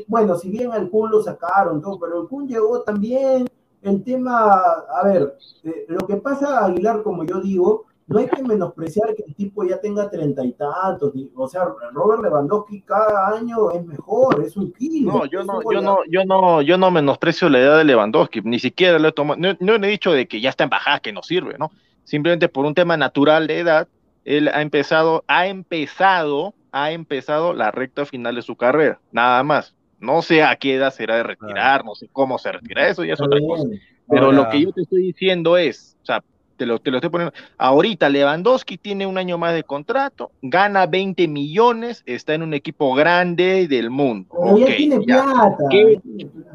[0.07, 3.47] bueno, si bien al Kun lo sacaron, todo, pero el Kun llegó también.
[3.81, 8.41] El tema, a ver, eh, lo que pasa, Aguilar, como yo digo, no hay que
[8.41, 11.13] menospreciar que el tipo ya tenga treinta y tantos.
[11.35, 15.11] O sea, Robert Lewandowski cada año es mejor, es un kilo.
[15.13, 18.57] No, yo no, yo no, yo no, yo no menosprecio la edad de Lewandowski, ni
[18.57, 21.13] siquiera lo he tomado, no, no, he dicho de que ya está en bajada, que
[21.13, 21.71] no sirve, ¿no?
[22.03, 23.87] Simplemente por un tema natural de edad,
[24.25, 29.75] él ha empezado, ha empezado, ha empezado la recta final de su carrera, nada más.
[29.99, 33.13] No sé a qué edad será de retirar, no sé cómo se retira, eso ya
[33.13, 33.67] es otra cosa.
[34.07, 36.23] Pero lo que yo te estoy diciendo es, o sea,
[36.59, 37.33] te lo, te lo estoy poniendo.
[37.57, 42.93] Ahorita Lewandowski tiene un año más de contrato, gana 20 millones, está en un equipo
[42.93, 44.27] grande del mundo.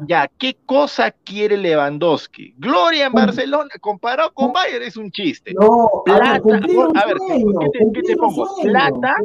[0.07, 2.53] ya, ¿qué, cosa quiere Lewandowski?
[2.57, 5.53] Gloria en Barcelona comparado con Bayern es un chiste.
[5.59, 7.17] No, plata, a ver,
[7.93, 8.47] ¿qué te, pongo?
[8.61, 9.15] Plata,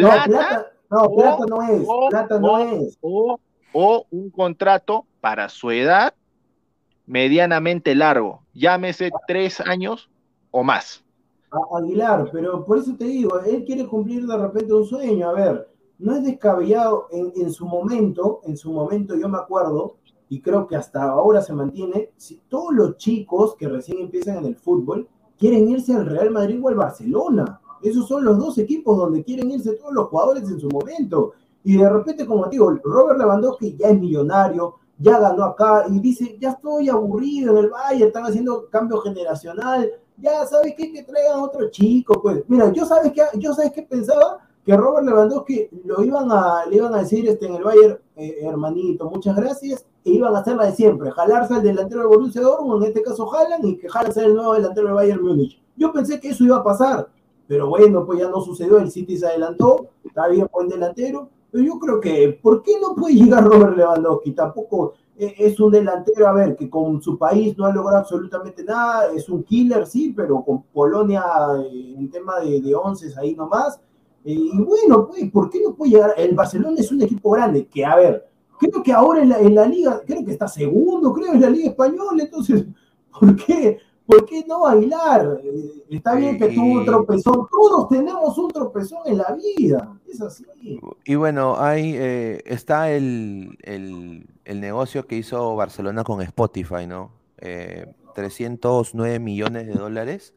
[0.00, 2.98] plata, no, plata, no, es, plata no es.
[3.02, 6.14] o un contrato para su edad
[7.06, 10.08] medianamente largo, llámese tres años
[10.52, 11.04] o más.
[11.76, 15.28] Aguilar, pero por eso te digo, él quiere cumplir de repente un sueño.
[15.28, 15.68] A ver,
[15.98, 19.96] no es descabellado en, su momento, en su momento yo me acuerdo,
[20.28, 24.46] y creo que hasta ahora se mantiene, si todos los chicos que recién empiezan en
[24.46, 27.60] el fútbol quieren irse al Real Madrid o al Barcelona.
[27.82, 31.32] Esos son los dos equipos donde quieren irse todos los jugadores en su momento.
[31.64, 36.36] Y de repente, como digo, Robert Lewandowski ya es millonario, ya ganó acá y dice,
[36.40, 41.40] ya estoy aburrido en el Valle, están haciendo cambio generacional, ya sabes qué, que traigan
[41.40, 42.44] otro chico, pues.
[42.48, 46.76] Mira, yo sabes que yo sabes que pensaba que Robert Lewandowski lo iban a, le
[46.76, 50.56] iban a decir este, en el Bayern, eh, hermanito, muchas gracias, e iban a hacer
[50.56, 53.88] la de siempre, jalarse al delantero de Borussia Dortmund, en este caso jalan, y que
[53.88, 55.60] jalan sea el nuevo delantero del Bayern Múnich.
[55.76, 57.08] Yo pensé que eso iba a pasar,
[57.50, 61.64] pero bueno, pues ya no sucedió, el City se adelantó, está bien buen delantero, pero
[61.64, 64.30] yo creo que, ¿por qué no puede llegar Robert Lewandowski?
[64.30, 68.62] Tampoco eh, es un delantero, a ver, que con su país no ha logrado absolutamente
[68.62, 71.24] nada, es un killer, sí, pero con Polonia
[71.58, 73.80] eh, en tema de, de once ahí nomás.
[74.24, 76.14] Eh, y bueno, pues, ¿por qué no puede llegar?
[76.18, 78.28] El Barcelona es un equipo grande, que a ver,
[78.60, 81.50] creo que ahora en la, en la liga, creo que está segundo, creo, en la
[81.50, 82.64] liga española, entonces,
[83.18, 83.80] ¿por qué?
[84.10, 85.40] ¿Por qué no bailar?
[85.44, 87.46] Eh, está bien que tuvo un tropezón.
[87.48, 89.96] Todos tenemos un tropezón en la vida.
[90.08, 90.44] Es así.
[91.04, 93.56] Y bueno, ahí eh, está el,
[94.44, 97.12] negocio que hizo Barcelona con Spotify, ¿no?
[98.14, 100.34] 309 eh, millones de dólares,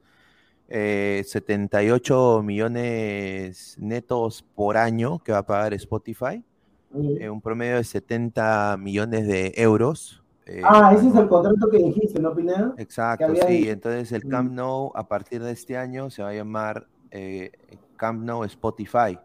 [0.70, 6.44] 78 millones netos por año que va a pagar Spotify,
[6.92, 12.20] un promedio de 70 millones de euros eh, ah, ese es el contrato que dijiste,
[12.20, 12.74] ¿no, Pineda?
[12.78, 13.70] Exacto, sí.
[13.70, 14.56] Entonces el Camp mm.
[14.56, 17.52] Nou a partir de este año se va a llamar eh,
[17.96, 19.18] Camp Nou Spotify.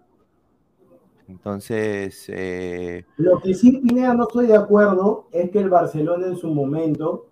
[1.29, 6.37] Entonces, eh, Lo que sí, Pineda, no estoy de acuerdo es que el Barcelona en
[6.37, 7.27] su momento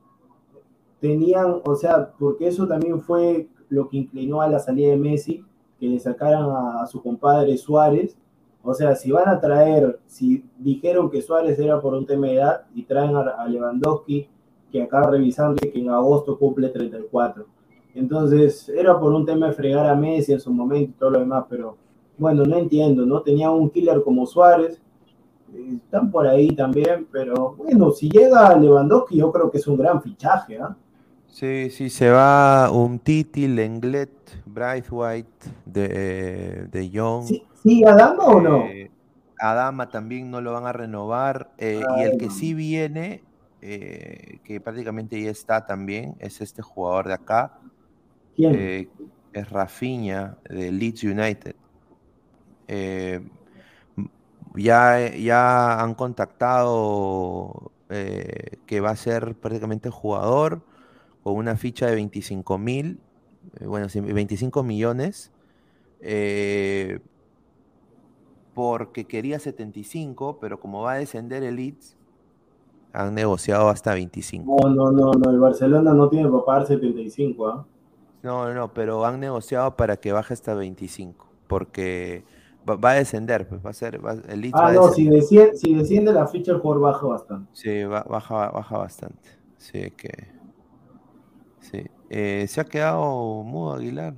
[1.01, 5.45] tenían, o sea, porque eso también fue lo que inclinó a la salida de Messi,
[5.79, 8.17] que le sacaran a, a su compadre Suárez.
[8.67, 12.35] O sea, si van a traer, si dijeron que Suárez era por un tema de
[12.35, 14.29] edad y traen a, Lewandowski,
[14.73, 17.47] que acá revisando que en agosto cumple 34.
[17.95, 21.21] Entonces, era por un tema de fregar a Messi en su momento y todo lo
[21.21, 21.77] demás, pero
[22.19, 23.23] bueno, no entiendo, ¿no?
[23.23, 24.83] Tenía un killer como Suárez,
[25.55, 29.77] eh, están por ahí también, pero bueno, si llega Lewandowski, yo creo que es un
[29.77, 30.77] gran fichaje, ¿ah?
[31.29, 34.11] sí, sí, se va un Titi, Lenglet,
[34.45, 37.27] Braithwaite, de, de Jong.
[37.27, 38.67] ¿Sí, sí Adama o no?
[38.67, 38.91] Eh,
[39.39, 41.53] Adama también no lo van a renovar.
[41.59, 43.25] eh, y el que sí viene,
[43.61, 47.59] eh, que prácticamente ya está también, es este jugador de acá,
[48.35, 48.89] ¿Quién?
[49.33, 51.57] es Rafinha de Leeds United.
[54.55, 60.63] Ya, ya han contactado que va a ser prácticamente jugador
[61.23, 63.01] con una ficha de 25 mil,
[63.61, 65.31] bueno, sí, 25 millones,
[66.01, 67.01] eh,
[68.57, 71.95] porque quería 75, pero como va a descender el Leeds,
[72.95, 74.57] han negociado hasta 25.
[74.63, 77.67] No, no, no, no, el Barcelona no tiene para pagar 75, ¿ah?
[78.23, 82.25] No, no, no, pero han negociado para que baje hasta 25, porque
[82.69, 84.89] va, va a descender, pues va a ser, va- el Leeds va Ah, a no,
[84.89, 87.51] si desciende, si desciende la ficha, el jugador baja bastante.
[87.53, 89.29] Sí, ba- baja, baja bastante.
[89.59, 90.09] Sí, que.
[91.61, 91.85] Sí.
[92.09, 94.15] Eh, se ha quedado mudo Aguilar.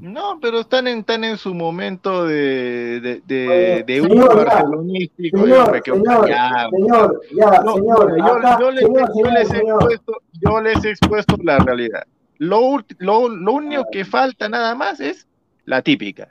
[0.00, 4.36] No, pero están en, están en su momento de, de, de, Oye, de un señor,
[4.44, 5.38] barcelonístico.
[5.38, 6.30] Señor, señor,
[6.70, 9.76] señor, ya, No, señor, yo, acá, yo les, señor, yo les he señor.
[9.82, 12.04] expuesto, yo les he expuesto la realidad.
[12.38, 15.26] Lo, lo, lo único que falta nada más es
[15.64, 16.28] la típica.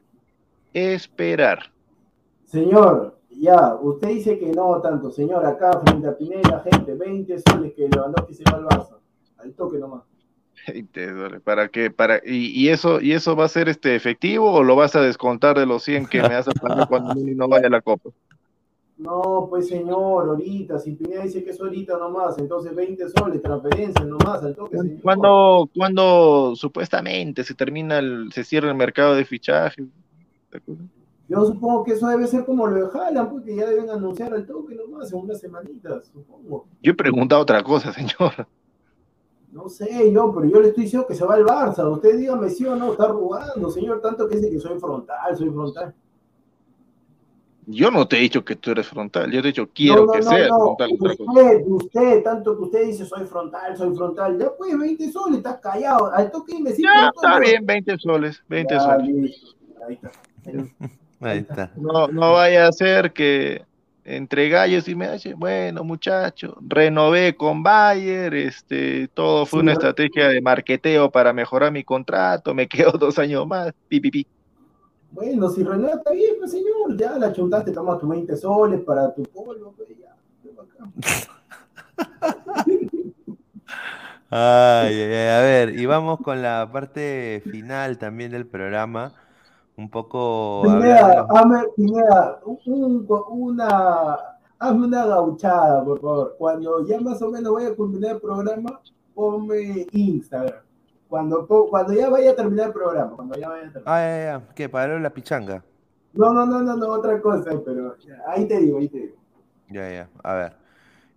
[0.74, 1.72] Esperar.
[2.46, 7.74] Señor, ya, usted dice que no tanto, señor, acá frente a Pineda, gente, 20 soles
[7.74, 8.98] que Lewandowski se va al Barça.
[9.38, 10.04] Al toque nomás.
[10.68, 11.92] 20 dólares, ¿Para qué?
[11.92, 15.02] Para, y, y eso, ¿Y eso va a ser este efectivo o lo vas a
[15.02, 18.10] descontar de los 100 que me hace pagar cuando no vaya a la copa?
[19.02, 24.06] No, pues señor, ahorita, si Pineda dice que es ahorita nomás, entonces 20 soles, transferencia
[24.06, 25.02] nomás, al toque, señor.
[25.02, 29.88] Cuando, cuando supuestamente se termina el, se cierra el mercado de fichaje.
[31.28, 34.46] Yo supongo que eso debe ser como lo de Haaland, porque ya deben anunciar al
[34.46, 36.68] toque nomás en unas semanitas, supongo.
[36.84, 38.46] Yo he preguntado otra cosa, señor.
[39.52, 41.90] No sé yo, pero yo le estoy diciendo que se va al Barça.
[41.92, 45.50] Usted dígame sí o no, está rogando, señor, tanto que dice que soy frontal, soy
[45.50, 45.94] frontal.
[47.68, 50.06] Yo no te he dicho que tú eres frontal, yo te he dicho quiero no,
[50.06, 50.58] no, que no, seas no.
[50.58, 50.90] frontal.
[51.00, 54.40] Usted, usted, tanto que usted dice soy frontal, soy frontal.
[54.40, 56.12] Ya pues, 20 soles, estás callado.
[56.14, 59.56] Al toque me Ya, está bien, 20 soles, 20 soles.
[59.86, 60.12] Ahí está.
[61.20, 61.72] Ahí está.
[61.76, 63.64] No, no vaya a ser que
[64.04, 70.30] entre gallos y medallas, bueno, muchacho, renové con Bayer, este, todo fue Sí, una estrategia
[70.30, 74.28] de marqueteo para mejorar mi contrato, me quedo dos años más, pi, pi, pi.
[75.12, 79.14] Bueno, si Renato está bien, pues señor, ya la chuntaste, toma tus 20 soles para
[79.14, 80.16] tu polvo, pues ya.
[84.30, 89.14] ay, a ver, y vamos con la parte final también del programa.
[89.82, 94.16] Un poco Pineda, hazme, Pineda, un- una,
[94.60, 96.36] hazme una gauchada, por favor.
[96.38, 98.80] Cuando ya más o menos vaya a culminar el programa,
[99.16, 100.60] ponme Instagram.
[101.10, 103.84] Cuando, cuando ya vaya a terminar el programa, cuando ya vaya a terminar.
[103.94, 104.70] Ah, ya, ya, ¿qué?
[104.70, 105.64] ¿Paró la pichanga?
[106.14, 109.16] No, no, no, no, no, otra cosa, pero ya, ahí te digo, ahí te digo.
[109.70, 110.54] Ya, ya, a ver.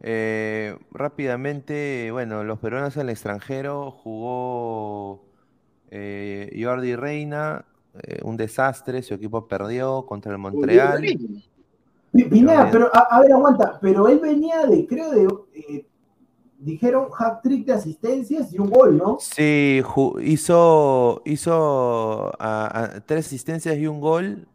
[0.01, 5.21] Eh, rápidamente, bueno, los peruanos en el extranjero jugó
[5.91, 7.65] eh, Jordi Reina,
[8.03, 11.03] eh, un desastre, su equipo perdió contra el Montreal.
[12.13, 15.87] Pi- Pineda, pero a, a ver, aguanta, pero él venía de, creo, de, eh,
[16.59, 19.19] dijeron hat trick de asistencias y un gol, ¿no?
[19.21, 24.47] Sí, ju- hizo, hizo a- a- tres asistencias y un gol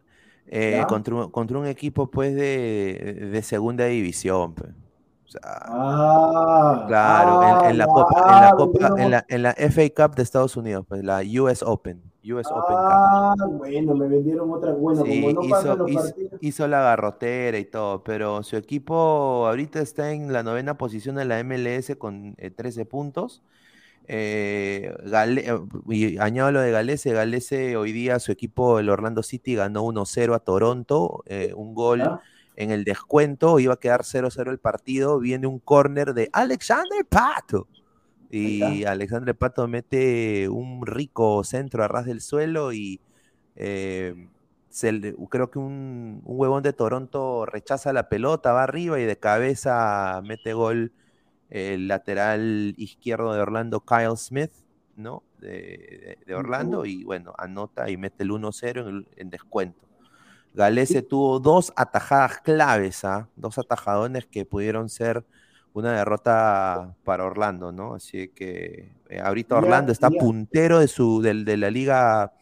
[0.48, 4.54] eh, contra, un, contra un equipo pues de, de segunda división.
[4.56, 4.72] pues.
[4.72, 9.12] O sea, Ah, claro, en, ah, en la ya, Copa, en la ah, Copa, en
[9.12, 12.70] la, en la FA Cup de Estados Unidos, pues la US Open, US Open Cup.
[12.70, 14.74] Ah, bueno, me vendieron otra.
[14.74, 19.48] Bueno, Sí, como no hizo, los hizo- hizo la garrotera y todo, pero su equipo
[19.48, 23.42] ahorita está en la novena posición de la MLS con eh, 13 puntos.
[24.12, 25.46] Eh, Gale-
[25.88, 30.34] y añado lo de Galese, Galese hoy día su equipo, el Orlando City, ganó 1-0
[30.34, 32.20] a Toronto, eh, un gol ¿Ya?
[32.56, 37.68] en el descuento, iba a quedar 0-0 el partido, viene un córner de Alexander Pato.
[38.30, 43.02] Y Ahí Alexander Pato mete un rico centro a ras del suelo y
[43.56, 44.30] eh,
[44.70, 49.18] se creo que un, un huevón de Toronto rechaza la pelota, va arriba y de
[49.20, 50.94] cabeza mete gol
[51.50, 54.52] el lateral izquierdo de Orlando, Kyle Smith,
[54.96, 55.24] ¿no?
[55.40, 59.88] De, de- de Orlando, y bueno, anota y mete el 1-0 en, el- en descuento.
[60.54, 63.30] Galese tuvo dos atajadas claves, ¿ah?
[63.36, 65.26] Dos atajadones que pudieron ser
[65.74, 67.94] una derrota para Orlando, ¿no?
[67.96, 70.20] Así que eh, ahorita Ya, Orlando está ya.
[70.20, 72.34] puntero de su del- de, la liga,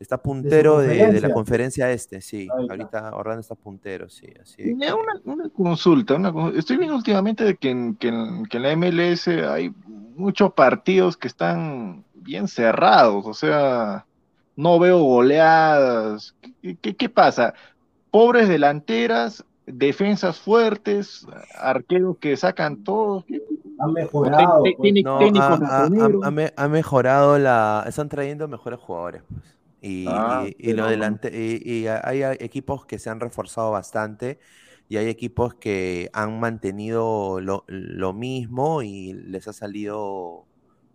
[0.00, 1.90] está puntero de, de la conferencia.
[1.90, 2.48] este, sí.
[2.68, 4.26] Ahorita Orlando está puntero, sí.
[4.42, 8.44] Así que- una, una consulta, una con- estoy viendo últimamente de que en, que, en,
[8.46, 9.72] que en la MLS hay
[10.16, 14.04] muchos partidos que están bien cerrados, o sea,
[14.56, 16.34] no veo goleadas.
[16.62, 17.54] ¿Qué, qué, qué pasa?
[18.10, 23.24] Pobres delanteras, defensas fuertes, arqueros que sacan todos.
[23.24, 23.42] ¿Qué-
[23.78, 24.62] Han mejorado.
[24.78, 25.04] Pues.
[25.04, 27.84] No, ha, ha- ha- ha ha mejorado la.
[27.86, 29.22] Están trayendo mejores jugadores.
[29.28, 29.42] pues.
[29.82, 34.38] Y, Ah, y- y lo delante, y, hay equipos que se han reforzado bastante
[34.88, 40.44] y hay equipos que han mantenido lo, lo mismo y les ha salido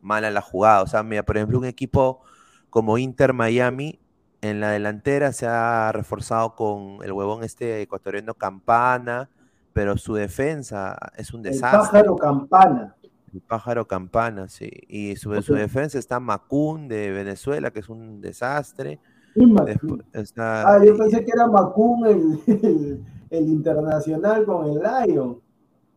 [0.01, 0.81] mal a la jugada.
[0.81, 2.21] O sea, mira, por ejemplo, un equipo
[2.69, 3.99] como Inter Miami
[4.41, 9.29] en la delantera se ha reforzado con el huevón este ecuatoriano Campana,
[9.73, 11.79] pero su defensa es un El desastre.
[11.79, 12.95] pájaro campana.
[13.33, 14.69] El pájaro campana, sí.
[14.89, 18.99] Y sobre su defensa está Macún de Venezuela, que es un desastre.
[19.33, 25.39] Después está, Ah, yo pensé que era Macún el, el, el internacional con el Lion.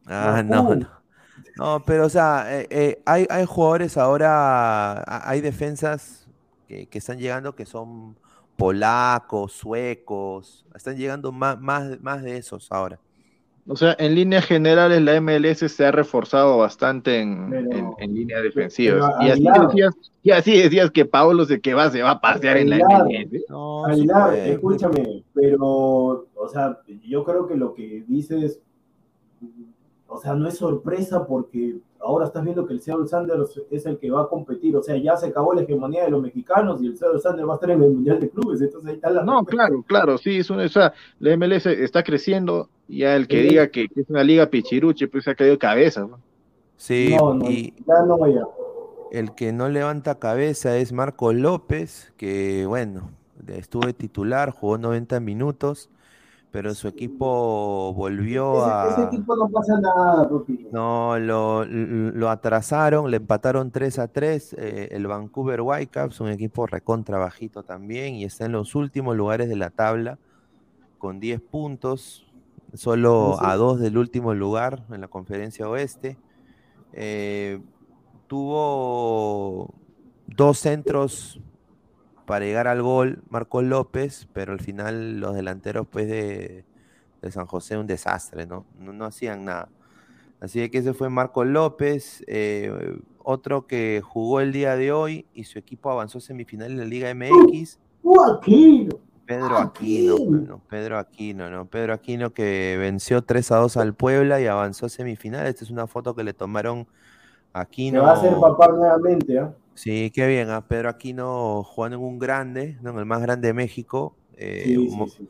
[0.06, 0.86] ah, no, no.
[1.56, 6.28] No, pero o sea, eh, eh, hay, hay jugadores ahora, ha- hay defensas
[6.68, 8.16] que, que están llegando que son
[8.56, 12.98] polacos, suecos, están llegando más, más, más de esos ahora.
[13.66, 18.14] O sea, en líneas generales la MLS se ha reforzado bastante en, Pero- en, en
[18.14, 19.10] líneas defensivas.
[19.22, 22.58] y, así decías, y así decías que Paolo se que va, se va a pasear
[22.58, 23.44] en la MLS.
[23.48, 28.60] No, Aguilar, escúchame, pero, o sea, yo creo que lo que dices,
[30.08, 33.98] o sea, no es sorpresa porque ahora estás viendo que el Seattle Sanders es el
[33.98, 36.86] que va a competir, o sea, ya se acabó la hegemonía de los mexicanos y
[36.86, 39.24] el Seattle Sanders va a estar en el Mundial de Clubes, entonces ahí está la...
[39.24, 43.42] No, claro, claro, sí, es una, o sea, la MLS está creciendo, ya el que
[43.42, 43.48] Sí.
[43.48, 46.02] diga que, es una liga pichiruche, pues se ha caído cabeza.
[46.02, 46.18] ¿no?
[46.76, 48.42] Sí, No, no, y ya no, ya.
[49.12, 53.10] el que no levanta cabeza es Marco López, que bueno,
[53.48, 55.90] estuvo titular, jugó 90 minutos,
[56.54, 58.90] pero su equipo volvió a...
[58.90, 60.68] ese equipo no pasa nada, papi.
[60.70, 64.52] No, lo, lo atrasaron, le empataron 3 a 3.
[64.56, 69.48] eh, el Vancouver Whitecaps, un equipo recontra bajito también, y está en los últimos lugares
[69.48, 70.20] de la tabla
[70.98, 72.24] con 10 puntos,
[72.72, 76.18] solo a 2 del último lugar en la conferencia oeste.
[76.92, 77.60] Eh,
[78.28, 79.74] tuvo
[80.28, 81.40] dos centros
[82.26, 86.64] para llegar al gol, Marco López, pero al final los delanteros pues de,
[87.22, 88.64] de San José un desastre, ¿no?
[88.78, 89.68] No, no hacían nada.
[90.40, 95.44] Así que ese fue Marco López, eh, otro que jugó el día de hoy y
[95.44, 98.98] su equipo avanzó a semifinal en la Liga MX, ¡Uh, Aquino!
[99.26, 101.64] Pedro Aquino, Pedro Aquino, ¿no?
[101.64, 105.46] Pedro Aquino que venció 3 a 2 al Puebla y avanzó a semifinal.
[105.46, 106.86] Esta es una foto que le tomaron
[107.54, 108.02] a Aquino.
[108.02, 109.54] va a ser papá nuevamente, ¿ah?
[109.74, 112.90] Sí, qué bien, a Pedro Aquino jugando en un grande, ¿no?
[112.90, 114.16] En el más grande de México.
[114.36, 115.28] eh, Sí, sí, mo- sí.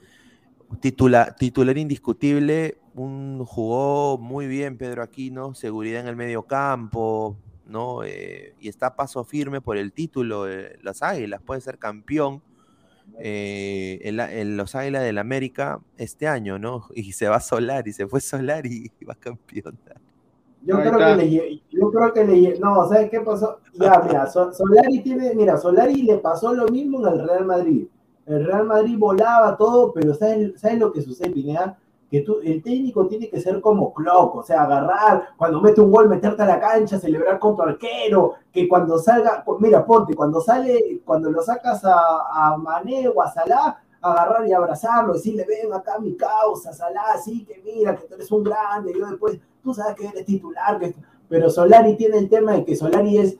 [0.81, 8.03] titula- titular indiscutible, un, jugó muy bien Pedro Aquino, seguridad en el medio campo, ¿no?
[8.05, 12.43] Eh, y está a paso firme por el título, de las Águilas, puede ser campeón
[13.21, 16.87] eh, en, la- en los Águilas del América este año, ¿no?
[16.95, 19.79] Y se va a Solar, y se fue Solar y va campeón.
[20.63, 21.17] Yo Ahí creo, está.
[21.17, 23.59] que le, yo creo que le no, ¿sabes qué pasó?
[23.75, 27.87] Ya, mira, So- Solari tiene, mira, Solari le pasó lo mismo en el Real Madrid.
[28.27, 31.77] El Real Madrid volaba todo, pero ¿sabes, ¿sabes lo que sucede, Pineda?
[32.11, 35.91] Que tú, el técnico tiene que ser como Klopp, o sea, agarrar, cuando mete un
[35.91, 40.41] gol, meterte a la cancha, celebrar con tu arquero, que cuando salga, mira, ponte, cuando
[40.41, 41.97] sale, cuando lo sacas a,
[42.53, 47.45] a Mané o a Salah, agarrar y abrazarlo, decirle, ven acá mi causa, Salah, sí,
[47.45, 50.95] que mira, que tú eres un grande, yo después, tú sabes que eres titular, que...
[51.29, 53.37] pero Solari tiene el tema de que Solari es,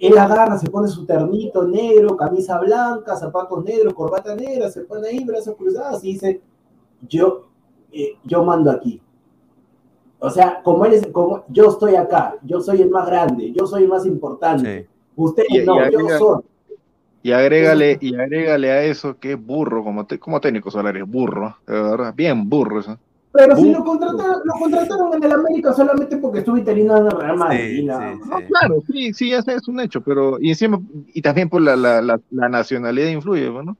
[0.00, 5.08] él agarra, se pone su ternito negro, camisa blanca, zapatos negros, corbata negra, se pone
[5.08, 6.40] ahí, brazos cruzados y dice,
[7.08, 7.48] yo,
[7.92, 9.00] eh, yo mando aquí.
[10.18, 13.66] O sea, como él es, como yo estoy acá, yo soy el más grande, yo
[13.66, 14.82] soy el más importante.
[14.82, 14.86] Sí.
[15.16, 16.42] Ustedes Y- y no, yo soy.
[17.24, 21.08] Y agrégale, y agrégale a eso que es burro, como, te- como técnico solar es
[21.08, 22.98] burro, de verdad, bien burro eso.
[23.32, 23.72] Pero si uh.
[23.72, 27.90] lo contrataron, lo contrataron en el América solamente porque estuvo interino en el Real Madrid.
[28.48, 30.80] Claro, sí, sí, es un hecho, pero y encima,
[31.14, 33.76] y también por la, la, la, la nacionalidad influye, bueno.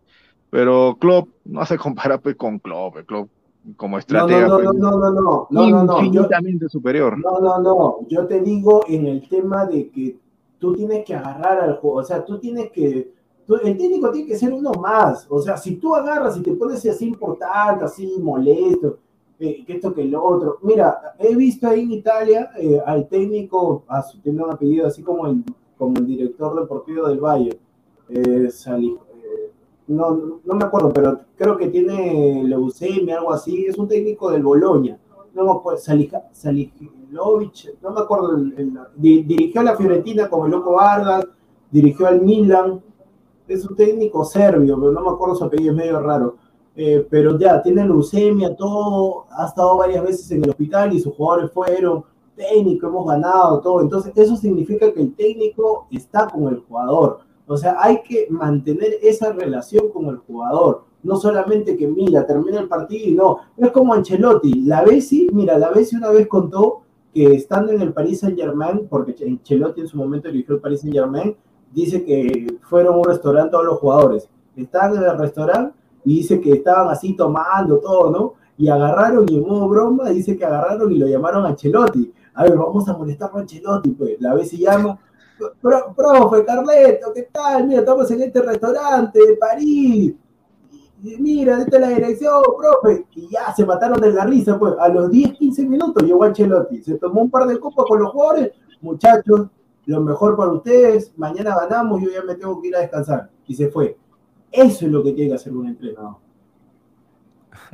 [0.49, 3.29] Pero Klopp no se compara pues, con Klopp, Klopp
[3.77, 4.49] como estratega.
[4.49, 7.19] Pues, no, no, no, no, no, no, no, no, infinitamente superior.
[7.19, 10.19] No, no, no, yo te digo en el tema de que
[10.59, 13.13] tú tienes que agarrar al juego, o sea, tú tienes que
[13.49, 15.27] el técnico tiene que ser uno más.
[15.29, 18.99] O sea, si tú agarras y te pones así importante, así molesto,
[19.67, 20.59] que esto que lo otro.
[20.63, 25.03] Mira, he visto ahí en Italia eh, al técnico, a su tiene un apellido así
[25.03, 25.45] como el,
[25.77, 27.59] como el director deportivo del Bayern.
[28.09, 29.51] Eh, eh,
[29.89, 33.67] no, no me acuerdo, pero creo que tiene leucemia, algo así.
[33.67, 34.99] Es un técnico del Boloña
[35.35, 35.63] no
[36.33, 38.37] Salijilovic, no me acuerdo,
[38.97, 41.27] dirigió a la Fiorentina con el Loco Vargas,
[41.71, 42.83] dirigió al Milan,
[43.49, 46.37] es un técnico serbio, pero no me acuerdo su apellido, es medio raro.
[46.75, 51.15] Eh, pero ya, tiene leucemia, todo, ha estado varias veces en el hospital y sus
[51.15, 52.05] jugadores fueron,
[52.35, 53.81] técnico, hemos ganado, todo.
[53.81, 57.21] Entonces, eso significa que el técnico está con el jugador.
[57.47, 60.85] O sea, hay que mantener esa relación con el jugador.
[61.03, 63.39] No solamente que, mira, termina el partido y no.
[63.57, 64.63] Es como Ancelotti.
[64.63, 66.83] La Bessi, mira, la Bessi una vez contó
[67.13, 70.81] que estando en el Paris Saint Germain, porque Ancelotti en su momento dirigió el Paris
[70.81, 71.37] Saint Germain,
[71.73, 74.29] dice que fueron a un restaurante todos los jugadores.
[74.57, 75.75] Estaban en el restaurante
[76.05, 78.35] y dice que estaban así tomando todo, ¿no?
[78.59, 82.13] Y agarraron y en modo broma dice que agarraron y lo llamaron a Ancelotti.
[82.35, 84.21] A ver, vamos a molestar a Ancelotti, pues.
[84.21, 84.99] La Bessi llama.
[85.61, 87.67] Pro, profe, Carleto, ¿qué tal?
[87.67, 90.15] Mira, estamos en este restaurante de París.
[91.03, 93.07] Y mira, esta es la dirección, profe.
[93.17, 94.75] Y ya se mataron de la risa, pues.
[94.79, 96.83] A los 10, 15 minutos llegó Ancelotti.
[96.83, 98.53] Se tomó un par de copas con los jugadores.
[98.81, 99.49] Muchachos,
[99.87, 101.13] lo mejor para ustedes.
[101.17, 103.31] Mañana ganamos, yo ya me tengo que ir a descansar.
[103.47, 103.97] Y se fue.
[104.53, 106.19] Eso es lo que tiene que hacer un entrenador.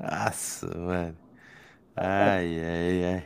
[1.96, 3.24] Ay, ay, ay.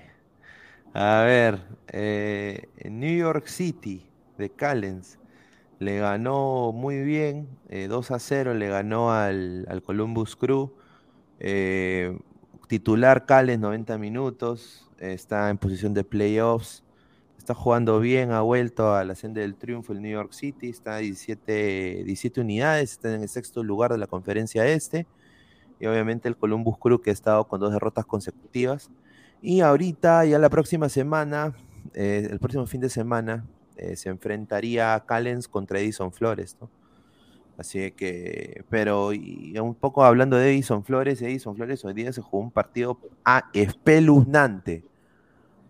[0.94, 5.18] A ver, eh, New York City de Callens
[5.78, 10.72] le ganó muy bien, eh, 2 a 0 le ganó al, al Columbus Crew.
[11.40, 12.18] eh,
[12.68, 16.81] titular Callens 90 minutos, está en posición de playoffs,
[17.42, 20.94] está jugando bien, ha vuelto a la senda del triunfo el New York City, está
[20.94, 25.08] a 17, 17 unidades, está en el sexto lugar de la conferencia este
[25.80, 28.92] y obviamente el Columbus Crew que ha estado con dos derrotas consecutivas.
[29.40, 31.56] Y ahorita, ya la próxima semana,
[31.94, 33.44] eh, el próximo fin de semana,
[33.76, 36.56] eh, se enfrentaría a Callens contra Edison Flores.
[37.58, 42.44] Así que, pero un poco hablando de Edison Flores, Edison Flores hoy día se jugó
[42.44, 44.84] un partido ah, espeluznante,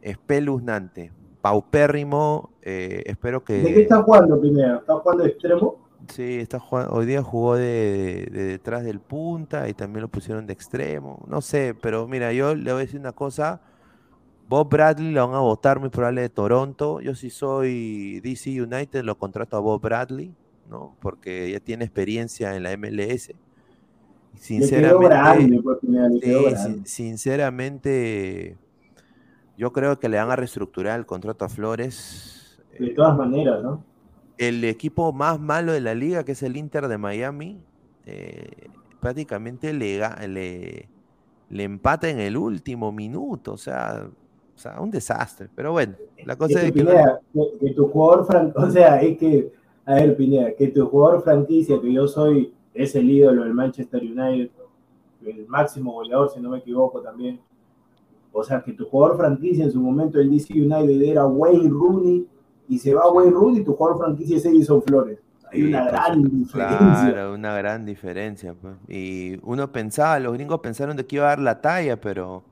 [0.02, 1.12] espeluznante,
[1.42, 3.54] paupérrimo, eh, espero que...
[3.54, 4.78] ¿De qué está jugando primero?
[4.78, 5.76] ¿Está jugando de extremo?
[6.08, 10.46] Sí, está jugando, hoy día jugó de, de detrás del punta y también lo pusieron
[10.46, 11.24] de extremo.
[11.28, 13.60] No sé, pero mira, yo le voy a decir una cosa.
[14.48, 17.00] Bob Bradley lo van a votar muy probable de Toronto.
[17.00, 20.34] Yo si soy DC United lo contrato a Bob Bradley,
[20.68, 20.96] ¿no?
[21.00, 23.28] Porque ya tiene experiencia en la MLS.
[23.28, 26.44] Le quedó Sinceramente, grande, pues, Pineda, le quedó
[26.84, 28.56] sinceramente,
[29.56, 32.62] yo creo que le van a reestructurar el contrato a Flores.
[32.78, 33.84] De Eh, todas maneras, ¿no?
[34.38, 37.64] el equipo más malo de la liga, que es el Inter de Miami,
[38.06, 38.70] eh,
[39.00, 40.88] prácticamente le, le,
[41.50, 43.52] le empata en el último minuto.
[43.52, 44.08] O sea,
[44.54, 45.48] o sea, un desastre.
[45.54, 46.84] Pero bueno, la cosa Es es que, que...
[46.84, 49.52] Pineda, que, que tu jugador fran- o sea, es que,
[49.84, 54.02] a ver, Pineda, que tu jugador franquicia, que yo soy, es el ídolo del Manchester
[54.02, 54.50] United,
[55.24, 57.40] el máximo goleador, si no me equivoco también.
[58.32, 62.26] O sea, que tu jugador franquicia en su momento el DC United era Wayne Rooney,
[62.68, 65.18] y se va Wayne Rooney, tu jugador franquicia es Edison Flores.
[65.50, 67.12] Hay Sí, una pues, gran diferencia.
[67.12, 68.54] Claro, una gran diferencia.
[68.54, 68.74] pues.
[68.88, 72.42] Y uno pensaba, los gringos pensaron de que iba a dar la talla, pero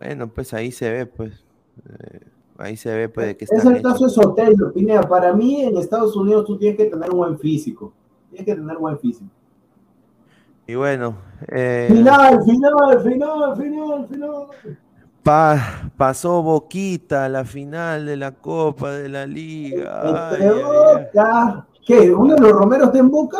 [0.00, 1.44] bueno, pues ahí se ve, pues.
[1.86, 2.20] eh,
[2.56, 4.10] ahí se ve, pues, de qué Es están el caso de.
[4.10, 5.02] Sotelo, Pineda.
[5.02, 7.92] Para mí, en Estados Unidos tú tienes que tener un buen físico.
[8.30, 9.30] Tienes que tener buen físico.
[10.70, 11.16] Y bueno,
[11.50, 14.32] eh, Final, final, final, final, final.
[15.22, 20.28] Pa- pasó Boquita a la final de la Copa de la Liga.
[20.30, 20.42] Ay,
[21.16, 21.52] ay.
[21.86, 22.10] ¿Qué?
[22.12, 23.38] ¿Uno de los Romeros está en Boca?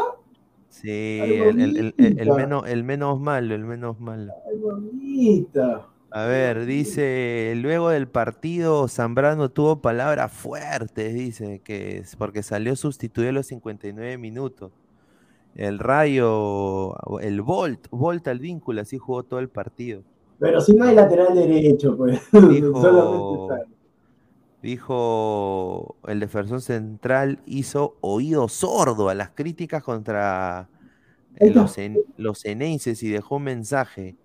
[0.71, 2.35] Sí, el, el- el- el- el Boquita.
[2.35, 4.33] menos, el menos malo, el menos malo.
[4.51, 5.83] Ay, bonita.
[6.11, 12.75] A ver, dice, luego del partido, Zambrano tuvo palabras fuertes, dice, que es porque salió
[12.75, 14.73] sustituido a los 59 minutos.
[15.59, 20.03] El Rayo, el Volt, Volt al vínculo, así jugó todo el partido.
[20.39, 22.23] Pero si no hay lateral derecho, pues.
[22.33, 23.69] Dijo, Solamente
[24.63, 30.69] dijo el defensor central hizo oído sordo a las críticas contra
[31.37, 34.17] eh, los, en- los enenses y dejó un mensaje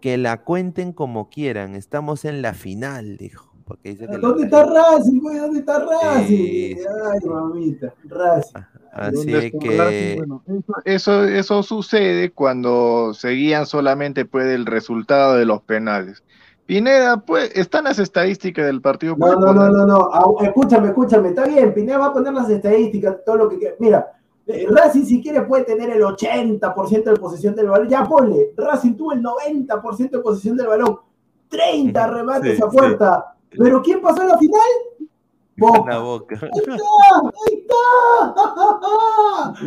[0.00, 3.49] que la cuenten como quieran, estamos en la final, dijo.
[3.70, 5.38] Porque dice que lo- ¿Dónde está Racing, güey?
[5.38, 6.76] ¿Dónde está Racing?
[6.76, 8.60] Ay, mamita, Racing.
[8.92, 10.16] Así ¿Dónde es está que Racing?
[10.16, 16.24] Bueno, eso, eso, eso sucede cuando seguían solamente pues, el resultado de los penales.
[16.66, 19.14] Pineda, pues, están las estadísticas del partido.
[19.16, 20.10] No, no, no, no, no.
[20.12, 21.28] Ah, Escúchame, escúchame.
[21.28, 23.76] Está bien, Pineda va a poner las estadísticas, todo lo que quiera.
[23.78, 24.06] Mira,
[24.48, 27.88] eh, Racing si quiere puede tener el 80% de posesión del balón.
[27.88, 30.98] Ya ponle, Racing tuvo el 90% de posesión del balón.
[31.48, 33.34] 30 Ujú, remates sí, a puerta.
[33.56, 34.60] Pero ¿quién pasó a la final?
[35.56, 35.98] Boca.
[35.98, 36.36] boca.
[36.40, 36.72] Ahí está,
[37.22, 37.76] ahí está.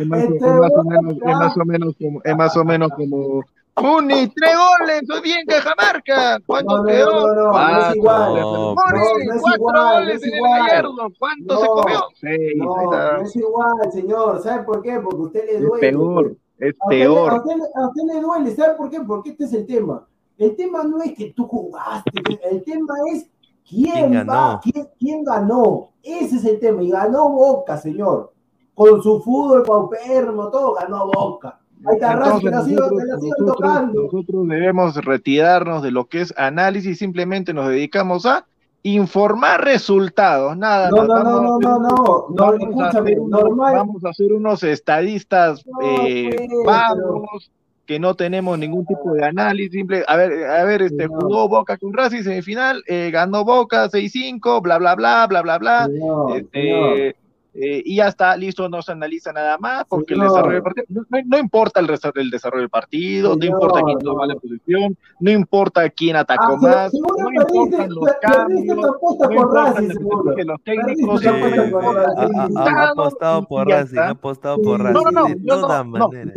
[0.00, 1.30] Es más, Este es más o menos, Boca.
[1.30, 3.42] es más o menos como, es más o menos como
[3.76, 6.38] Muni, tres goles, soy bien Cajamarca.
[6.46, 7.10] ¿Cuánto No, quedó?
[7.10, 7.96] no, no, no, no es Cuatro.
[7.96, 8.34] igual.
[8.40, 10.60] No, Muni, no, no es cuatro igual, goles es en el igual.
[10.66, 11.08] Gallardo.
[11.18, 12.00] ¿Cuánto se comió?
[12.20, 12.52] Seis.
[12.56, 14.42] No, es igual, señor.
[14.42, 15.00] ¿Sabe por qué?
[15.00, 15.80] Porque usted le Es duele.
[15.90, 17.32] peor, es A usted, a, peor.
[17.34, 19.00] usted, a usted le duele, ¿sabe por qué?
[19.00, 20.06] Porque este es el tema.
[20.38, 22.10] El tema no es que tú jugaste,
[22.50, 23.26] el tema es
[23.68, 24.32] quién, ¿Quién ganó?
[24.32, 25.90] va, quién, quién ganó.
[26.02, 26.82] Ese es el tema.
[26.82, 28.32] Y ganó Boca, señor.
[28.74, 31.58] Con su fútbol paupérrimo, todo ganó Boca.
[31.86, 34.02] Ahí está Racing, que la Entonces, siguen nosotros, nosotros- tocando.
[34.04, 38.46] nosotros debemos retirarnos de lo que es análisis y simplemente nos dedicamos a
[38.82, 43.74] informar resultados, nada No, no, no, Vamos no, no, no, vamos escúchame, hacer unos- normal.
[43.76, 47.50] Vamos a hacer unos estadistas No, eh, pues, vagos,
[47.86, 51.76] que no tenemos ningún tipo de análisis, simple, a ver, a ver, este, jugó Boca
[51.76, 55.88] con Racing semifinal, eh, ganó Boca 6-5, bla, bla, bla, bla, bla, bla,
[56.34, 57.16] este,
[57.54, 60.86] eh, y ya está, listo, no se analiza nada más, porque el desarrollo del partido,
[60.88, 64.10] no, no- importa el, el desarrollo del partido, no importa quién no.
[64.12, 68.64] toma la posición, no importa quién atacó Ah, más, seguro no perdiste, importan los cambios,
[68.66, 74.60] no importan los técnicos, Sí, por ha, ha- ha resultado, apostado por Racing, ha apostado
[74.62, 74.80] por.
[74.82, 75.90] Racing, No, no, no, de yo no, todas no.
[75.92, 76.34] maneras.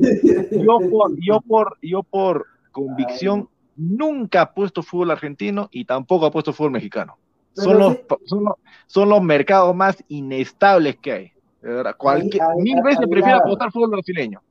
[0.51, 6.31] yo por, yo por, yo por convicción nunca he puesto fútbol argentino y tampoco he
[6.31, 7.17] puesto fútbol mexicano.
[7.63, 8.53] Son los, son los,
[8.85, 11.31] son los mercados más inestables que hay.
[11.97, 14.41] Cualquier, mil veces ahí prefiero apostar fútbol brasileño.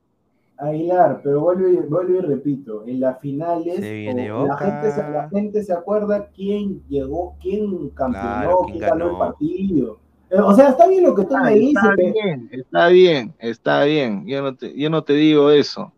[0.59, 4.91] Aguilar, pero vuelvo y, vuelvo y repito, en las finales Se viene o la, gente,
[4.91, 9.99] se- la gente se acuerda quién llegó, quién campeonó, Claro, quién quién ganó el partido.
[10.31, 13.83] Eh, O sea, está bien lo que tú me dices, está bien, está bien, está
[13.83, 14.25] bien.
[14.25, 15.93] Yo no te, yo no te digo eso.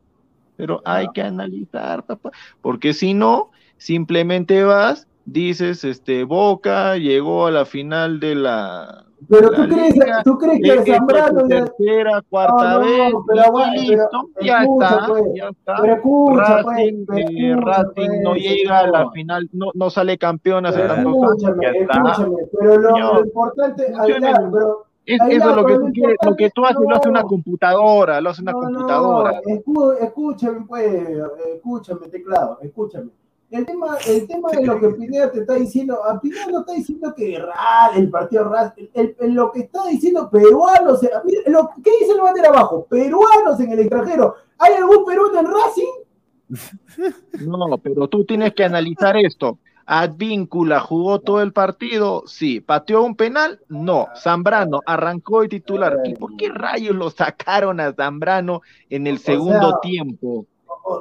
[0.58, 2.32] Pero hay que analizar, papá.
[2.62, 9.06] Porque si no, simplemente vas, dices, este, Boca llegó a la final de la.
[9.30, 12.80] pero la tú crees, liga, tú crees que es Zambrano le- tercera, cuarta No, no,
[12.80, 15.76] vez, pero y aguanta, pero listo, ya escucha, está, pues, ya está.
[15.82, 19.90] pero escucha, pues, Racing, eh, escucha, Racing no pues, llega a la final, no, no
[19.90, 21.94] sale campeón hace tantos años, ya está.
[21.94, 23.94] escúchame, pero lo, lo importante,
[24.52, 27.10] pero Es, Ahí eso es lo que tú quieres, lo que tú haces lo hace
[27.10, 27.28] una no.
[27.28, 29.32] computadora, lo hace una No, computadora.
[29.66, 31.10] No, escúchame, pues,
[31.56, 33.10] escúchame, teclado, escúchame.
[33.52, 36.74] El tema, el tema de lo que Pineda te está diciendo, a Pineda no está
[36.74, 41.10] diciendo que RAL, el partido RAL, el, el- lo que está diciendo peruanos, eh,
[41.48, 42.86] lo, ¿qué dice el banner abajo?
[42.88, 44.36] Peruanos en el extranjero.
[44.60, 45.94] ¿Hay algún peruano en Racing?
[47.48, 49.58] No, pero tú tienes que analizar esto.
[49.86, 52.60] Advíncula jugó todo el partido, sí.
[52.60, 53.60] ¿Pateó un penal?
[53.70, 54.08] No.
[54.16, 55.98] Zambrano arrancó de titular.
[56.06, 60.46] ¿Y por qué rayos lo sacaron a Zambrano en el segundo sea, tiempo?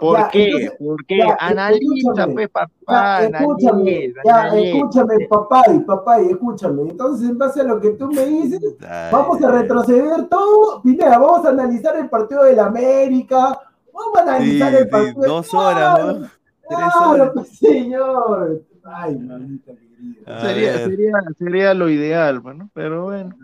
[0.01, 0.45] ¿Por ya, qué?
[0.47, 1.19] entonces, ¿Por qué?
[1.19, 2.35] ya, Analiza, escúchame.
[2.35, 2.71] pues, papá.
[2.89, 4.77] Ya, escúchame, analiza, ya, analiza.
[4.77, 6.83] escúchame, papá y papá, y escúchame.
[6.83, 10.83] Entonces, en base a lo que tú me dices, Ay, Vamos a retroceder todo.
[10.83, 13.59] Pineda, vamos a analizar el partido del América.
[13.93, 15.27] Vamos a Sí, analizar el sí, partido.
[15.27, 16.15] dos horas, ¿no?
[16.21, 16.31] Tres
[16.69, 17.31] claro, horas.
[17.35, 18.63] pues, señor.
[18.85, 20.41] Ay, mamita querida.
[20.41, 23.35] Sería, sería, sería lo ideal, bueno, pero bueno.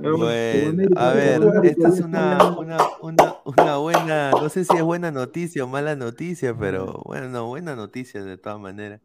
[0.00, 5.10] Bueno, a ver, esta es una, una, una, una buena, no sé si es buena
[5.10, 9.00] noticia o mala noticia, pero bueno, no, buena noticia de todas maneras.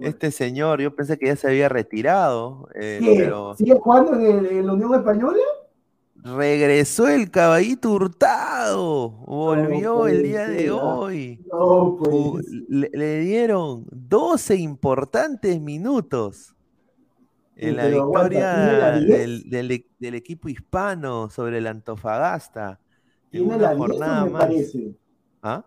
[0.00, 4.22] Este señor, yo pensé que ya se había retirado, eh, ¿Sigue, pero sigue jugando en,
[4.26, 5.38] el- en la Unión Española?
[6.20, 11.46] regresó el caballito hurtado, volvió el día de hoy.
[11.50, 12.44] No, pues.
[12.68, 16.56] Le dieron 12 importantes minutos
[17.58, 19.18] en Sí, la pero aguanta, ¿tiene victoria 10?
[19.18, 22.80] del, del e- del equipo hispano sobre el Antofagasta.
[23.32, 24.38] En ¿Tiene una la 10 jornada o me más.
[24.38, 24.94] parece?
[25.42, 25.64] ¿Ah?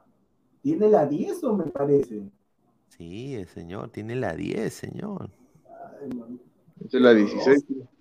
[0.63, 2.23] ¿Tiene la 10 o me parece?
[2.89, 5.31] Sí, el señor, tiene la 10, señor.
[6.85, 7.63] Esa es la 16.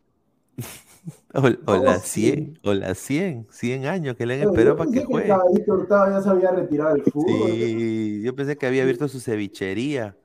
[1.35, 1.41] O,
[1.73, 2.01] o la 12.
[2.01, 5.33] 100, o la 100, 100 años que le han esperado para que juegue.
[5.67, 7.51] Hurtado ya se había retirado del fútbol.
[7.57, 10.17] Sí, yo pensé que había abierto su cevichería.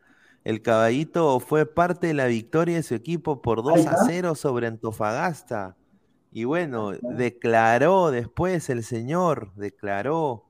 [0.46, 4.06] El caballito fue parte de la victoria de su equipo por 2 a está.
[4.06, 5.76] 0 sobre Antofagasta.
[6.32, 10.46] Y bueno, declaró después el señor, declaró,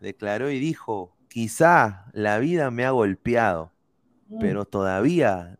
[0.00, 3.72] declaró y dijo, quizá la vida me ha golpeado,
[4.28, 4.38] Mm.
[4.40, 5.58] pero todavía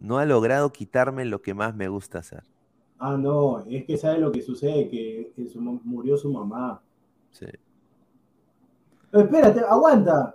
[0.00, 2.42] no ha logrado quitarme lo que más me gusta hacer.
[2.98, 6.82] Ah, no, es que sabe lo que sucede, que, que su mam- murió su mamá.
[7.30, 7.46] Sí.
[9.10, 10.34] Pero espérate, aguanta.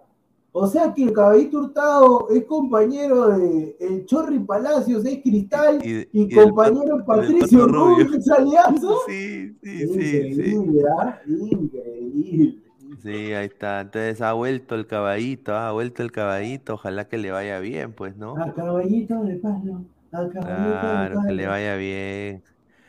[0.56, 6.02] O sea que el caballito hurtado es compañero de el Chorri Palacios, es Cristal, Y-
[6.02, 8.06] y, y del compañero del Patricio Rubio.
[8.06, 8.88] Rubio, ¿es Alianza?
[9.08, 10.18] Sí, sí, sí, sí.
[10.20, 11.20] Increíble, ¿ah?
[11.28, 12.56] Increíble.
[13.02, 13.82] Sí, ahí está.
[13.82, 16.76] Entonces ha vuelto el caballito, ha vuelto el caballito.
[16.76, 18.38] Ojalá que le vaya bien, pues, ¿no?
[18.38, 19.82] A caballito de palo,
[20.12, 21.52] a caballito Claro, de que le palo.
[21.54, 22.44] vaya bien.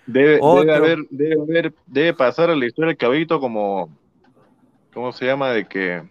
[0.06, 3.88] Debe haber, debe haber, debe pasar a la historia del caballito como,
[4.92, 5.50] ¿cómo se llama?
[5.50, 6.02] De que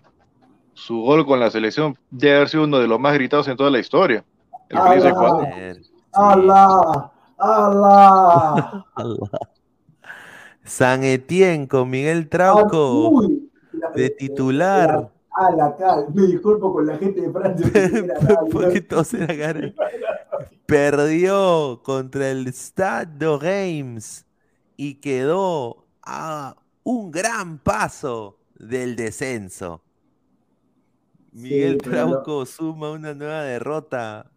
[0.73, 3.69] su gol con la selección debe haber sido uno de los más gritados en toda
[3.69, 4.23] la historia.
[4.69, 5.47] El Ah, feliz ah, Ecuador.
[5.75, 5.91] Sí.
[6.13, 7.11] ¡Allah!
[7.37, 8.85] ¡Allah!
[8.95, 9.29] Allah.
[10.63, 13.51] San Etienne con Miguel Ah, Trauco uy,
[13.95, 15.09] de titular.
[15.35, 17.67] A la cara, me disculpo con la gente de Francia.
[20.65, 24.25] Perdió contra el Stade de Reims
[24.77, 29.81] y quedó a un gran paso del descenso.
[31.33, 34.29] Miguel lo- Trauco suma una nueva derrota.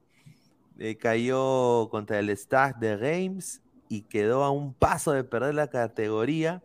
[0.78, 5.68] Eh, cayó contra el Stade de Reims y quedó a un paso de perder la
[5.68, 6.62] categoría.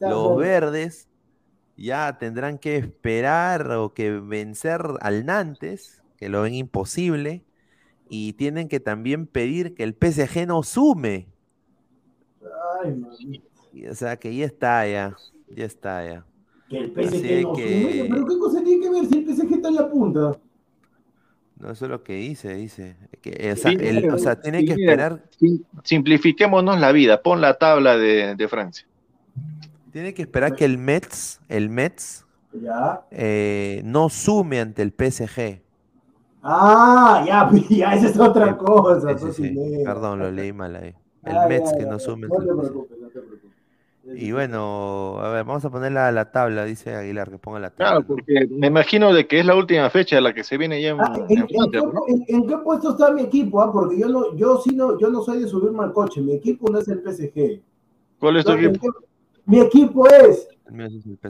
[0.00, 1.08] Los verdes
[1.76, 7.42] ya tendrán que esperar o que vencer al Nantes, que lo ven imposible,
[8.08, 11.26] y tienen que también pedir que el PSG no sume.
[12.82, 13.42] Ay.
[13.72, 15.16] Y, O sea que ya está ya,
[15.48, 16.26] ya está ya.
[16.68, 19.24] Que el Así PSG no que- sube, Pero ¿qué cosa tiene que ver si el
[19.26, 20.38] PSG está en la punta?
[21.58, 22.96] No, eso es lo que dice, dice.
[23.20, 27.22] Que, o, sea, Sí, el- o sea, tiene que esperar, Sim- Simplifiquémonos la vida.
[27.22, 28.86] Pon la tabla de, de Francia.
[29.92, 33.02] tiene que esperar que el Metz, el Metz, Ya.
[33.12, 35.62] eh, no sume ante el PSG.
[36.42, 39.16] Ah, ya, ya, esa es otra cosa.
[39.16, 39.56] Sí, sí.
[39.84, 40.94] Perdón, lo leí mal ahí.
[41.24, 42.04] El Ah, Metz ya, que ya, no ya.
[42.04, 42.26] sume.
[42.26, 42.98] No te preocupes.
[44.06, 47.70] Y bueno, a ver, vamos a poner la, la tabla, dice Aguilar, que ponga la
[47.70, 48.04] tabla.
[48.04, 50.90] Claro, porque me imagino de que es la última fecha la que se viene ya
[50.90, 51.92] en, Ah, en ¿en, qué, ¿no?
[52.08, 53.62] en- en qué puesto está mi equipo?
[53.62, 53.72] ah?
[53.72, 56.20] Porque yo no, yo sí no, yo no soy de subirme al coche.
[56.20, 57.62] Mi equipo no es el PSG.
[58.20, 58.86] ¿Cuál es tu No, ¿en equipo?
[59.46, 60.48] Mi equipo es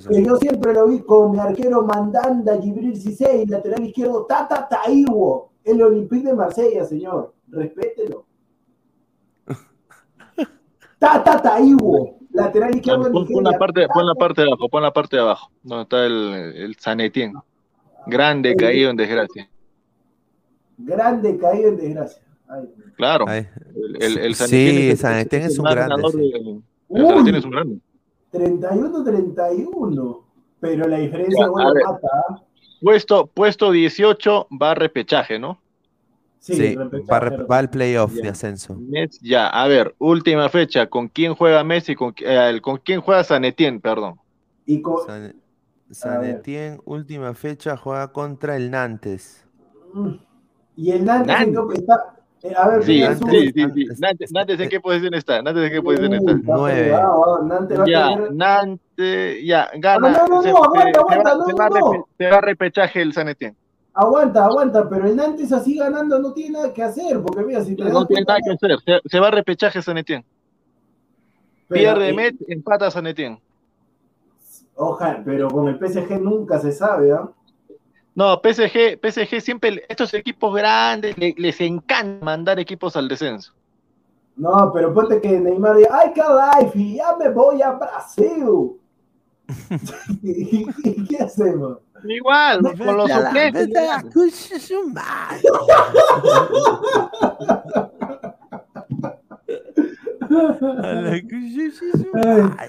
[0.09, 4.69] que yo siempre lo vi con mi arquero Mandanda, Gibril Cissé y lateral izquierdo Tata
[4.69, 7.35] Taiwo, el Olympique de Marsella, señor.
[7.49, 8.25] Respételo.
[10.99, 14.93] Tata Taiwo, lateral izquierdo Pon, pon la parte, pon la parte de abajo, pon la
[14.93, 17.35] parte de abajo, donde está el, el San Etienne.
[18.07, 19.49] Grande caído en desgracia.
[20.77, 22.23] Grande caído en desgracia.
[22.49, 23.25] Ay, Claro.
[23.27, 26.19] Ay, El, el, el San Sí, es, San el- Etienne es un grande, sí.
[26.19, 26.61] de-
[27.01, 27.79] el San Etienne es un grande.
[28.33, 30.21] 31-31.
[30.61, 32.09] Pero la diferencia, Ya, bueno, mata.
[32.31, 32.43] ¿ah?
[32.81, 35.59] Puesto, puesto 18 va a repechaje, ¿no?
[36.45, 38.77] Sí, va, va al playoff de ascenso.
[39.23, 41.95] Ya, a ver, última fecha, ¿con quién juega Messi?
[41.95, 44.17] ¿Con, eh, el- ¿con quién juega San Etienne, perdón?
[44.67, 45.35] Y con, San,
[45.91, 46.37] San ver.
[46.37, 49.47] Etienne, última fecha, juega contra el Nantes.
[50.77, 51.57] y el Nantes, Nantes.
[51.59, 52.15] en qué está.
[52.43, 54.33] eh, a ver, Sí, Nantes- sube- sí, sí, sí.
[54.35, 55.41] Nantes- ¿en qué posición está?
[55.41, 56.33] Nantes, ¿en qué posición Uy, está?
[56.45, 56.93] Nueve.
[56.95, 60.11] ah, Nantes va a Ya, tener- Nantes, ya, gana.
[60.11, 61.75] no, no, se, no, aguanta, se- se aguanta, va, no, se va a no.
[61.77, 63.57] repe- se va a repechaje el San Etienne.
[63.95, 67.77] Aguanta, aguanta, pero el Nantes así ganando no tiene nada que hacer, porque mira, si
[67.77, 68.79] te No tiene nada que hacer.
[68.85, 70.25] Se, se va a repechaje San Etienne.
[71.69, 73.41] Pierde eh, Met, empata San Etienne.
[74.77, 77.29] Ojalá, pero con el PSG nunca se sabe, ¿ah?
[78.17, 83.53] No, PSG, PSG siempre, estos equipos grandes le- les encanta mandar equipos al descenso.
[84.37, 86.95] No, pero ponte que Neymar diga, ¡ay, qué life!
[86.95, 88.73] ¡Ya me voy a Brasil!
[90.23, 91.79] ¿Y, y qué hacemos?
[92.09, 93.69] Igual, con los suplentes.
[102.13, 102.67] ¡Ah,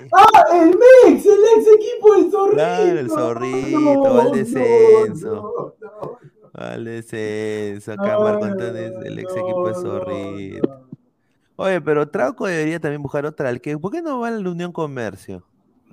[0.54, 1.26] el Mex!
[1.26, 2.54] ¡El ex equipo del zorrito!
[2.56, 5.76] Claro, el zorrito, va al descenso.
[5.80, 6.20] no, no.
[6.54, 10.68] Al descenso, acá Marco Antonio es el ex equipo de No, no, Zorrito.
[10.68, 10.86] no.
[11.58, 13.50] Oye, pero Trauco debería también buscar otra.
[13.50, 15.44] al que- ¿Por qué no va a la Unión Comercio?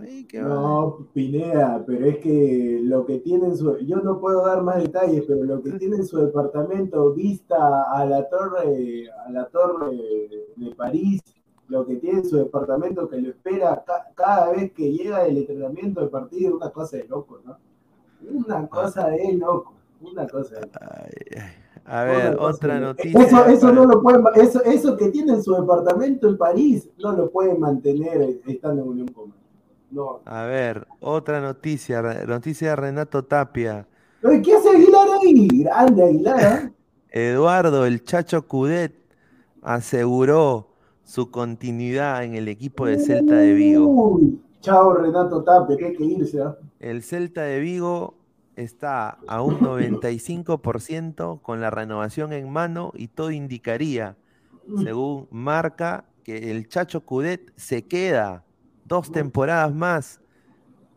[0.00, 0.48] Ay, qué va.
[0.48, 4.82] No, Pineda, pero es que lo que tiene en su, yo no puedo dar más
[4.82, 9.96] detalles, pero lo que tiene en su departamento vista a la torre, a la torre
[10.56, 11.20] de París,
[11.68, 15.38] lo que tiene en su departamento que lo espera ca- cada vez que llega el
[15.38, 17.56] entrenamiento del partido, una cosa de loco, ¿no?
[18.30, 20.78] Una cosa de loco, una cosa de loco.
[20.80, 21.50] Ay, ay.
[21.84, 23.20] A ver, otra de- noticia.
[23.20, 26.88] Eso, eso para- no lo pueden, eso, eso que tiene en su departamento en París,
[26.98, 29.41] no lo pueden mantener estando en Unión Comercio.
[29.92, 30.22] No.
[30.24, 32.00] A ver, otra noticia.
[32.26, 33.86] Noticia de Renato Tapia.
[34.22, 35.48] ¿Qué hace Aguilar ahí?
[35.48, 36.72] Grande Aguilar, ¿eh?
[37.10, 38.94] Eduardo, el Chacho Cudet,
[39.60, 40.68] aseguró
[41.04, 43.86] su continuidad en el equipo de Celta de Vigo.
[43.86, 46.40] Uy, chao Renato Tapia, que hay que irse.
[46.40, 46.56] ¿ah?
[46.80, 48.14] El Celta de Vigo
[48.56, 54.16] está a un 95% con la renovación en mano y todo indicaría,
[54.82, 58.44] según marca, que el Chacho Cudet se queda
[58.84, 60.20] dos temporadas más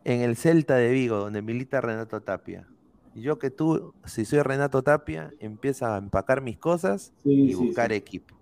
[0.04, 2.68] en el Celta de Vigo, donde milita Renato Tapia.
[3.14, 7.54] Y yo que tú, si soy Renato Tapia, empieza a empacar mis cosas Sí, y
[7.54, 7.96] sí, buscar sí.
[7.96, 8.36] equipo.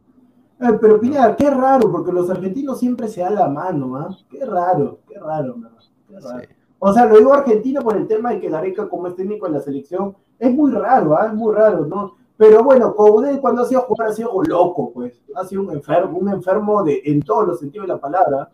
[0.60, 4.18] Eh, pero Pineda, qué raro, porque los argentinos siempre se dan la mano, ¿ah?
[4.30, 5.70] Qué raro, qué raro, ¿no?
[6.08, 6.48] Qué raro.
[6.80, 9.54] O sea, lo digo argentino por el tema de que Gareca, como es técnico en
[9.54, 11.28] la selección, es muy raro, ¿ah?
[11.28, 12.16] Es muy raro, ¿no?
[12.36, 15.22] Pero bueno, Coudet cuando ha sido jugar ha sido loco, pues.
[15.36, 18.50] Ha sido un enfermo, un enfermo de, en todos los sentidos de la palabra.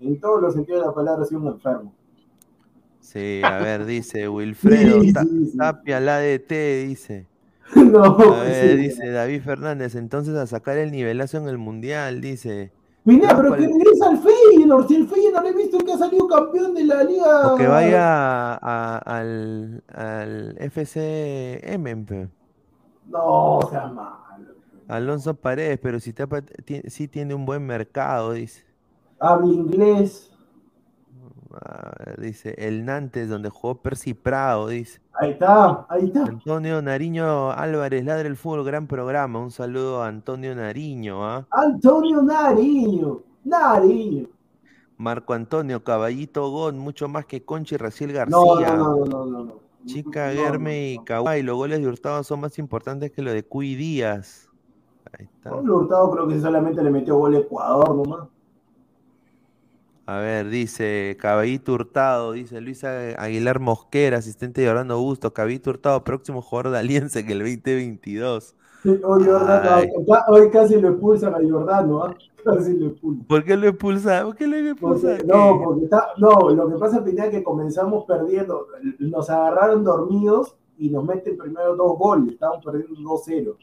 [0.00, 1.92] En todos los sentidos de la palabra sido un enfermo.
[3.00, 5.58] Sí, a ver, dice Wilfredo Sí, sí, sí.
[5.58, 7.26] Tapia, la DT, dice.
[7.76, 12.72] no, A ver, dice David Fernández, entonces a sacar el nivelazo en el mundial, dice.
[13.04, 14.88] Pineda, pero que regresa al Feyenoord.
[14.88, 17.52] Si el Feyenoord he visto que ha salido campeón de la liga.
[17.52, 22.30] O que vaya a- al, al FCM.
[23.10, 24.16] No, o sea, malo.
[24.88, 26.42] Alonso Paredes, pero si Tapa
[26.88, 28.63] sí tiene un buen mercado, dice.
[29.24, 30.30] Habla inglés.
[32.18, 35.00] Dice, el Nantes, donde jugó Percy Prado, dice.
[35.14, 36.24] Ahí está, ahí está.
[36.24, 39.38] Antonio Nariño Álvarez, Ladra el Fútbol, gran programa.
[39.38, 41.46] Un saludo a Antonio Nariño, ¿ah?
[41.50, 43.20] Antonio Nariño.
[43.44, 44.28] Nariño.
[44.96, 48.36] Marco Antonio, Caballito Gon, mucho más que Conchi y Raciel García.
[48.76, 49.64] no, no, no, no, no.
[49.86, 50.98] Chica Germe y.
[50.98, 54.48] Kawhi, los goles de Hurtado son más importantes que los de Cuy Díaz.
[55.12, 55.54] Ahí está.
[55.54, 58.28] Hurtado creo que solamente le metió gol a Ecuador nomás.
[60.06, 65.32] A ver, dice Caballito Hurtado, dice Luis Ag- Aguilar Mosquera, asistente de Orlando Busto.
[65.32, 68.54] Caballito Hurtado, próximo jugador de Alianza en el 2022.
[68.82, 69.86] Sí, Hoy, Jordano,
[70.52, 72.14] casi lo expulsan a Jordano, ¿ah?
[72.44, 73.24] Casi lo expulsan.
[73.24, 74.28] ¿Por qué lo expulsaron?
[74.28, 75.16] ¿Por qué lo expulsaron?
[75.26, 78.66] Porque- no, porque está, no, lo que pasa Pineda, que comenzamos perdiendo,
[78.98, 83.56] nos agarraron dormidos y nos meten primero dos goles, estábamos perdiendo 2-0.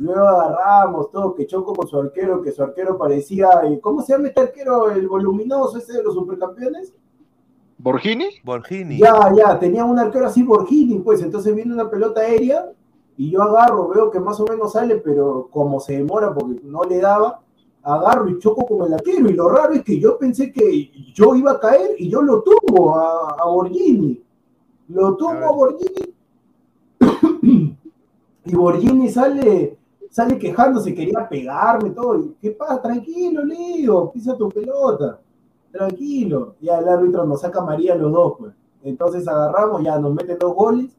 [0.00, 4.14] Luego agarramos todo, que choco con su arquero, que su arquero parecía, eh, ¿cómo se
[4.14, 4.90] llama este arquero?
[4.90, 6.94] El voluminoso ese de los supercampeones.
[7.76, 8.28] ¿Borgini?
[8.42, 8.96] Borgini.
[8.96, 12.72] Ya, ya, tenía un arquero así Borghini, pues, entonces viene una pelota aérea
[13.18, 16.82] y yo agarro, veo que más o menos sale, pero como se demora porque no
[16.84, 17.42] le daba,
[17.82, 19.28] agarro y choco con el arquero.
[19.28, 22.42] Y lo raro es que yo pensé que yo iba a caer y yo lo
[22.42, 24.18] tumbo a, a Borghini.
[24.88, 26.14] Lo tumbo a Borghini
[28.46, 29.76] y Borghini sale,
[30.10, 32.34] sale quejándose, quería pegarme todo.
[32.40, 32.82] ¿Qué pasa?
[32.82, 35.20] Tranquilo, le digo, pisa tu pelota.
[35.72, 36.56] Tranquilo.
[36.60, 38.52] Ya el árbitro nos saca María los dos, pues.
[38.82, 40.90] Entonces agarramos, ya nos meten dos goles.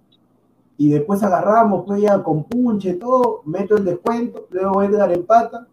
[0.77, 5.67] Y después agarramos, pues ya con punche, todo, meto el descuento, luego Edgar empata.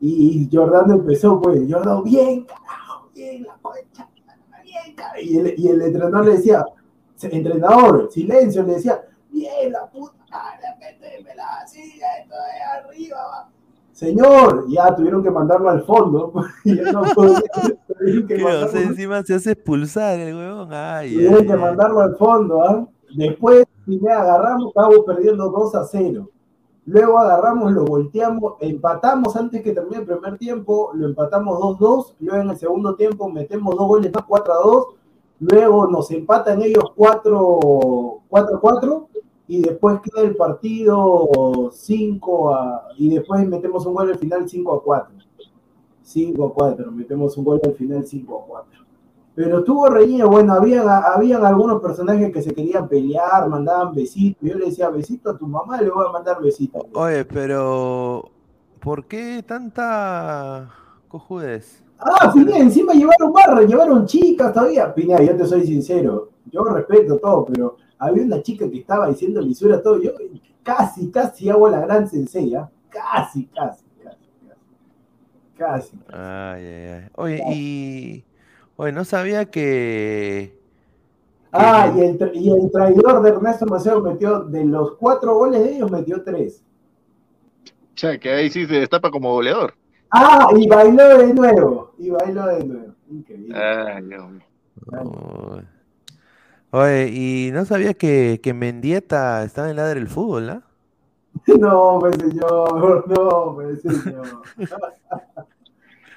[0.00, 4.10] Y Jordano empezó, pues, Jordano, bien, carajo, bien, la concha,
[4.64, 5.20] bien, carajo.
[5.22, 6.64] Y el, y el entrenador le decía,
[7.22, 10.23] entrenador, silencio, le decía, bien, la puta
[11.18, 13.48] métemela así, esto de arriba, va.
[13.92, 16.32] Señor, ya tuvieron que mandarlo al fondo.
[16.64, 17.40] y ya no podía-
[17.86, 20.68] tuvieron que encima se hace expulsar el huevón.
[20.72, 21.58] Ay, Tuvieron ay, que ay.
[21.58, 22.86] mandarlo al fondo, ¿ah?
[23.16, 26.28] Después, si me agarramos, estábamos perdiendo 2 a 0.
[26.86, 32.14] Luego agarramos, lo volteamos, empatamos antes que termine el primer tiempo, lo empatamos 2-2.
[32.20, 34.86] Luego en el segundo tiempo metemos dos goles más, 4 a 2.
[35.40, 39.08] Luego nos empatan ellos 4 4 4
[39.46, 42.88] y después queda el partido 5 a.
[42.96, 45.14] Y después metemos un gol al final 5 a 4.
[46.02, 48.84] 5 a 4, metemos un gol al final 5 a 4.
[49.34, 54.48] Pero estuvo reñido, bueno, habían, habían algunos personajes que se querían pelear, mandaban besitos.
[54.48, 56.84] Yo le decía, besito a tu mamá, le voy a mandar besitos.
[56.94, 58.30] Oye, pero
[58.80, 60.70] ¿por qué tanta
[61.08, 61.82] cojudez?
[61.98, 64.94] Ah, Pineda, encima llevaron barra, llevaron chicas todavía.
[64.94, 67.76] Pineda, yo te soy sincero, yo respeto todo, pero
[68.06, 70.00] había una chica que estaba diciendo lisura todo.
[70.02, 70.12] Yo
[70.62, 72.70] casi, casi hago la gran sencilla.
[72.88, 74.26] Casi, casi, casi,
[75.56, 75.92] casi.
[75.92, 75.98] Casi.
[76.12, 77.08] Ay, ay, ay.
[77.14, 78.24] Oye, y.
[78.76, 80.58] Oye, no sabía que.
[81.52, 85.76] Ah, y el, y el traidor de Ernesto Maceo metió, de los cuatro goles de
[85.76, 86.64] ellos, metió tres.
[87.64, 89.74] O sea, que ahí sí se destapa como goleador.
[90.10, 91.92] Ah, y bailó de nuevo.
[91.98, 92.94] Y bailó de nuevo.
[93.08, 93.56] Increíble.
[93.56, 94.40] Ay, mío.
[96.76, 100.62] Oye, y no sabía que, que Mendieta estaba en ladra del fútbol, ¿ah?
[101.60, 104.26] No, pues señor, no, pues señor.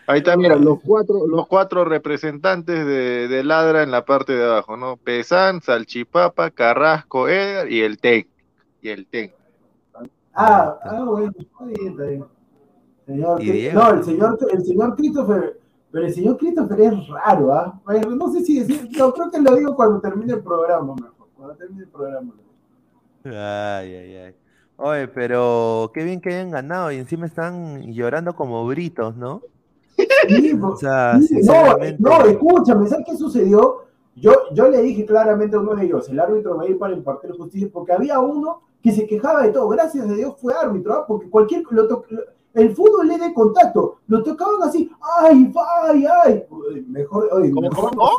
[0.07, 4.45] Ahí está, mira, los cuatro, los cuatro representantes de, de Ladra en la parte de
[4.45, 4.95] abajo, ¿no?
[4.97, 8.27] Pesán, Salchipapa, Carrasco, Edgar y el TEC.
[8.81, 9.35] Y el TEC.
[10.33, 12.25] Ah, ah, bueno, está bien, está bien.
[13.05, 13.79] Señor Y Cri- Diego.
[13.81, 15.59] no, el señor, el señor Christopher,
[15.91, 17.79] pero el señor Christopher es raro, ¿ah?
[18.09, 21.27] No sé si decir, no, creo que lo digo cuando termine el programa, mejor.
[21.35, 22.33] Cuando termine el programa.
[23.23, 23.31] Ay,
[23.95, 24.35] ay, ay.
[24.77, 29.41] Oye, pero qué bien que hayan ganado y encima están llorando como britos, ¿no?
[30.27, 31.97] Sí, O po- sea, sí, no, sinceramente.
[31.99, 33.85] no, escúchame, ¿sabes qué sucedió?
[34.15, 36.93] Yo, yo le dije claramente a uno de ellos, el árbitro va a ir para
[36.93, 40.93] impartir justicia, porque había uno que se quejaba de todo, gracias a Dios fue árbitro,
[40.93, 41.05] ¿ah?
[41.07, 42.03] porque cualquier, lo lo-
[42.57, 44.89] el fútbol es de contacto, lo tocaban así,
[45.19, 45.53] ay,
[45.83, 46.45] ay, ay,
[46.87, 48.09] mejor, ¿Cómo, mejor no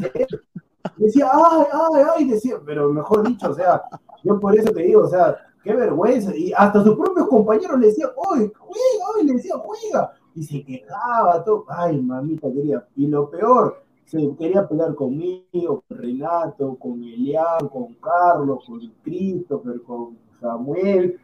[0.96, 3.82] decía, ay, ay, ay, decía, pero mejor dicho, o sea,
[4.22, 7.88] yo por eso te digo, o sea, qué vergüenza, y hasta sus propios compañeros le
[7.88, 13.08] decían, oye, juega, oye, le decían, juega, y se quejaba, todo, ay, mamita quería, y
[13.08, 20.16] lo peor, se quería pelear conmigo, con Renato, con Elian, con Carlos, con Christopher, con
[20.40, 21.18] Samuel,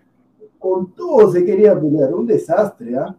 [0.58, 3.14] con todo se quería pelear, un desastre, ¿ah?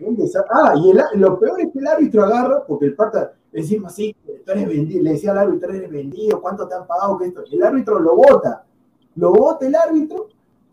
[0.00, 0.50] Un desastre.
[0.54, 4.14] Ah, y el- lo peor es que el árbitro agarra, porque el pata, encima sí,
[4.44, 7.18] tú eres vendido, le decía al árbitro, eres vendido, ¿cuánto te han pagado?
[7.18, 7.42] que esto?
[7.50, 8.64] El árbitro lo vota,
[9.16, 10.28] lo vota el árbitro,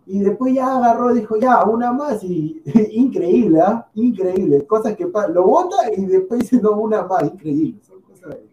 [0.06, 2.62] y después ya agarró, dijo, ya, una más, y
[2.94, 3.88] increíble, ¿ah?
[3.94, 8.50] Increíble, cosas que lo vota y después dice, no, una más, increíble, son cosas de...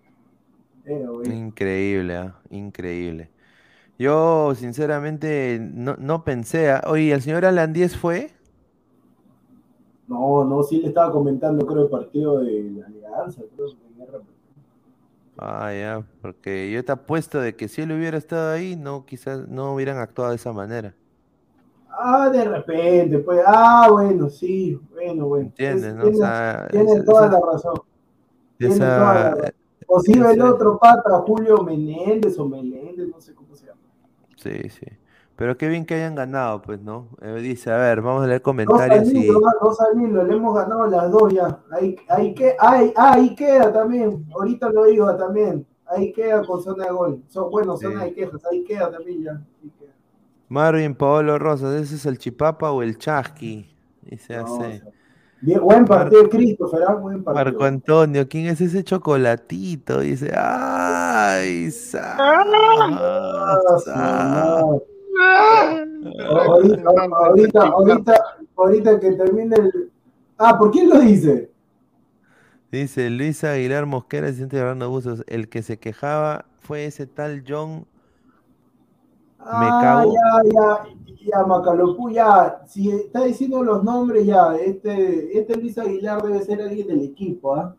[0.84, 1.34] Eh.
[1.34, 3.30] Increíble, ah, Increíble.
[3.98, 6.70] Yo, sinceramente, no, no pensé.
[6.70, 8.30] ah, Oye, ¿el señor Alan 10 fue?
[10.08, 13.74] No, no, sí le estaba comentando, creo, el partido de la Alianza, creo, de
[14.04, 14.18] Guerra.
[15.38, 19.48] Ah, ya, porque yo te apuesto de que si él hubiera estado ahí, no, quizás
[19.48, 20.94] no hubieran actuado de esa manera.
[21.90, 25.46] Ah, de repente, pues, ah, bueno, sí, bueno, bueno.
[25.46, 25.84] ¿Entiendes?
[25.86, 26.02] Es- no?
[26.04, 27.74] O tiene, sea, tiene esa- toda esa- la razón.
[28.58, 29.52] Tiene esa- toda la razón.
[29.88, 33.80] O el otro pata, Julio Menéndez o Meléndez, no sé cómo se llama.
[34.46, 34.86] Sí, sí.
[35.36, 37.08] Pero qué bien que hayan ganado, pues, ¿no?
[37.20, 39.18] Eh, dice, a ver, vamos a leer Dos comentarios y...
[39.18, 41.58] al hilo, dos al hilo, le hemos ganado las dos ya.
[41.70, 45.66] Ahí, ahí, que, ahí, ahí queda también, ahorita lo digo también.
[45.88, 47.22] Ahí queda con zona de gol.
[47.28, 48.06] Son, bueno, zona Sí.
[48.06, 49.32] de quejas, ahí queda también ya.
[49.32, 49.92] Ahí queda.
[50.48, 53.68] Marvin Paolo Rosas, ¿ese es el Chipapa o el Chasqui?
[54.02, 54.52] Dice No, así.
[54.52, 54.82] o sea,
[55.46, 56.94] bien, buen partido de Christopher, ¿ah?
[56.94, 57.44] buen partido.
[57.44, 60.00] Marco Antonio, ¿quién es ese chocolatito?
[60.00, 61.70] Dice, ¡ay!
[61.70, 64.60] sa- Ah, sa-.
[66.28, 66.82] Ahorita,
[67.16, 68.14] ahorita, ahorita,
[68.56, 69.90] ahorita que termine el.
[70.38, 71.50] Ah, ¿por quién lo dice?
[72.70, 75.24] Dice Luis Aguilar Mosquera, se siente hablando abusos.
[75.26, 77.86] El que se quejaba fue ese tal John.
[79.38, 80.12] Ah, cago.
[80.12, 82.62] ya, ya, ya, Macalopú, ya.
[82.66, 84.56] Si está diciendo los nombres, ya.
[84.56, 87.74] Este, este Luis Aguilar debe ser alguien del equipo, ¿ah?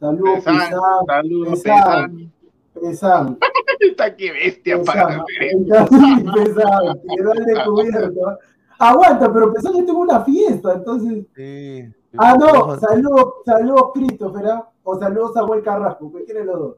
[0.00, 2.32] Saludos, Pesán, Pesán, saludos, Pesán,
[2.74, 3.38] Pesán.
[3.80, 5.86] Está que bestia para Pesán, referencia.
[6.34, 8.38] Pesán, quedó al descubierto.
[8.78, 11.24] Aguanta, pero Pesán ya tuvo una fiesta, entonces.
[11.36, 11.84] Sí.
[12.18, 14.68] Ah, no, saludos, saludos Christopher, ¿ah?
[14.82, 16.76] O saludos Samuel Carrasco, cualquiera de los dos.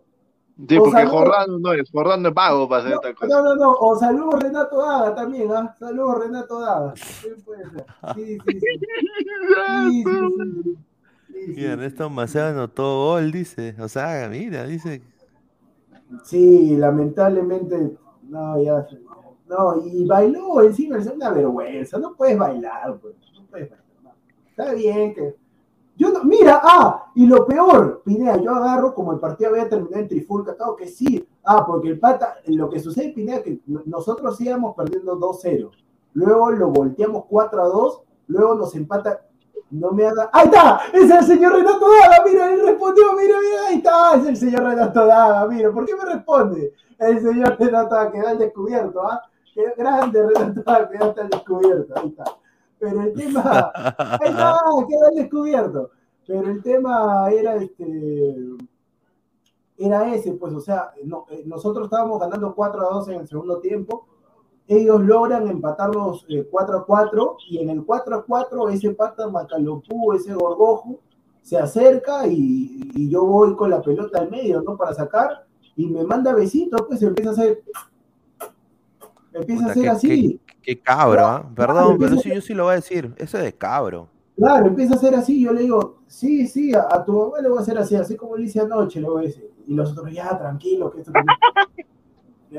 [0.68, 1.04] Sí, O porque.
[1.06, 3.26] Jordano no es, Jordano es vago para hacer No, esta cosa.
[3.26, 5.74] no, no, no, o saludos Renato Daga también, ¿ah?
[5.78, 6.94] Saludos Renato Daga.
[6.96, 7.86] Sí, puede ser.
[8.14, 10.04] Sí, sí,
[11.46, 11.64] Y.
[11.64, 13.74] Ernesto Maceo anotó gol, dice.
[13.80, 15.02] O sea, mira, dice.
[16.22, 18.86] Sí, lamentablemente, no, ya.
[19.48, 21.98] No, y bailó encima, es una vergüenza.
[21.98, 23.14] No puedes bailar, pues.
[23.34, 23.84] No puedes bailar.
[24.04, 24.10] no.
[24.50, 25.34] Está bien que.
[25.96, 30.02] Yo no, mira, ah, y lo peor, Pineda, yo agarro como el partido había terminado
[30.02, 31.26] en Trifulca, claro que sí.
[31.44, 35.70] Ah, porque el pata, lo que sucede, Pineda, que nosotros íbamos perdiendo 2-0.
[36.14, 39.20] Luego lo volteamos 4-2, luego nos empata.
[39.70, 40.30] No me haga.
[40.32, 40.80] ¡Ahí está!
[40.92, 42.22] ¡Es el señor Renato Daga!
[42.24, 43.12] ¡Mira, él respondió!
[43.14, 43.66] ¡Mira, mira!
[43.68, 44.14] ¡Ahí está!
[44.16, 45.46] ¡Es el señor Renato Daga!
[45.48, 46.74] Mira, ¿por qué me responde?
[46.98, 49.22] El señor Renato Daga queda al descubierto, ¿ah?
[49.52, 51.94] Qué grande Renato Daga, quedaste al descubierto.
[51.96, 52.24] Ahí está.
[52.84, 53.72] Pero el tema.
[53.74, 54.56] Ahí está,
[54.88, 55.90] queda al descubierto.
[56.26, 58.36] Pero el tema era este.
[59.76, 63.28] Era ese, pues, o sea, no- eh, nosotros estábamos ganando 4 a 2 en el
[63.28, 64.06] segundo tiempo.
[64.68, 69.28] Ellos logran empatarnos eh, 4 a 4 y en el 4 a 4 ese pata
[69.28, 71.00] Macalopú, ese gorgojo,
[71.42, 74.76] se acerca y, y yo voy con la pelota al medio, ¿no?
[74.76, 75.44] Para sacar
[75.76, 77.62] y me manda besitos, pues empieza a hacer.
[79.32, 80.08] Empieza a hacer qué- así.
[80.08, 80.43] Qué
[80.82, 81.40] cabro, ¿ah?
[81.54, 83.12] Claro, Perdón, pero sí, yo sí lo voy a decir.
[83.16, 84.08] Eso es de cabro.
[84.36, 87.48] Claro, empieza a hacer así, yo le digo, sí, sí, a, a tu mamá le
[87.48, 89.48] voy a hacer así, así como le hice anoche, le voy a decir.
[89.66, 91.84] Y los otros, ya, tranquilo, que esto que-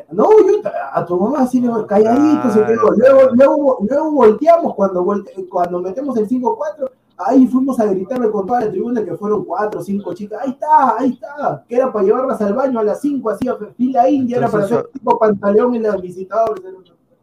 [0.12, 0.62] No, yo
[0.94, 2.92] a tu mamá así le digo, calladito, se quedó.
[2.98, 8.46] Luego, luego, luego volteamos, cuando, volte- cuando metemos el 5-4, ahí fuimos a gritarle con
[8.46, 11.94] toda la tribuna que fueron 4 o 5 chicas, ahí está, ahí está, que era
[11.94, 15.18] para llevarlas al baño a las 5, así, a fila india, era para hacer tipo
[15.18, 16.64] pantaleón en los visitadores.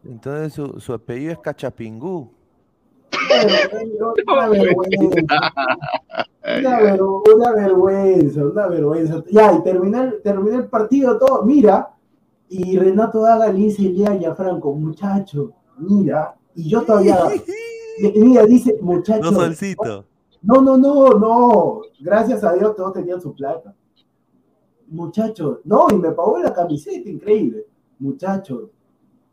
[0.05, 2.31] Entonces su, su apellido es Cachapingú.
[4.27, 5.53] Una vergüenza.
[6.59, 9.23] Una, ver- una vergüenza, una vergüenza.
[9.31, 11.45] Ya, y terminé, el- terminé el partido todo.
[11.45, 11.91] Mira,
[12.49, 17.19] y Renato Daga le dice el día a Franco, muchacho, mira, y yo todavía.
[18.15, 19.31] Mira, dice, muchacho.
[19.31, 20.07] No solcito.
[20.41, 21.81] No, no, no, no.
[22.01, 23.75] Gracias a Dios todos tenían su plata.
[24.89, 27.67] Muchachos, no, y me pagó la camiseta, increíble.
[27.99, 28.71] Muchachos,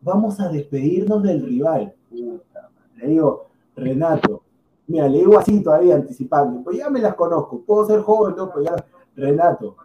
[0.02, 1.94] vamos a despedirnos del rival.
[2.12, 4.44] Le digo, Renato,
[4.88, 8.52] mira, le digo así todavía anticipando, pues ya me las conozco, puedo ser joven, no,
[8.52, 8.76] pues ya,
[9.16, 9.76] Renato,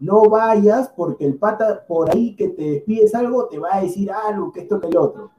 [0.00, 4.10] no vayas porque el pata por ahí que te despides algo te va a decir
[4.10, 5.30] algo, que esto que el otro.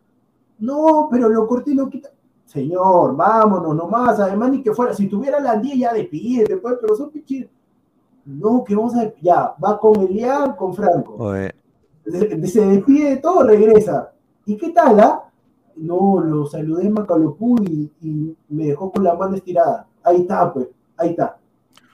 [0.60, 2.10] No, pero lo corté no quita.
[2.46, 6.96] Señor, vámonos nomás, además ni que fuera, si tuviera la 10 ya despídete, pues, pero
[6.96, 7.52] son pichitos.
[8.26, 11.16] No, que vamos a, ya, va con Elian, con Franco.
[11.18, 11.54] Oye,
[12.06, 14.15] Se, se despide de todo, regresa.
[14.46, 15.22] ¿Y qué tal, ah?
[15.76, 19.88] No, lo saludé en Macalopú y, y me dejó con la mano estirada.
[20.04, 20.68] Ahí está, pues,
[20.98, 21.38] ahí está.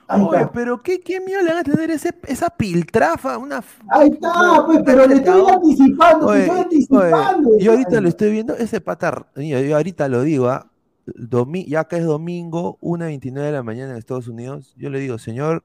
[0.06, 0.52] Ahí oye, está.
[0.52, 3.38] pero ¿qué, qué miedo le van a tener ese, esa piltrafa?
[3.38, 7.48] Una, Ahí está, pues, pero le estoy anticipando, te Oye, estoy anticipando.
[7.50, 10.68] oye, yo ahorita lo estoy viendo, ese pata, yo ahorita lo digo, ¿ah?
[11.06, 15.18] Domi- ya que es domingo, 1.29 de la mañana en Estados Unidos, yo le digo,
[15.18, 15.64] señor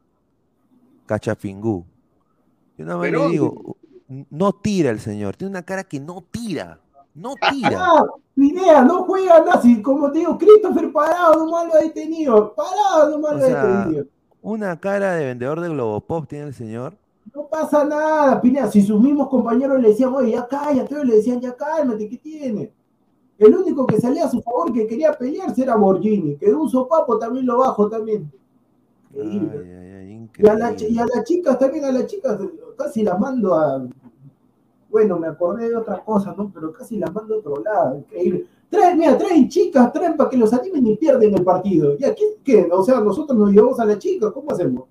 [1.06, 1.86] Cachafingú,
[2.78, 3.78] yo nada más le Pero- digo,
[4.08, 6.80] no tira el señor, tiene una cara que no tira,
[7.14, 7.78] no tira.
[7.82, 8.06] Ah,
[8.36, 12.54] Pinea, no juega nazi, como te digo, Christopher parado, nomás lo ha detenido.
[12.54, 13.48] Parado, nomás O lo ha
[13.86, 14.06] detenido.
[14.44, 16.96] una cara de vendedor de Globopop tiene el señor.
[17.34, 18.68] No pasa nada, Pinea.
[18.72, 22.72] Si sus mismos compañeros le decían, oye, ya cállate, le decían, ya cálmate, ¿qué tiene?
[23.38, 26.70] El único que salía a su favor que quería pelearse era Borgini, que de un
[26.70, 28.32] sopapo también lo bajo también.
[29.14, 29.60] Increíble.
[29.64, 31.02] Ay, ay, ay, Y a, la, chi- y increíble.
[31.02, 32.40] a las chicas también, a las chicas,
[32.78, 33.86] casi las mando a.
[34.90, 36.50] Bueno, me acordé de otra cosa, ¿no?
[36.54, 38.46] Pero casi las mando a otro lado, increíble.
[38.70, 41.96] Traen, mira, traen chicas, traen para que los animen y pierden el partido.
[41.98, 42.70] ¿Y aquí qué?
[42.72, 44.86] O sea, nosotros nos llevamos a las chicas, ¿cómo hacemos?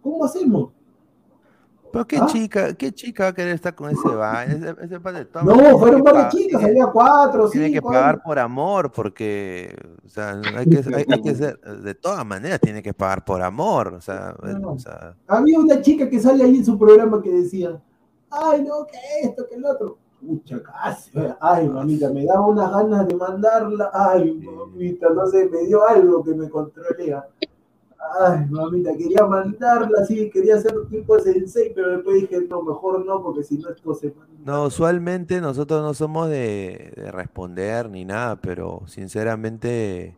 [0.00, 0.73] ¿Cómo hacemos?
[1.94, 2.26] Pero qué ¿Ah?
[2.26, 5.78] chica, qué chica va a querer estar con ese va, ese, ese de todas No,
[5.78, 7.88] fueron varias chicas, había cuatro, Tiene que cinco.
[7.88, 12.60] pagar por amor, porque, o sea, hay que, hay, hay que ser, de todas maneras
[12.60, 14.72] tiene que pagar por amor, o sea, eh, No.
[14.72, 17.80] o sea, Había una chica que sale ahí en su programa que decía,
[18.30, 19.98] ay, no, que esto, que el otro.
[20.20, 21.10] Pucha, casi.
[21.40, 23.90] Ay, mamita, me daba unas ganas de mandarla.
[23.92, 27.26] Ay, mamita, no sé, me dio algo que me controlea.
[28.20, 33.22] Ay, mamita, quería mandarla así, quería hacer tipo sensei, pero después dije, no, mejor no,
[33.22, 34.14] porque si no esto se
[34.44, 40.16] no, usualmente nosotros no somos de, de responder ni nada, pero sinceramente,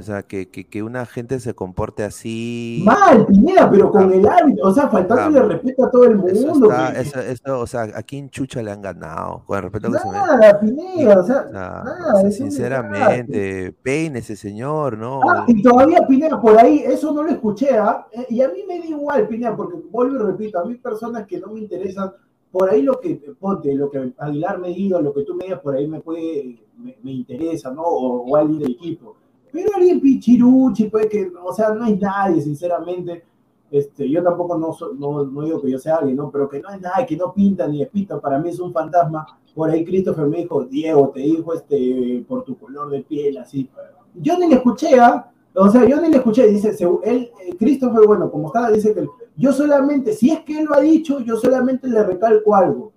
[0.00, 4.26] o sea, que, que, que una gente se comporte así, Mal, Pineda, pero con el
[4.26, 6.70] árbitro, o sea, faltándole Ah, respeto a todo el eso mundo.
[6.70, 9.42] está, que- eso, eso, o sea, ¿a quién chucha le han ganado?
[9.46, 10.08] Con el respeto que se.
[10.10, 15.20] Nada, Pineda, o sea, nada, es sinceramente, peine ese señor, ¿no?
[15.28, 18.06] Ah, y todavía Pineda por ahí, eso no lo escuché, ¿ah?
[18.12, 21.26] Eh, Y a mí me da igual, Pineda, porque vuelvo y repito, a mí personas
[21.26, 22.12] que no me interesan,
[22.50, 25.60] por ahí lo que, ponte, lo que Aguilar me diga, lo que tú me digas,
[25.60, 27.82] por ahí me puede, me, me interesa, ¿no?
[27.82, 29.16] O, o alguien del equipo.
[29.52, 33.24] Pero alguien pichiruchi, pues que, o sea, no es nadie, sinceramente.
[33.70, 36.30] Este, yo tampoco no, no, no digo que yo sea alguien, ¿no?
[36.30, 39.26] Pero que no es nadie, que no pinta ni despista, para mí es un fantasma.
[39.54, 43.68] Por ahí Christopher me dijo, Diego, te dijo este, por tu color de piel, así.
[44.14, 45.30] Yo ni le escuché, ¿ah?
[45.54, 49.06] O sea, yo ni le escuché, dice, él, eh, Christopher, bueno, como está, dice que
[49.36, 52.92] yo solamente, si es que él lo ha dicho, yo solamente le recalco algo.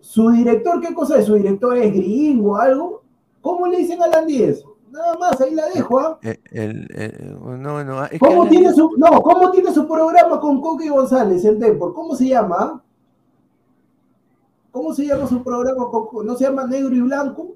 [0.00, 1.26] Su director, ¿qué cosa es?
[1.26, 3.02] ¿Su director es gringo algo?
[3.40, 4.64] ¿Cómo le dicen a la 10?
[4.90, 6.18] Nada más, ahí la dejo, ¿ah?
[6.22, 9.86] Eh, el- eh, no, no, es que ¿Cómo Alan tiene su, no, ¿cómo tiene su
[9.86, 11.92] programa con Coque González en Depor?
[11.94, 12.56] ¿Cómo se llama?
[12.58, 12.82] ah?
[14.70, 15.86] ¿Cómo se llama su programa?
[15.90, 17.54] con- ¿No se llama Negro y Blanco?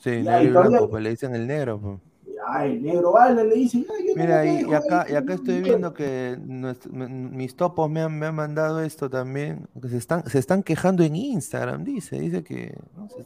[0.00, 1.80] Sí, Ya, negro y todavía- blanco, pues le dicen el negro.
[1.80, 1.98] pues.
[2.44, 5.26] Ay, el negro Alan le dice, "Ay, yo Mira, y, dejo acá, ahí, y acá
[5.26, 9.88] que estoy viendo que nuestro- mis topos me han, me han mandado esto también, que
[9.88, 13.08] se están, se están quejando en Instagram, dice, dice que ¿no?
[13.08, 13.24] se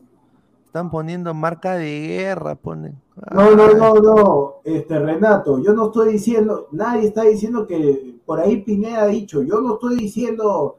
[0.66, 3.00] están poniendo marca de guerra, ponen.
[3.32, 8.40] No, no, no, no, este Renato, yo no estoy diciendo, nadie está diciendo que por
[8.40, 10.76] ahí Pineda ha dicho, yo no estoy diciendo,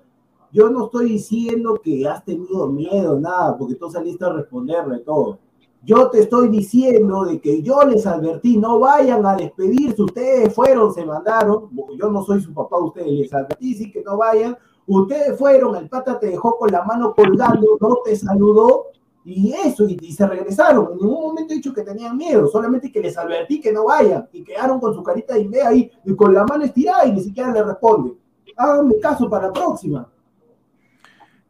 [0.52, 5.40] yo no estoy diciendo que has tenido miedo, nada, porque tú saliste a responderle todo.
[5.84, 10.94] Yo te estoy diciendo de que yo les advertí, no vayan a despedirse, ustedes fueron,
[10.94, 14.56] se mandaron, yo no soy su papá, ustedes les advertí, sí que no vayan,
[14.86, 18.88] ustedes fueron, el pata te dejó con la mano colgando, no te saludó,
[19.30, 20.90] y eso, y, y se regresaron.
[20.94, 24.28] En ningún momento he dicho que tenían miedo, solamente que les advertí que no vayan.
[24.32, 27.22] Y quedaron con su carita de idea ahí, y con la mano estirada y ni
[27.22, 28.18] siquiera le responden.
[28.56, 30.10] Háganme caso para la próxima.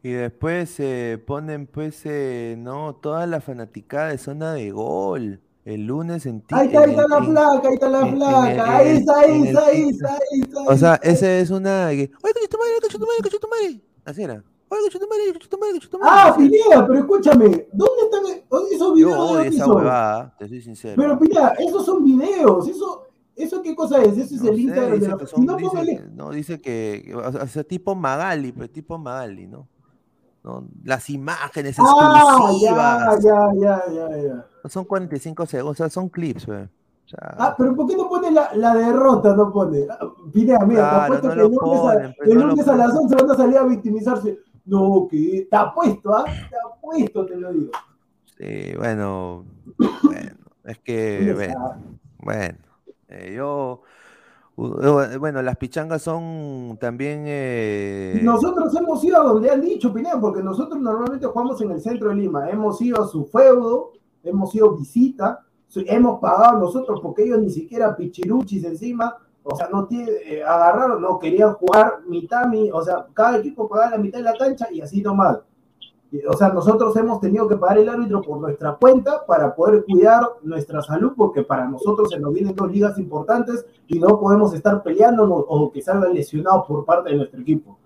[0.03, 5.41] Y después se ponen, pues, eh, no, toda la fanaticada de zona de gol.
[5.65, 8.51] El lunes en ti- Ahí está, ahí está la placa, ahí está la placa.
[8.53, 10.61] el- Ahí está, ahí está, ahí está.
[10.65, 11.89] O sea, ese es una.
[11.89, 13.81] que, Oye, coche tu madre, coche tu madre, coche tu madre.
[14.05, 14.43] Así era.
[16.01, 16.33] Ah.
[16.37, 18.21] Pineda, pero escúchame, ¿dónde están
[18.71, 19.33] esos Yo videos?
[19.33, 20.95] de odio esa huevada, te soy sincero.
[20.97, 23.03] Pero Pineda, esos son videos, eso,
[23.35, 24.17] ¿eso qué cosa es?
[24.17, 25.27] Ese es No el sé, Instagram de la...
[25.27, 29.67] son- no, dice póngale- no, dice que, o sea, tipo Magali, pero tipo Magali, ¿no?
[30.43, 30.63] ¿No?
[30.83, 33.23] Las imágenes Ah, exclusivas.
[33.23, 34.69] ya, ya, ya, ya, ya.
[34.69, 36.63] Son 45 segundos, o sea, son clips, güey.
[36.63, 39.33] O sea, Ah, pero ¿por qué no pone la, la derrota?
[39.35, 39.87] No pone.
[39.89, 39.99] Ah,
[40.31, 42.67] Pineda, mira, te Claro, apuesto no que el lunes, a, ponen, pues, el no lunes
[42.67, 43.03] a las ponen.
[43.03, 44.39] 11 van a salir a victimizarse.
[44.67, 46.25] No, que te apuesto, ¿ah?
[46.25, 47.71] Te apuesto, te lo digo.
[48.37, 49.45] sí, bueno,
[50.03, 51.53] bueno, es que, ¿Quién
[52.19, 52.57] bueno,
[53.07, 53.81] eh, yo,
[54.57, 60.41] bueno, las pichangas son también, eh, Nosotros hemos ido a donde han dicho, Pineda, porque
[60.41, 62.49] nosotros normalmente jugamos en el centro de Lima.
[62.49, 65.45] Hemos ido a su feudo, hemos ido visita,
[65.75, 69.15] hemos pagado nosotros porque ellos ni siquiera pichiruchis encima,
[69.49, 73.67] o sea, no tiene, eh, agarraron, no querían jugar mitad, mi, o sea, cada equipo
[73.67, 75.39] pagaba la mitad de la cancha y así nomás.
[76.29, 80.23] O sea, nosotros hemos tenido que pagar el árbitro por nuestra cuenta para poder cuidar
[80.41, 84.81] nuestra salud, porque para nosotros se nos vienen dos ligas importantes y no podemos estar
[84.83, 87.77] peleándonos o que salgan lesionados por parte de nuestro equipo.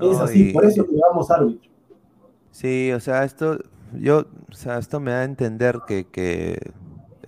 [0.00, 1.70] es así, y- por eso llevamos árbitro.
[2.50, 3.58] Sí, o sea, esto,
[3.92, 4.20] yo,
[4.50, 6.72] o sea, esto me da a entender que, que,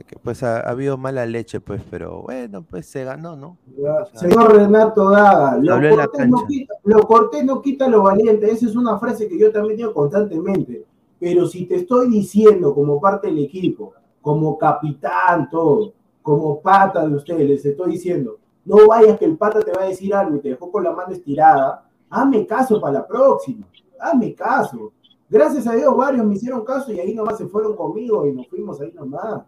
[0.05, 3.59] que, pues ha, ha habido mala leche, pues, pero bueno, pues se ganó, ¿no?
[3.77, 8.03] Ya, O sea, Señor Renato Daga, lo cortés, no quita, lo cortés no quita lo
[8.03, 8.51] valiente.
[8.51, 10.85] Esa es una frase que yo también digo constantemente.
[11.19, 17.15] Pero si te estoy diciendo como parte del equipo, como capitán, todo, como pata de
[17.15, 20.41] ustedes, les estoy diciendo, no vayas que el pata te va a decir algo y
[20.41, 23.66] te dejó con la mano estirada, hazme caso para la próxima,
[24.01, 24.93] hazme caso.
[25.29, 28.47] Gracias a Dios varios me hicieron caso y ahí nomás se fueron conmigo y nos
[28.49, 29.43] fuimos ahí nomás.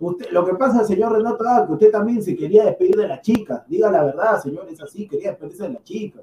[0.00, 3.20] Usted, lo que pasa, señor Renato, Daga, que usted también se quería despedir de la
[3.20, 3.64] chica.
[3.68, 6.20] Diga la verdad, señor, es así, quería despedirse de la chica.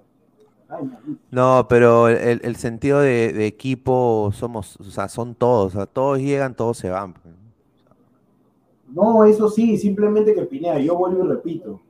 [0.69, 0.89] Ay.
[1.29, 5.85] No, pero el, el sentido de, de equipo somos, o sea, son todos, o sea,
[5.85, 7.13] todos llegan, todos se van.
[7.13, 7.35] pues.
[8.95, 11.81] No, eso sí, simplemente que Pineda, yo vuelvo y repito.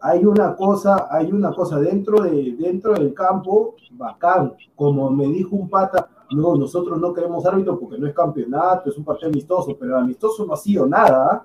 [0.00, 4.52] Hay una cosa, hay una cosa dentro, de, dentro del campo, bacán.
[4.76, 8.96] Como me dijo un pata, no, nosotros no queremos árbitro porque no es campeonato, es
[8.96, 11.28] un partido amistoso, pero de amistoso no ha sido nada.
[11.32, 11.44] ¿ah?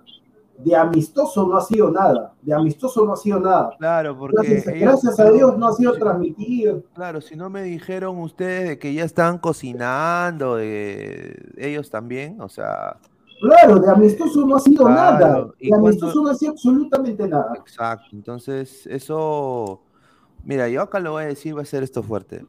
[0.57, 2.34] De amistoso no ha sido nada.
[2.41, 3.76] De amistoso no ha sido nada.
[3.77, 6.81] Claro, porque Gracias, ellos- gracias a Dios no ha sido transmitido.
[6.95, 12.49] Claro, si no me dijeron ustedes de que ya estaban cocinando, de ellos también, o
[12.49, 12.97] sea,
[13.39, 15.47] Claro, de amistoso no ha sido Claro, nada.
[15.59, 17.53] De amistoso cuando- no ha sido absolutamente nada.
[17.55, 18.07] exacto.
[18.14, 19.81] Entonces, eso,
[20.43, 22.43] mira, yo acá lo voy a decir, va a ser esto fuerte.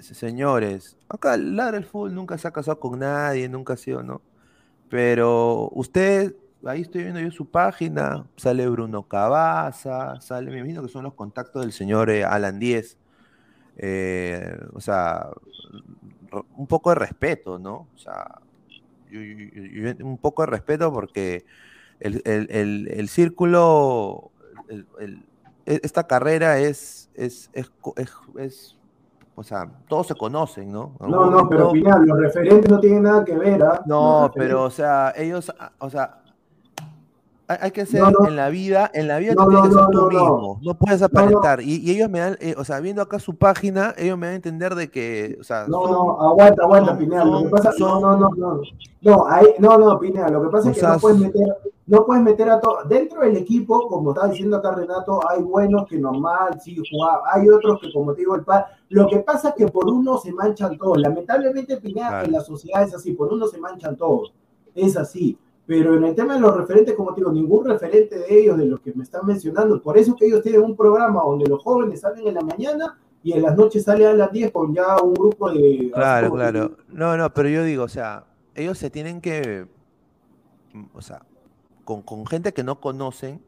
[0.00, 4.22] Señores, acá Ladra el Fútbol nunca se ha casado con nadie, nunca ha sido, ¿no?
[4.88, 6.34] Pero usted,
[6.64, 11.14] ahí estoy viendo yo su página, sale Bruno Cabaza, sale, me imagino que son los
[11.14, 12.96] contactos del señor eh, Alan Díez.
[13.78, 15.28] Eh, o sea,
[16.56, 17.88] un poco de respeto, ¿no?
[17.94, 18.40] O sea,
[19.12, 21.44] un poco de respeto porque
[22.00, 24.30] el, el- el- el círculo,
[24.68, 27.50] e- esta carrera es- es-
[29.36, 30.96] o sea, todos se conocen, ¿no?
[30.98, 33.82] No, no, pero momento- Pinal, los referentes no tienen nada que ver, ¿ah?
[33.86, 36.18] no, pero, o sea, ellos, ah, o sea,
[37.48, 38.26] hay, que ser No, no.
[38.28, 41.02] en la vida, en la vida No, tú tienes que ser tú mismo, no puedes
[41.02, 41.60] aparentar.
[41.60, 44.32] Y, y ellos me dan, eh, o sea, viendo acá su página, ellos me dan
[44.32, 47.24] a entender de que, o sea, No, son- no, aguanta, aguanta, son- Pineda.
[47.24, 48.60] Lo que pasa, son- no, no, no, no.
[49.02, 51.56] No, ahí, no, no, Pineda, lo que pasa es que no puedes meter,
[51.86, 52.88] no puedes meter a todos.
[52.88, 57.20] Dentro del equipo, como está diciendo acá Renato, hay buenos que normal, sí, jugaban.
[57.32, 58.66] Hay otros que, como te digo, el par.
[58.88, 60.98] Lo que pasa es que por uno se manchan todos.
[60.98, 64.32] Lamentablemente, Pineda, en la sociedad es así, por uno se manchan todos.
[64.74, 65.38] Es así.
[65.66, 68.66] Pero en el tema de los referentes, como te digo, ningún referente de ellos, de
[68.66, 72.00] los que me están mencionando, por eso que ellos tienen un programa donde los jóvenes
[72.00, 75.14] salen en la mañana y en las noches salen a las 10 con ya un
[75.14, 75.90] grupo de...
[75.92, 76.76] Claro, claro.
[76.88, 79.66] No, no, pero yo digo, o sea, ellos se tienen que,
[80.94, 81.22] o sea,
[81.84, 83.40] con, con gente que no conocen,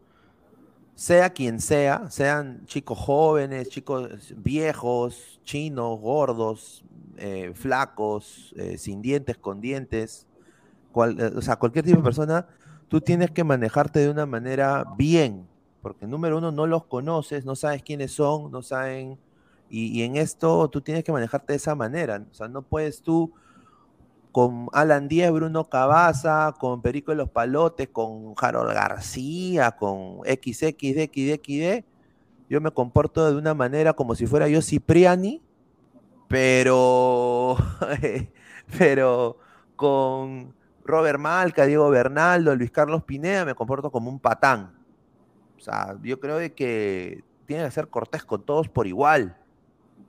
[0.99, 6.85] sea quien sea, sean chicos jóvenes, chicos viejos, chinos, gordos,
[7.16, 10.27] eh, flacos, eh, sin dientes, con dientes,
[10.98, 12.44] cual- eh, o sea, cualquier tipo de persona,
[12.88, 15.46] tú tienes que manejarte de una manera bien,
[15.80, 19.16] porque número uno no los conoces, no sabes quiénes son, no saben,
[19.70, 23.00] y, y en esto tú tienes que manejarte de esa manera, o sea, no puedes
[23.00, 23.32] tú
[24.32, 31.84] con Alan Díaz, Bruno Cabaza, con Perico de los Palotes, con Harold García, con XXDXDXD,
[32.50, 35.42] yo me comporto de una manera como si fuera yo Cipriani,
[36.26, 37.56] pero,
[38.78, 39.38] pero
[39.76, 40.57] con
[40.89, 44.73] Robert Malca, Diego Bernaldo, Luis Carlos Pineda, me comporto como un patán.
[45.56, 49.36] O sea, yo creo de que tiene que ser cortés con todos por igual.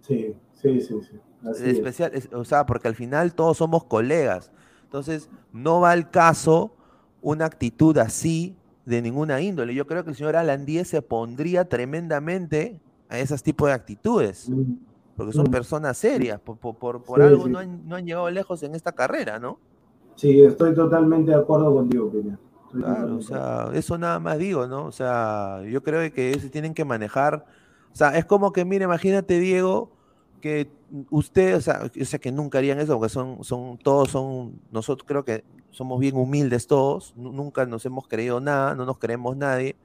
[0.01, 1.19] Sí, sí, sí, sí.
[1.47, 1.69] Así es.
[1.77, 4.51] Especial, es- o sea, porque al final todos somos colegas.
[4.83, 6.73] Entonces, no va al caso
[7.21, 9.75] una actitud así de ninguna índole.
[9.75, 12.79] Yo creo que el señor Alan Díez se pondría tremendamente
[13.09, 14.73] a esos tipos de actitudes, Mm,
[15.15, 15.51] porque son Mm.
[15.51, 16.39] personas serias.
[16.39, 17.51] Por, por- por- por Sí, algo sí.
[17.51, 19.59] no han, no han llegado lejos en esta carrera, ¿no?
[20.19, 22.37] Sí, estoy totalmente de acuerdo contigo, Peña.
[22.73, 24.83] Claro, o sea, eso nada más digo, ¿no?
[24.85, 27.45] O sea, yo creo que se tienen que manejar.
[27.93, 29.91] O sea, es como que, mire, imagínate, Diego,
[30.41, 30.69] que
[31.09, 35.05] usted, o sea, yo sé que nunca harían eso, porque son, son, todos son, nosotros
[35.07, 39.37] creo que somos bien humildes todos, nu- nunca nos hemos creído nada, no nos creemos
[39.37, 39.77] nadie,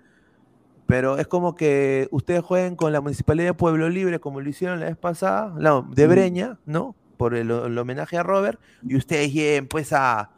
[0.86, 4.81] pero es como que ustedes jueguen con la Municipalidad de Pueblo Libre, como lo hicieron
[4.81, 6.06] la vez pasada, la, de.
[6.06, 6.97] Breña, ¿no?
[7.16, 10.31] Por el, el homenaje a Robert, y ustedes lleguen pues a,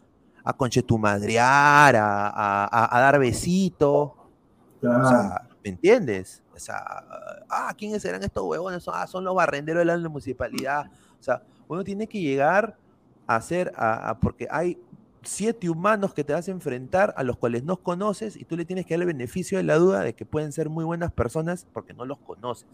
[0.44, 4.12] a conchetumadrear, a, a, dar besitos,
[4.80, 5.04] Claro.
[5.06, 6.42] o sea, ¿me entiendes?
[6.54, 6.82] O sea,
[7.48, 8.84] ah, ¿quiénes serán estos huevones?
[8.88, 10.86] Ah, son los barrenderos de la municipalidad.
[11.18, 12.76] O sea, uno tiene que llegar
[13.26, 14.78] a hacer, a- porque hay
[15.22, 18.64] siete humanos que te vas a enfrentar a los cuales no conoces y tú le
[18.64, 21.66] tienes que dar el beneficio de la duda de que pueden ser muy buenas personas
[21.72, 22.68] porque no los conoces.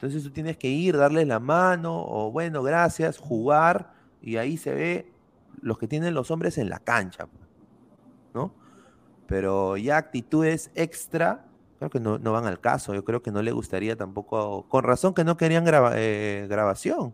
[0.00, 4.72] Entonces tú tienes que ir, darles la mano, o bueno, gracias, jugar, y ahí se
[4.74, 5.12] ve
[5.60, 7.28] los que tienen los hombres en la cancha,
[8.32, 8.50] ¿no?
[9.26, 11.44] Pero ya actitudes extra,
[11.78, 12.94] creo que no, no van al caso.
[12.94, 17.12] Yo creo que no le gustaría tampoco, con razón que no querían graba- eh, grabación.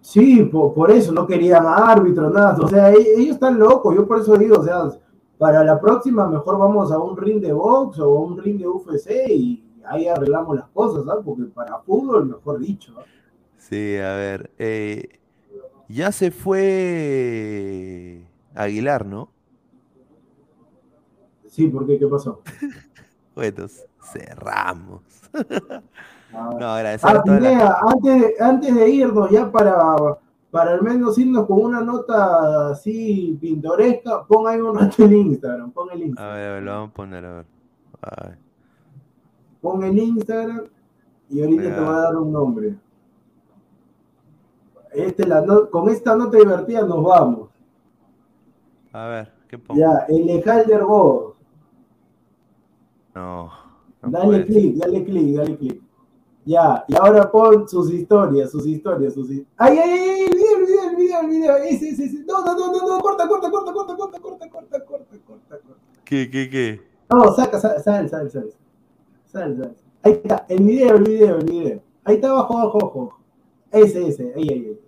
[0.00, 2.56] Sí, por, por eso no querían árbitro, nada.
[2.58, 3.94] O sea, e- ellos están locos.
[3.94, 4.90] Yo por eso digo, o sea,
[5.38, 9.10] para la próxima mejor vamos a un ring de box o un ring de UFC
[9.28, 11.24] y ahí arreglamos las cosas, ¿sabes?
[11.24, 12.92] Porque para fútbol, mejor dicho.
[12.92, 13.00] ¿no?
[13.58, 14.50] Sí, a ver.
[14.58, 15.18] eh,
[15.88, 19.28] ya se fue Aguilar, ¿no?
[21.48, 21.98] Sí, ¿por qué?
[21.98, 22.40] ¿Qué pasó?
[23.34, 23.66] Bueno,
[24.12, 25.02] cerramos.
[26.34, 29.74] Ah, No, agradecer Ah, a toda la Pineda, antes, de, antes de irnos ya para,
[30.50, 35.72] para al menos irnos con una nota así pintoresca, pon ahí un rato el Instagram,
[35.72, 37.46] pon el A Instagram, ver, a ver, lo vamos a poner, a ver.
[38.00, 38.32] Ay,
[39.62, 40.64] pon el Instagram
[41.30, 42.74] y ahorita te voy a dar un nombre.
[44.92, 47.48] Este, la no- con esta nota divertida nos vamos.
[48.92, 49.80] A ver, ¿qué pongo?
[49.80, 51.36] Ya, el Ejalder Go.
[53.14, 53.50] No.
[54.02, 55.82] no Dale clic, dale clic, dale clic.
[56.44, 59.54] Ya, y ahora pon sus historias, sus historias, sus historias.
[59.56, 60.20] ¡Ay, ay, ay!
[60.22, 61.56] El video, el video, el video, el video.
[61.56, 62.24] Ese, ese, ese.
[62.24, 65.80] No, no, no, no, no, corta, corta, corta, corta, corta, corta, corta, corta, corta, corta.
[66.04, 66.80] ¿Qué, qué, qué?
[67.08, 68.50] No, saca, sal, sal, sal, sal.
[69.32, 69.76] Sal, sal.
[70.02, 71.82] Ahí está, el video, el video, el video.
[72.04, 73.20] Ahí está abajo, abajo, abajo.
[73.70, 74.80] Ese, ese, ahí, ahí, ahí.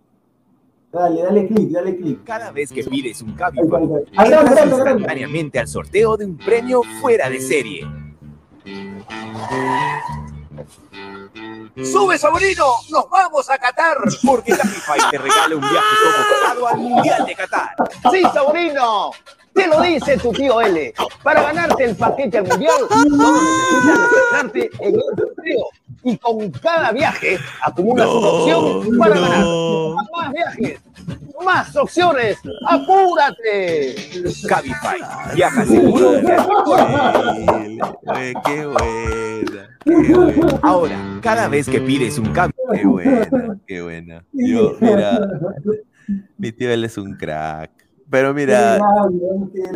[0.93, 2.25] Dale, dale clic, dale clic.
[2.25, 4.67] Cada vez que pides un agranda.
[4.67, 7.87] instantáneamente al sorteo de un premio fuera de serie.
[11.83, 12.65] ¡Sube, sobrino!
[12.91, 13.97] ¡Nos vamos a Qatar!
[14.25, 17.75] Porque Cabify te regala un viaje como pagado al Mundial de Qatar.
[18.13, 19.11] Sí, sobrino.
[19.55, 20.93] Te lo dice tu tío L.
[21.23, 25.69] Para ganarte el paquete al mundial, necesitas registrarte en el sorteo.
[26.03, 29.45] Y con cada viaje acumulas una opción para ganar.
[30.13, 30.81] Más viajes,
[31.45, 32.39] más opciones.
[32.69, 33.95] ¡Apúrate!
[34.47, 35.01] Cabify,
[35.35, 36.11] viaja seguro.
[38.07, 39.79] Oye, qué buena.
[39.85, 40.59] Qué buena.
[40.63, 44.25] Ahora, cada vez que pides un Cabify, Qué buena, qué buena.
[44.33, 45.21] Yo, mira,
[46.37, 47.84] mi tío él es un crack.
[48.15, 48.79] Pero mira,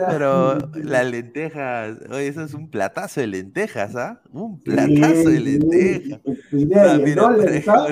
[0.09, 4.21] pero las lentejas, oye, eso es un platazo de lentejas, ¿ah?
[4.33, 6.21] Un platazo de lentejas.
[7.67, 7.89] Ah.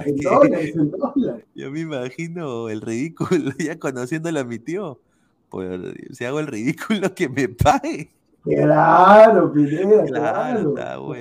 [1.57, 5.01] Yo me imagino el ridículo, ya conociéndolo a mi tío.
[5.49, 5.81] Pues
[6.13, 8.13] si hago el ridículo que me pague.
[8.45, 11.13] Claro, Pineda, Claro, claro.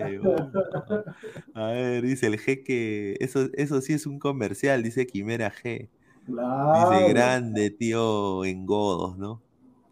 [1.55, 5.89] A ver, dice el jeque, eso, eso sí es un comercial, dice Quimera G.
[6.25, 6.91] Claro.
[6.91, 9.41] Dice grande, tío, en godos, ¿no?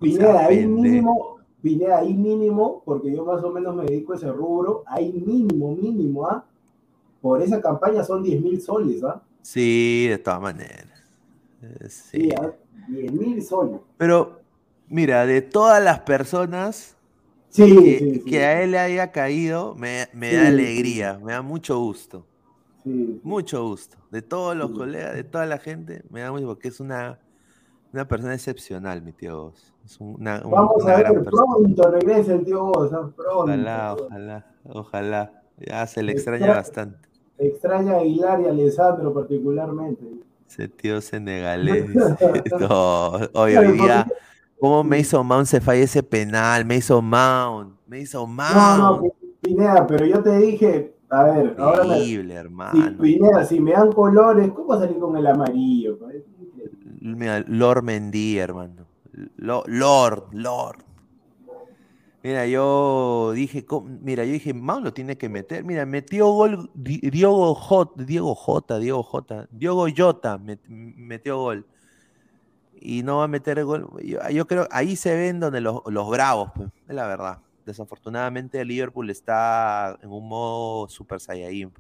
[0.02, 4.32] Sea ahí mínimo, Pineda, ahí mínimo, porque yo más o menos me dedico a ese
[4.32, 6.44] rubro, ahí mínimo, mínimo, ¿ah?
[7.22, 9.22] Por esa campaña son 10 mil soles, ¿ah?
[9.42, 10.88] Sí, de todas maneras.
[11.62, 12.22] Eh, Sí.
[12.22, 12.52] Sí, ¿ah?
[12.90, 13.80] 10 mil soles.
[13.98, 14.42] Pero,
[14.90, 16.98] mira, de todas las personas
[17.48, 18.20] Sí, que, sí, sí.
[18.26, 22.26] que a él le haya caído, me, da alegría, me da mucho gusto.
[22.84, 23.20] Sí.
[23.24, 23.98] Mucho gusto.
[24.12, 24.78] De todos los Sí.
[24.78, 27.20] colegas, de toda la gente, me da mucho porque es una,
[27.94, 29.54] una persona excepcional, mi tío.
[29.86, 31.46] Es una, un- Vamos una a gran ver, persona.
[31.58, 32.72] pronto regresa el tío.
[32.72, 33.16] Pronto.
[33.36, 35.44] Ojalá, ojalá, ojalá.
[35.58, 37.10] Ya se le extraña Extra- bastante.
[37.38, 40.06] Extraña a Aguilar y a Alessandro particularmente.
[40.48, 41.86] Ese tío senegalés.
[42.60, 44.08] No, hoy, hoy día,
[44.60, 46.64] ¿Cómo me hizo Mount se falla ese penal?
[46.66, 47.76] Me hizo Mount.
[47.86, 48.54] Me hizo Mount.
[48.56, 49.04] No, no,
[49.42, 52.98] Pineda, pero yo te dije, a ver, ahora me, Increíble, si, hermano.
[53.02, 55.98] Pineda, si me dan colores, ¿cómo salir con el amarillo?
[57.02, 58.86] Mira, Lord Mendy, hermano.
[59.38, 60.84] Lo- Lord, Lord.
[62.24, 63.66] Mira, yo dije,
[64.02, 65.66] mira, yo dije, Mount lo tiene que meter.
[65.66, 71.66] Mira, metió gol Di- Diego J, Diego J, Diego J, Diego Jota met- metió gol.
[72.80, 73.90] Y no va a meter gol.
[74.02, 77.40] Yo, yo creo, ahí se ven donde los, los bravos, pues, es la verdad.
[77.66, 81.72] Desafortunadamente Liverpool está en un modo Super Saiyajin,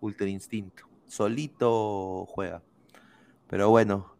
[0.00, 0.84] Ultra Instinto.
[1.06, 2.62] Solito juega.
[3.48, 4.16] Pero bueno,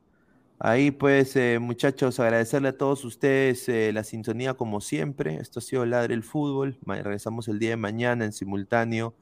[0.59, 5.36] Ahí pues, eh, muchachos, agradecerle a todos ustedes eh, la sintonía como siempre.
[5.36, 6.78] Esto ha sido Ladre el Fútbol.
[6.86, 9.15] Regresamos el día de mañana en simultáneo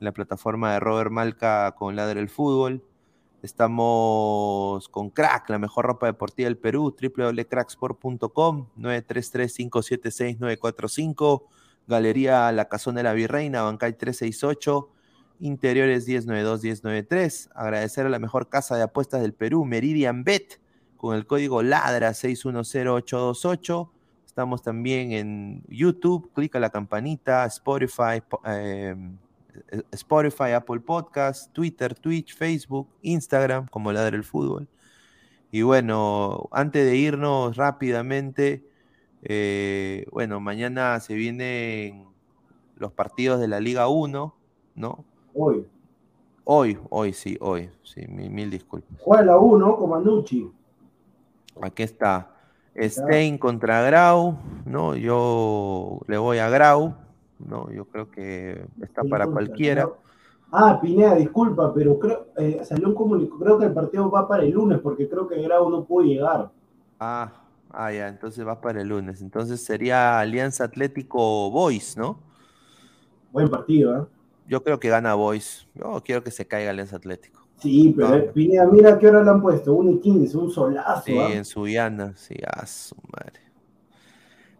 [0.00, 2.82] en la plataforma de Robert Malca con Ladre el Fútbol.
[3.42, 11.42] Estamos con Crack, la mejor ropa deportiva del Perú, www.cracksport.com, 933-576-945,
[11.86, 14.90] Galería La Casona de la Virreina, Bancay 368,
[15.40, 17.48] Interiores 1092-1093.
[17.54, 20.60] Agradecer a la mejor casa de apuestas del Perú, Meridian Bet,
[20.96, 23.90] con el código LADRA 610828.
[24.26, 28.94] Estamos también en YouTube, clica la campanita, Spotify, po- eh,
[29.92, 34.68] Spotify, Apple Podcast, Twitter, Twitch, Facebook, Instagram, como Ladra el Fútbol.
[35.50, 38.64] Y bueno, antes de irnos rápidamente,
[39.22, 42.06] eh, bueno, mañana se vienen
[42.76, 44.34] los partidos de la Liga 1,
[44.76, 45.04] ¿no?
[45.34, 45.66] Hoy.
[46.44, 48.98] Hoy, hoy sí, hoy, sí, mil, mil disculpas.
[49.00, 50.50] Juega la 1 con Manucci.
[51.60, 52.34] Aquí está.
[52.76, 54.96] Stein contra Grau, ¿no?
[54.96, 56.94] Yo le voy a Grau,
[57.46, 57.70] ¿no?
[57.70, 59.88] Yo creo que está para cualquiera.
[60.52, 64.42] Ah, Pineda, disculpa, pero creo, eh, salió un comunicado, creo que el partido va para
[64.42, 66.50] el lunes, porque creo que Grau no pudo llegar.
[66.98, 67.32] Ah,
[67.70, 69.22] ah, ya, entonces va para el lunes.
[69.22, 72.18] Entonces sería Alianza Atlético Boys, ¿no?
[73.32, 74.06] Buen partido, ¿eh?
[74.48, 75.68] Yo creo que gana Boys.
[75.76, 77.40] Yo quiero que se caiga Alianza Atlético.
[77.60, 81.02] Sí, pero eh, Pineda, mira qué hora le han puesto, 1 y 15, un solazo.
[81.04, 81.32] Sí, ¿ah?
[81.32, 83.49] en Suyana, sí, a su madre.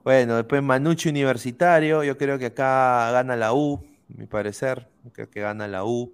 [0.03, 5.41] Bueno, después Manucci Universitario, yo creo que acá gana la U, mi parecer, creo que
[5.41, 6.13] gana la U.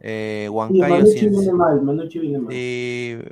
[0.00, 1.28] Eh, Huancayo, sí,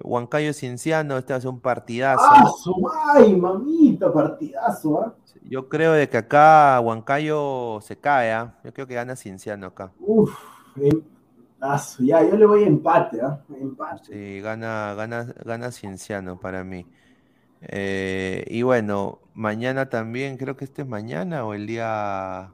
[0.02, 2.24] Huancayo Cienciano, este va a ser un partidazo.
[2.28, 2.74] ¡Ah, su
[3.14, 5.00] ay, mamita, partidazo!
[5.00, 5.14] ¿ah?
[5.48, 8.55] Yo creo de que acá Huancayo se cae, ¿ah?
[8.64, 9.92] yo creo que gana Cienciano acá.
[10.00, 10.34] Uf,
[12.00, 13.40] ya, yo le voy a empate, ¿ah?
[13.60, 14.12] Empate.
[14.12, 16.86] Sí, gana, gana, gana Cienciano para mí.
[17.62, 22.52] Eh, y bueno, mañana también, creo que este es mañana o el día.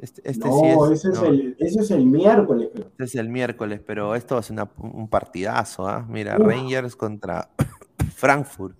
[0.00, 1.04] Este, este no, sí es.
[1.04, 2.86] ese, es el, ese es el miércoles, creo.
[2.86, 6.06] este es el miércoles, pero esto va a ser una- un partidazo, ¿ah?
[6.08, 6.46] Mira, Uf.
[6.46, 7.48] Rangers contra
[8.14, 8.76] Frankfurt.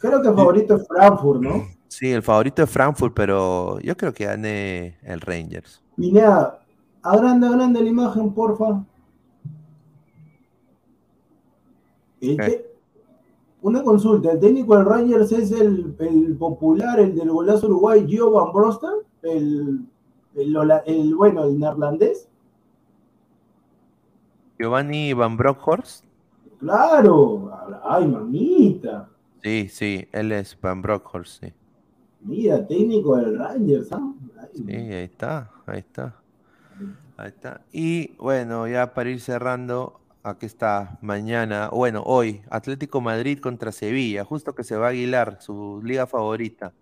[0.00, 1.66] Creo que el favorito es Frankfurt, ¿no?
[1.92, 5.82] Sí, el favorito es Frankfurt, pero yo creo que gane el Rangers.
[5.94, 6.58] Pineda,
[7.02, 8.82] agranda, agranda la imagen, porfa.
[12.22, 12.42] El ¿Qué?
[12.50, 12.71] te-
[13.62, 18.32] Una consulta, ¿el técnico del Rangers es el, el popular, el del golazo Uruguay, Gio
[18.32, 18.90] Van Brosten?
[19.22, 19.86] El,
[20.34, 22.28] el, bueno, el neerlandés.
[24.58, 26.04] Giovanni Van Bronckhorst.
[26.58, 27.50] Claro,
[27.84, 29.08] ay, mamita.
[29.42, 31.52] Sí, sí, él es Van Bronckhorst, sí.
[32.20, 34.12] Mira, técnico del Rangers, ¿ah?
[34.54, 36.16] Sí, ahí está, ahí está.
[37.16, 37.60] Ahí está.
[37.72, 44.24] Y bueno, ya para ir cerrando, aquí está mañana, bueno, hoy, Atlético Madrid contra Sevilla,
[44.24, 46.72] justo que se va a Aguilar, su liga favorita,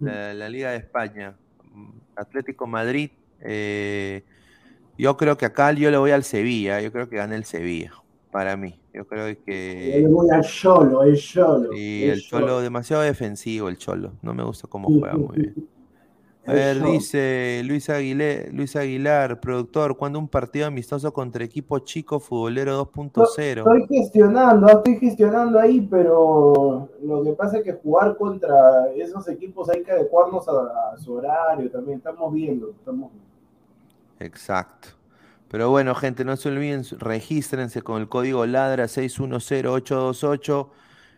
[0.00, 1.36] la, la Liga de España.
[2.16, 4.24] Atlético Madrid, eh,
[4.96, 7.92] yo creo que acá yo le voy al Sevilla, yo creo que gana el Sevilla,
[8.30, 8.78] para mí.
[8.92, 10.00] Yo creo Yo que...
[10.02, 11.72] le voy al Cholo, el Cholo.
[11.72, 14.14] Y el Cholo, demasiado defensivo, el Cholo.
[14.22, 15.68] No me gusta cómo juega muy bien.
[16.48, 16.86] A ver, Eso.
[16.86, 23.58] dice Luis Aguilar, Luis Aguilar, productor, ¿cuándo un partido amistoso contra equipo chico futbolero 2.0?
[23.58, 29.68] Estoy gestionando, estoy gestionando ahí, pero lo que pasa es que jugar contra esos equipos
[29.68, 31.98] hay que adecuarnos a, a su horario también.
[31.98, 33.28] Estamos viendo, estamos viendo.
[34.20, 34.88] Exacto.
[35.50, 40.70] Pero bueno, gente, no se olviden, regístrense con el código LADRA 610828.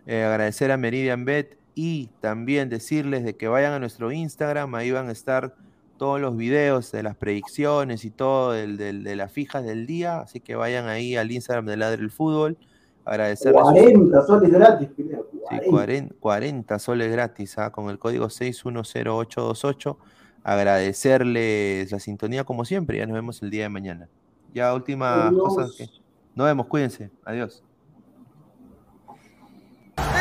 [0.06, 4.90] Eh, agradecer a Meridian Bet y también decirles de que vayan a nuestro Instagram, ahí
[4.90, 5.54] van a estar
[5.98, 10.20] todos los videos de las predicciones y todo del- del- de las fijas del día,
[10.20, 12.56] así que vayan ahí al Instagram de Ladre el Fútbol.
[13.04, 15.70] Agradecerles sus- 40 soles gratis, Pineda, Sí, 40.
[15.70, 17.70] 40, 40 soles gratis ¿ah?
[17.70, 19.98] con el código 610828.
[20.42, 22.98] Agradecerles la sintonía como siempre.
[22.98, 24.08] Ya nos vemos el día de mañana.
[24.54, 25.42] Ya última Adiós.
[25.42, 25.66] cosa.
[25.76, 25.88] que-
[26.34, 27.10] Nos vemos, cuídense.
[27.24, 27.62] Adiós.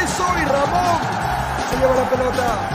[0.04, 1.39] ¡Es hoy, Ramón!
[1.70, 2.70] Se lleva la pelota.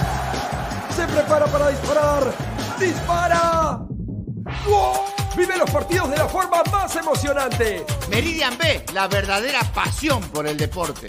[0.95, 2.33] Se prepara para disparar.
[2.79, 3.81] ¡Dispara!
[4.67, 5.15] ¡Gol!
[5.37, 7.85] Vive los partidos de la forma más emocionante.
[8.09, 11.07] Meridian B, la verdadera pasión por el deporte.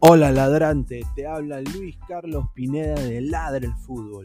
[0.00, 4.24] Hola ladrante, te habla Luis Carlos Pineda de Ladre el Fútbol.